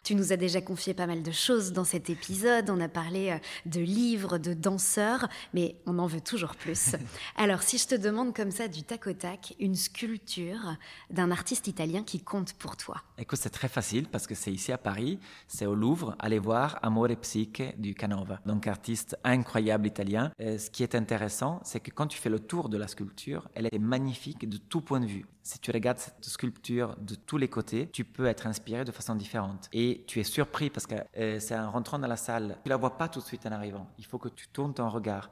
Tu 0.04 0.14
nous 0.14 0.32
as 0.34 0.36
déjà 0.36 0.60
confié 0.60 0.92
pas 0.92 1.06
mal 1.06 1.22
de 1.22 1.32
choses 1.32 1.72
dans 1.72 1.84
cet 1.84 2.10
épisode. 2.10 2.68
On 2.68 2.78
a 2.80 2.88
parlé 2.88 3.30
euh, 3.30 3.38
de 3.64 3.80
livres, 3.80 4.36
de 4.36 4.52
danseurs, 4.52 5.26
mais 5.54 5.76
on 5.86 5.98
en 5.98 6.06
veut 6.06 6.20
toujours 6.20 6.56
plus. 6.56 6.94
Alors, 7.36 7.62
si 7.62 7.78
je 7.78 7.88
te 7.88 7.94
demande 7.94 8.36
comme 8.36 8.50
ça 8.50 8.68
du 8.68 8.82
tac 8.82 9.06
au 9.06 9.14
tac, 9.14 9.54
une 9.58 9.74
sculpture 9.74 10.76
d'un 11.08 11.30
artiste 11.30 11.68
italien 11.68 12.02
qui 12.02 12.20
compte 12.20 12.52
pour 12.52 12.76
toi. 12.76 13.02
Écoute, 13.16 13.38
c'est 13.40 13.48
très 13.48 13.68
facile 13.68 14.06
parce 14.06 14.26
que 14.26 14.34
c'est 14.34 14.52
ici 14.52 14.72
à 14.72 14.78
Paris, 14.78 15.18
c'est 15.48 15.64
au 15.64 15.74
Louvre. 15.74 16.16
Allez 16.18 16.38
voir 16.38 16.78
Amore 16.82 17.16
Psyche 17.22 17.74
du 17.78 17.94
Canova, 17.94 18.40
donc 18.44 18.66
artiste 18.66 19.16
incroyable 19.24 19.86
italien. 19.86 20.32
Euh, 20.40 20.58
ce 20.58 20.68
qui 20.68 20.82
est 20.82 20.94
intéressant, 20.94 21.60
c'est 21.64 21.80
que 21.80 21.90
quand 21.90 22.08
tu 22.08 22.18
fais 22.18 22.28
le 22.28 22.40
tour 22.40 22.68
de 22.68 22.76
la 22.76 22.88
sculpture, 22.88 23.48
elle 23.54 23.68
est 23.72 23.78
magnifique 23.78 24.46
de 24.46 24.58
tout 24.58 24.82
point 24.82 25.00
de 25.00 25.06
vue. 25.06 25.24
Si 25.46 25.58
tu 25.58 25.70
regardes 25.70 25.98
cette 25.98 26.24
sculpture 26.24 26.96
de 26.96 27.14
tous 27.14 27.36
les 27.36 27.48
côtés, 27.48 27.90
tu 27.92 28.02
peux 28.02 28.24
être 28.24 28.46
inspiré 28.46 28.82
de 28.86 28.90
façon 28.90 29.14
différente. 29.14 29.68
Et 29.74 30.02
tu 30.06 30.18
es 30.18 30.24
surpris 30.24 30.70
parce 30.70 30.86
que 30.86 30.94
euh, 31.18 31.38
c'est 31.38 31.54
en 31.54 31.70
rentrant 31.70 31.98
dans 31.98 32.08
la 32.08 32.16
salle, 32.16 32.56
tu 32.64 32.70
la 32.70 32.78
vois 32.78 32.96
pas 32.96 33.08
tout 33.08 33.20
de 33.20 33.24
suite 33.26 33.44
en 33.44 33.52
arrivant. 33.52 33.86
Il 33.98 34.06
faut 34.06 34.16
que 34.16 34.30
tu 34.30 34.48
tournes 34.48 34.72
ton 34.72 34.88
regard. 34.88 35.30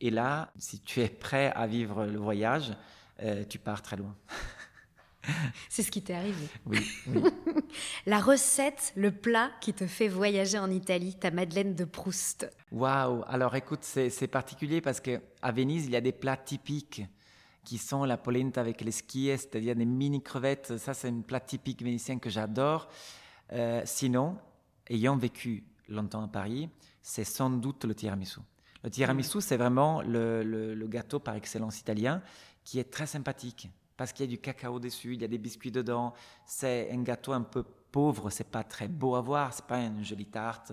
Et 0.00 0.10
là, 0.10 0.50
si 0.58 0.80
tu 0.80 1.00
es 1.00 1.08
prêt 1.08 1.52
à 1.54 1.68
vivre 1.68 2.06
le 2.06 2.18
voyage, 2.18 2.72
euh, 3.22 3.44
tu 3.48 3.60
pars 3.60 3.82
très 3.82 3.96
loin. 3.96 4.16
C'est 5.68 5.84
ce 5.84 5.92
qui 5.92 6.02
t'est 6.02 6.14
arrivé. 6.14 6.48
Oui, 6.66 6.80
oui. 7.06 7.22
La 8.06 8.18
recette, 8.18 8.92
le 8.96 9.12
plat 9.12 9.52
qui 9.60 9.72
te 9.72 9.86
fait 9.86 10.08
voyager 10.08 10.58
en 10.58 10.72
Italie, 10.72 11.14
ta 11.14 11.30
Madeleine 11.30 11.76
de 11.76 11.84
Proust. 11.84 12.50
Waouh 12.72 13.22
Alors 13.28 13.54
écoute, 13.54 13.80
c'est 13.82 14.10
c'est 14.10 14.26
particulier 14.26 14.80
parce 14.80 15.00
que 15.00 15.20
à 15.40 15.52
Venise, 15.52 15.86
il 15.86 15.92
y 15.92 15.96
a 15.96 16.00
des 16.00 16.10
plats 16.10 16.36
typiques 16.36 17.02
qui 17.64 17.78
sont 17.78 18.04
la 18.04 18.16
polenta 18.16 18.60
avec 18.60 18.80
les 18.80 18.90
skis, 18.90 19.28
c'est-à-dire 19.28 19.76
des 19.76 19.84
mini 19.84 20.22
crevettes. 20.22 20.76
Ça, 20.78 20.94
c'est 20.94 21.08
un 21.08 21.20
plat 21.20 21.40
typique 21.40 21.82
vénitien 21.82 22.18
que 22.18 22.28
j'adore. 22.30 22.88
Euh, 23.52 23.82
sinon, 23.84 24.36
ayant 24.88 25.16
vécu 25.16 25.64
longtemps 25.88 26.24
à 26.24 26.28
Paris, 26.28 26.68
c'est 27.02 27.24
sans 27.24 27.50
doute 27.50 27.84
le 27.84 27.94
tiramisu. 27.94 28.40
Le 28.82 28.90
tiramisu, 28.90 29.40
c'est 29.40 29.56
vraiment 29.56 30.02
le, 30.02 30.42
le- 30.42 30.74
le 30.74 30.86
gâteau 30.88 31.20
par 31.20 31.36
excellence 31.36 31.78
italien 31.80 32.20
qui 32.64 32.78
est 32.78 32.90
très 32.90 33.06
sympathique 33.06 33.68
parce 33.96 34.12
qu'il 34.12 34.26
y 34.26 34.28
a 34.28 34.30
du 34.30 34.38
cacao 34.38 34.80
dessus, 34.80 35.14
il 35.14 35.20
y 35.20 35.24
a 35.24 35.28
des 35.28 35.38
biscuits 35.38 35.70
dedans. 35.70 36.14
C'est 36.44 36.90
un 36.90 37.02
gâteau 37.02 37.32
un 37.32 37.42
peu 37.42 37.62
pauvre, 37.92 38.30
c'est 38.30 38.48
pas 38.50 38.64
très 38.64 38.88
beau 38.88 39.14
à 39.14 39.20
voir, 39.20 39.52
c'est 39.52 39.66
pas 39.66 39.78
une 39.78 40.02
jolie 40.04 40.26
tarte. 40.26 40.72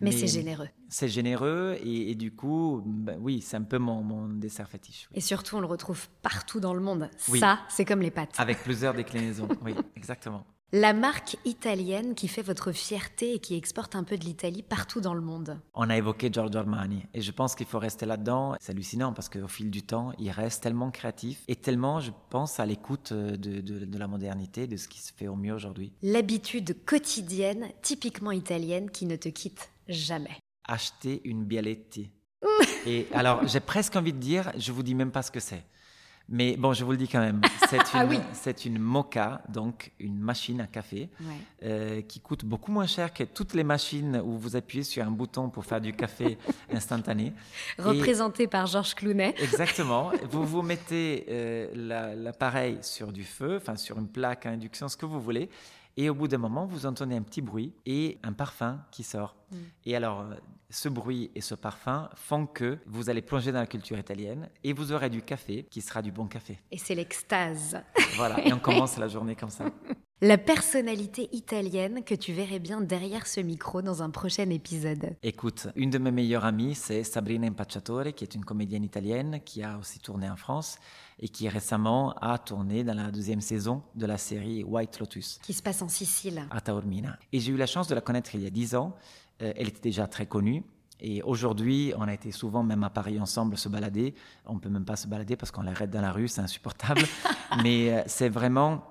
Mais 0.00 0.12
c'est 0.12 0.26
généreux. 0.26 0.68
C'est 0.88 1.08
généreux 1.08 1.76
et, 1.82 2.10
et 2.10 2.14
du 2.14 2.32
coup, 2.34 2.82
ben 2.84 3.16
oui, 3.20 3.40
c'est 3.40 3.56
un 3.56 3.62
peu 3.62 3.78
mon, 3.78 4.02
mon 4.02 4.28
dessert 4.28 4.68
fétiche. 4.68 5.08
Et 5.14 5.20
surtout, 5.20 5.56
on 5.56 5.60
le 5.60 5.66
retrouve 5.66 6.08
partout 6.22 6.60
dans 6.60 6.74
le 6.74 6.80
monde. 6.80 7.10
Oui. 7.28 7.38
Ça, 7.38 7.60
c'est 7.68 7.84
comme 7.84 8.00
les 8.00 8.10
pâtes. 8.10 8.34
Avec 8.38 8.62
plusieurs 8.62 8.94
déclinaisons, 8.94 9.48
oui, 9.62 9.74
exactement. 9.96 10.44
La 10.72 10.92
marque 10.92 11.36
italienne 11.44 12.16
qui 12.16 12.26
fait 12.26 12.42
votre 12.42 12.72
fierté 12.72 13.34
et 13.34 13.38
qui 13.38 13.54
exporte 13.54 13.94
un 13.94 14.02
peu 14.02 14.16
de 14.18 14.24
l'Italie 14.24 14.62
partout 14.64 15.00
dans 15.00 15.14
le 15.14 15.20
monde. 15.20 15.60
On 15.74 15.88
a 15.88 15.96
évoqué 15.96 16.30
Giorgio 16.32 16.58
Armani 16.58 17.04
et 17.14 17.20
je 17.20 17.30
pense 17.30 17.54
qu'il 17.54 17.66
faut 17.66 17.78
rester 17.78 18.06
là-dedans. 18.06 18.56
C'est 18.60 18.72
hallucinant 18.72 19.12
parce 19.12 19.28
qu'au 19.28 19.46
fil 19.46 19.70
du 19.70 19.82
temps, 19.82 20.12
il 20.18 20.30
reste 20.32 20.64
tellement 20.64 20.90
créatif 20.90 21.42
et 21.46 21.54
tellement, 21.54 22.00
je 22.00 22.10
pense, 22.28 22.58
à 22.58 22.66
l'écoute 22.66 23.12
de, 23.12 23.36
de- 23.60 23.84
de 23.84 23.98
la 23.98 24.08
modernité, 24.08 24.66
de 24.66 24.76
ce 24.76 24.88
qui 24.88 24.98
se 25.00 25.12
fait 25.12 25.28
au 25.28 25.36
mieux 25.36 25.54
aujourd'hui. 25.54 25.92
L'habitude 26.02 26.84
quotidienne, 26.84 27.68
typiquement 27.82 28.32
italienne, 28.32 28.90
qui 28.90 29.06
ne 29.06 29.14
te 29.14 29.28
quitte 29.28 29.70
jamais. 29.86 30.36
Acheter 30.66 31.20
une 31.24 31.44
bialetti. 31.44 32.10
et 32.86 33.06
alors, 33.12 33.46
j'ai 33.46 33.60
presque 33.60 33.94
envie 33.94 34.12
de 34.12 34.18
dire, 34.18 34.50
je 34.58 34.72
vous 34.72 34.82
dis 34.82 34.96
même 34.96 35.12
pas 35.12 35.22
ce 35.22 35.30
que 35.30 35.40
c'est. 35.40 35.64
Mais 36.28 36.56
bon, 36.56 36.72
je 36.72 36.84
vous 36.84 36.92
le 36.92 36.96
dis 36.96 37.06
quand 37.06 37.20
même, 37.20 37.42
c'est 37.68 37.76
une, 37.76 37.84
Ah 37.92 38.06
oui. 38.08 38.18
c'est 38.32 38.64
une 38.64 38.78
moka, 38.78 39.42
donc 39.50 39.92
une 40.00 40.18
machine 40.18 40.58
à 40.62 40.66
café, 40.66 41.10
Ouais. 41.20 41.26
euh, 41.64 42.00
qui 42.00 42.18
coûte 42.20 42.46
beaucoup 42.46 42.72
moins 42.72 42.86
cher 42.86 43.12
que 43.12 43.24
toutes 43.24 43.52
les 43.52 43.62
machines 43.64 44.16
où 44.24 44.38
vous 44.38 44.56
appuyez 44.56 44.84
sur 44.84 45.04
un 45.06 45.10
bouton 45.10 45.50
pour 45.50 45.66
faire 45.66 45.82
du 45.82 45.92
café 45.92 46.38
instantané. 46.72 47.34
Et- 47.78 47.82
Représenté 47.82 48.46
par 48.46 48.66
Georges 48.66 48.94
Clounet. 48.94 49.34
Exactement. 49.38 50.12
vous 50.30 50.46
vous 50.46 50.62
mettez 50.62 51.26
euh, 51.28 51.68
la- 51.74 52.14
l'appareil 52.14 52.78
sur 52.80 53.12
du 53.12 53.24
feu, 53.24 53.58
enfin 53.60 53.76
sur 53.76 53.98
une 53.98 54.08
plaque 54.08 54.46
à 54.46 54.50
induction, 54.50 54.88
ce 54.88 54.96
que 54.96 55.04
vous 55.06 55.20
voulez. 55.20 55.50
Et 55.96 56.10
au 56.10 56.14
bout 56.14 56.28
d'un 56.28 56.38
moment, 56.38 56.66
vous 56.66 56.86
entendez 56.86 57.14
un 57.16 57.22
petit 57.22 57.42
bruit 57.42 57.72
et 57.86 58.18
un 58.22 58.32
parfum 58.32 58.84
qui 58.90 59.02
sort. 59.02 59.36
Et 59.84 59.94
alors, 59.94 60.26
ce 60.70 60.88
bruit 60.88 61.30
et 61.34 61.40
ce 61.40 61.54
parfum 61.54 62.10
font 62.16 62.46
que 62.46 62.78
vous 62.86 63.08
allez 63.10 63.22
plonger 63.22 63.52
dans 63.52 63.60
la 63.60 63.66
culture 63.66 63.98
italienne 63.98 64.48
et 64.64 64.72
vous 64.72 64.90
aurez 64.92 65.08
du 65.08 65.22
café 65.22 65.64
qui 65.70 65.80
sera 65.80 66.02
du 66.02 66.10
bon 66.10 66.26
café. 66.26 66.58
Et 66.72 66.78
c'est 66.78 66.96
l'extase. 66.96 67.80
Voilà. 68.16 68.46
Et 68.46 68.52
on 68.52 68.58
commence 68.58 68.96
la 68.98 69.08
journée 69.08 69.34
comme 69.36 69.50
ça. 69.50 69.64
La 70.20 70.38
personnalité 70.38 71.28
italienne 71.32 72.02
que 72.02 72.14
tu 72.14 72.32
verrais 72.32 72.60
bien 72.60 72.80
derrière 72.80 73.26
ce 73.26 73.40
micro 73.40 73.82
dans 73.82 74.02
un 74.02 74.08
prochain 74.08 74.48
épisode. 74.48 75.16
Écoute, 75.22 75.66
une 75.76 75.90
de 75.90 75.98
mes 75.98 76.12
meilleures 76.12 76.46
amies, 76.46 76.74
c'est 76.74 77.04
Sabrina 77.04 77.46
Impacciatore, 77.46 78.14
qui 78.14 78.24
est 78.24 78.34
une 78.34 78.44
comédienne 78.44 78.84
italienne 78.84 79.40
qui 79.44 79.62
a 79.62 79.76
aussi 79.76 79.98
tourné 79.98 80.30
en 80.30 80.36
France 80.36 80.78
et 81.18 81.28
qui 81.28 81.46
récemment 81.48 82.14
a 82.22 82.38
tourné 82.38 82.84
dans 82.84 82.94
la 82.94 83.10
deuxième 83.10 83.42
saison 83.42 83.82
de 83.96 84.06
la 84.06 84.16
série 84.16 84.64
White 84.64 84.98
Lotus 85.00 85.40
Qui 85.42 85.52
se 85.52 85.62
passe 85.62 85.82
en 85.82 85.88
Sicile. 85.88 86.46
à 86.50 86.60
Taormina. 86.60 87.18
Et 87.32 87.40
j'ai 87.40 87.52
eu 87.52 87.56
la 87.56 87.66
chance 87.66 87.88
de 87.88 87.94
la 87.94 88.00
connaître 88.00 88.34
il 88.34 88.42
y 88.42 88.46
a 88.46 88.50
dix 88.50 88.74
ans. 88.76 88.96
Euh, 89.42 89.52
elle 89.56 89.68
était 89.68 89.80
déjà 89.80 90.06
très 90.06 90.26
connue. 90.26 90.62
Et 91.00 91.22
aujourd'hui, 91.22 91.92
on 91.98 92.02
a 92.02 92.14
été 92.14 92.30
souvent 92.32 92.62
même 92.62 92.84
à 92.84 92.90
Paris 92.90 93.20
ensemble 93.20 93.58
se 93.58 93.68
balader. 93.68 94.14
On 94.46 94.58
peut 94.58 94.68
même 94.68 94.84
pas 94.84 94.96
se 94.96 95.06
balader 95.06 95.36
parce 95.36 95.50
qu'on 95.50 95.62
l'arrête 95.62 95.90
dans 95.90 96.00
la 96.00 96.12
rue, 96.12 96.28
c'est 96.28 96.40
insupportable. 96.40 97.02
Mais 97.62 97.92
euh, 97.92 98.02
c'est 98.06 98.28
vraiment 98.28 98.84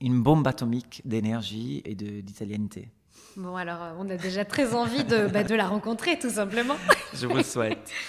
une 0.00 0.22
bombe 0.22 0.46
atomique 0.46 1.02
d'énergie 1.04 1.82
et 1.84 1.94
d'italianité. 1.94 2.90
Bon, 3.36 3.56
alors, 3.56 3.82
euh, 3.82 3.92
on 3.98 4.08
a 4.10 4.16
déjà 4.16 4.44
très 4.44 4.74
envie 4.74 5.04
de, 5.04 5.26
bah, 5.26 5.44
de 5.44 5.54
la 5.54 5.68
rencontrer, 5.68 6.18
tout 6.18 6.30
simplement. 6.30 6.76
Je 7.14 7.26
vous 7.26 7.36
le 7.36 7.42
souhaite. 7.42 7.90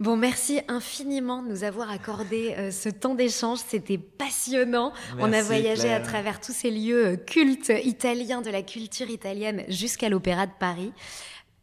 Bon, 0.00 0.16
merci 0.16 0.60
infiniment 0.66 1.44
de 1.44 1.48
nous 1.48 1.62
avoir 1.62 1.88
accordé 1.88 2.56
euh, 2.58 2.70
ce 2.72 2.88
temps 2.88 3.14
d'échange. 3.14 3.58
C'était 3.64 3.98
passionnant. 3.98 4.92
On 5.20 5.32
a 5.32 5.42
voyagé 5.42 5.92
à 5.92 6.00
travers 6.00 6.40
tous 6.40 6.50
ces 6.50 6.72
lieux 6.72 7.16
cultes 7.24 7.70
italiens, 7.84 8.40
de 8.40 8.50
la 8.50 8.62
culture 8.62 9.10
italienne 9.10 9.62
jusqu'à 9.68 10.08
l'Opéra 10.08 10.46
de 10.46 10.52
Paris. 10.58 10.92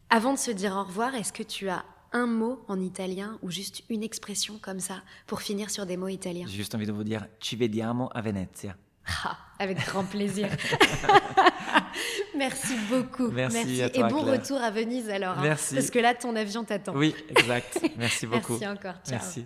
Avant 0.09 0.33
de 0.33 0.39
se 0.39 0.51
dire 0.51 0.73
au 0.75 0.83
revoir, 0.83 1.13
est-ce 1.15 1.31
que 1.31 1.43
tu 1.43 1.69
as 1.69 1.85
un 2.11 2.25
mot 2.25 2.63
en 2.67 2.79
italien 2.81 3.37
ou 3.43 3.51
juste 3.51 3.83
une 3.89 4.01
expression 4.03 4.57
comme 4.61 4.79
ça 4.79 5.01
pour 5.27 5.41
finir 5.41 5.69
sur 5.69 5.85
des 5.85 5.97
mots 5.97 6.07
italiens? 6.07 6.47
J'ai 6.49 6.57
juste 6.57 6.73
envie 6.73 6.87
de 6.87 6.91
vous 6.91 7.03
dire, 7.03 7.25
ci 7.39 7.55
vediamo 7.55 8.09
a 8.13 8.21
Venezia. 8.21 8.75
Ah, 9.23 9.37
Avec 9.59 9.77
grand 9.85 10.03
plaisir. 10.03 10.47
Merci 12.37 12.73
beaucoup. 12.89 13.29
Merci 13.29 13.81
à 13.83 13.87
Et 13.87 13.91
toi, 13.91 14.07
bon 14.09 14.23
Claire. 14.23 14.39
retour 14.41 14.61
à 14.61 14.71
Venise 14.71 15.09
alors. 15.09 15.37
hein, 15.37 15.41
Merci. 15.43 15.75
parce 15.75 15.89
que 15.91 15.99
là, 15.99 16.13
ton 16.15 16.35
avion 16.35 16.63
t'attend. 16.63 16.95
Oui, 16.95 17.13
exact. 17.29 17.79
Merci 17.97 18.27
beaucoup. 18.27 18.57
Merci 18.59 18.67
encore. 18.67 18.95
Ciao. 19.03 19.11
Merci. 19.11 19.45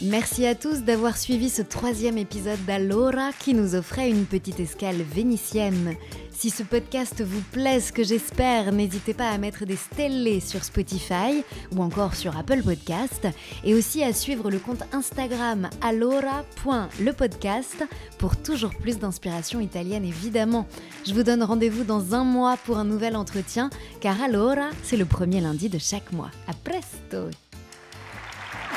Merci 0.00 0.46
à 0.46 0.54
tous 0.54 0.82
d'avoir 0.82 1.16
suivi 1.16 1.50
ce 1.50 1.60
troisième 1.62 2.18
épisode 2.18 2.62
d'Allora 2.66 3.32
qui 3.32 3.52
nous 3.52 3.74
offrait 3.74 4.08
une 4.10 4.26
petite 4.26 4.60
escale 4.60 5.02
vénitienne. 5.02 5.94
Si 6.38 6.50
ce 6.50 6.62
podcast 6.62 7.20
vous 7.20 7.42
plaît, 7.50 7.80
ce 7.80 7.92
que 7.92 8.04
j'espère, 8.04 8.70
n'hésitez 8.70 9.12
pas 9.12 9.28
à 9.28 9.38
mettre 9.38 9.64
des 9.64 9.74
stellés 9.74 10.38
sur 10.38 10.62
Spotify 10.62 11.42
ou 11.74 11.82
encore 11.82 12.14
sur 12.14 12.38
Apple 12.38 12.62
Podcast 12.62 13.26
et 13.64 13.74
aussi 13.74 14.04
à 14.04 14.12
suivre 14.12 14.48
le 14.48 14.60
compte 14.60 14.84
Instagram 14.92 15.68
allora.lepodcast 15.82 17.84
pour 18.18 18.36
toujours 18.36 18.72
plus 18.76 19.00
d'inspiration 19.00 19.58
italienne 19.58 20.04
évidemment. 20.04 20.68
Je 21.04 21.12
vous 21.12 21.24
donne 21.24 21.42
rendez-vous 21.42 21.82
dans 21.82 22.14
un 22.14 22.22
mois 22.22 22.56
pour 22.64 22.78
un 22.78 22.84
nouvel 22.84 23.16
entretien 23.16 23.68
car 24.00 24.22
Allora, 24.22 24.70
c'est 24.84 24.96
le 24.96 25.06
premier 25.06 25.40
lundi 25.40 25.68
de 25.68 25.78
chaque 25.78 26.12
mois. 26.12 26.30
À 26.46 26.52
presto! 26.52 27.30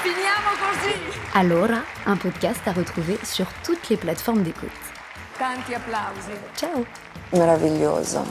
Finiamo 0.02 0.50
così! 0.58 0.96
Allora, 1.36 1.84
un 2.08 2.18
podcast 2.18 2.68
à 2.68 2.72
retrouver 2.72 3.20
sur 3.24 3.46
toutes 3.64 3.88
les 3.90 3.98
plateformes 3.98 4.42
d'écoute. 4.42 4.91
Tanti 5.42 5.74
applausi. 5.74 6.38
Ciao 6.54 6.86
Meraviglioso. 7.32 8.24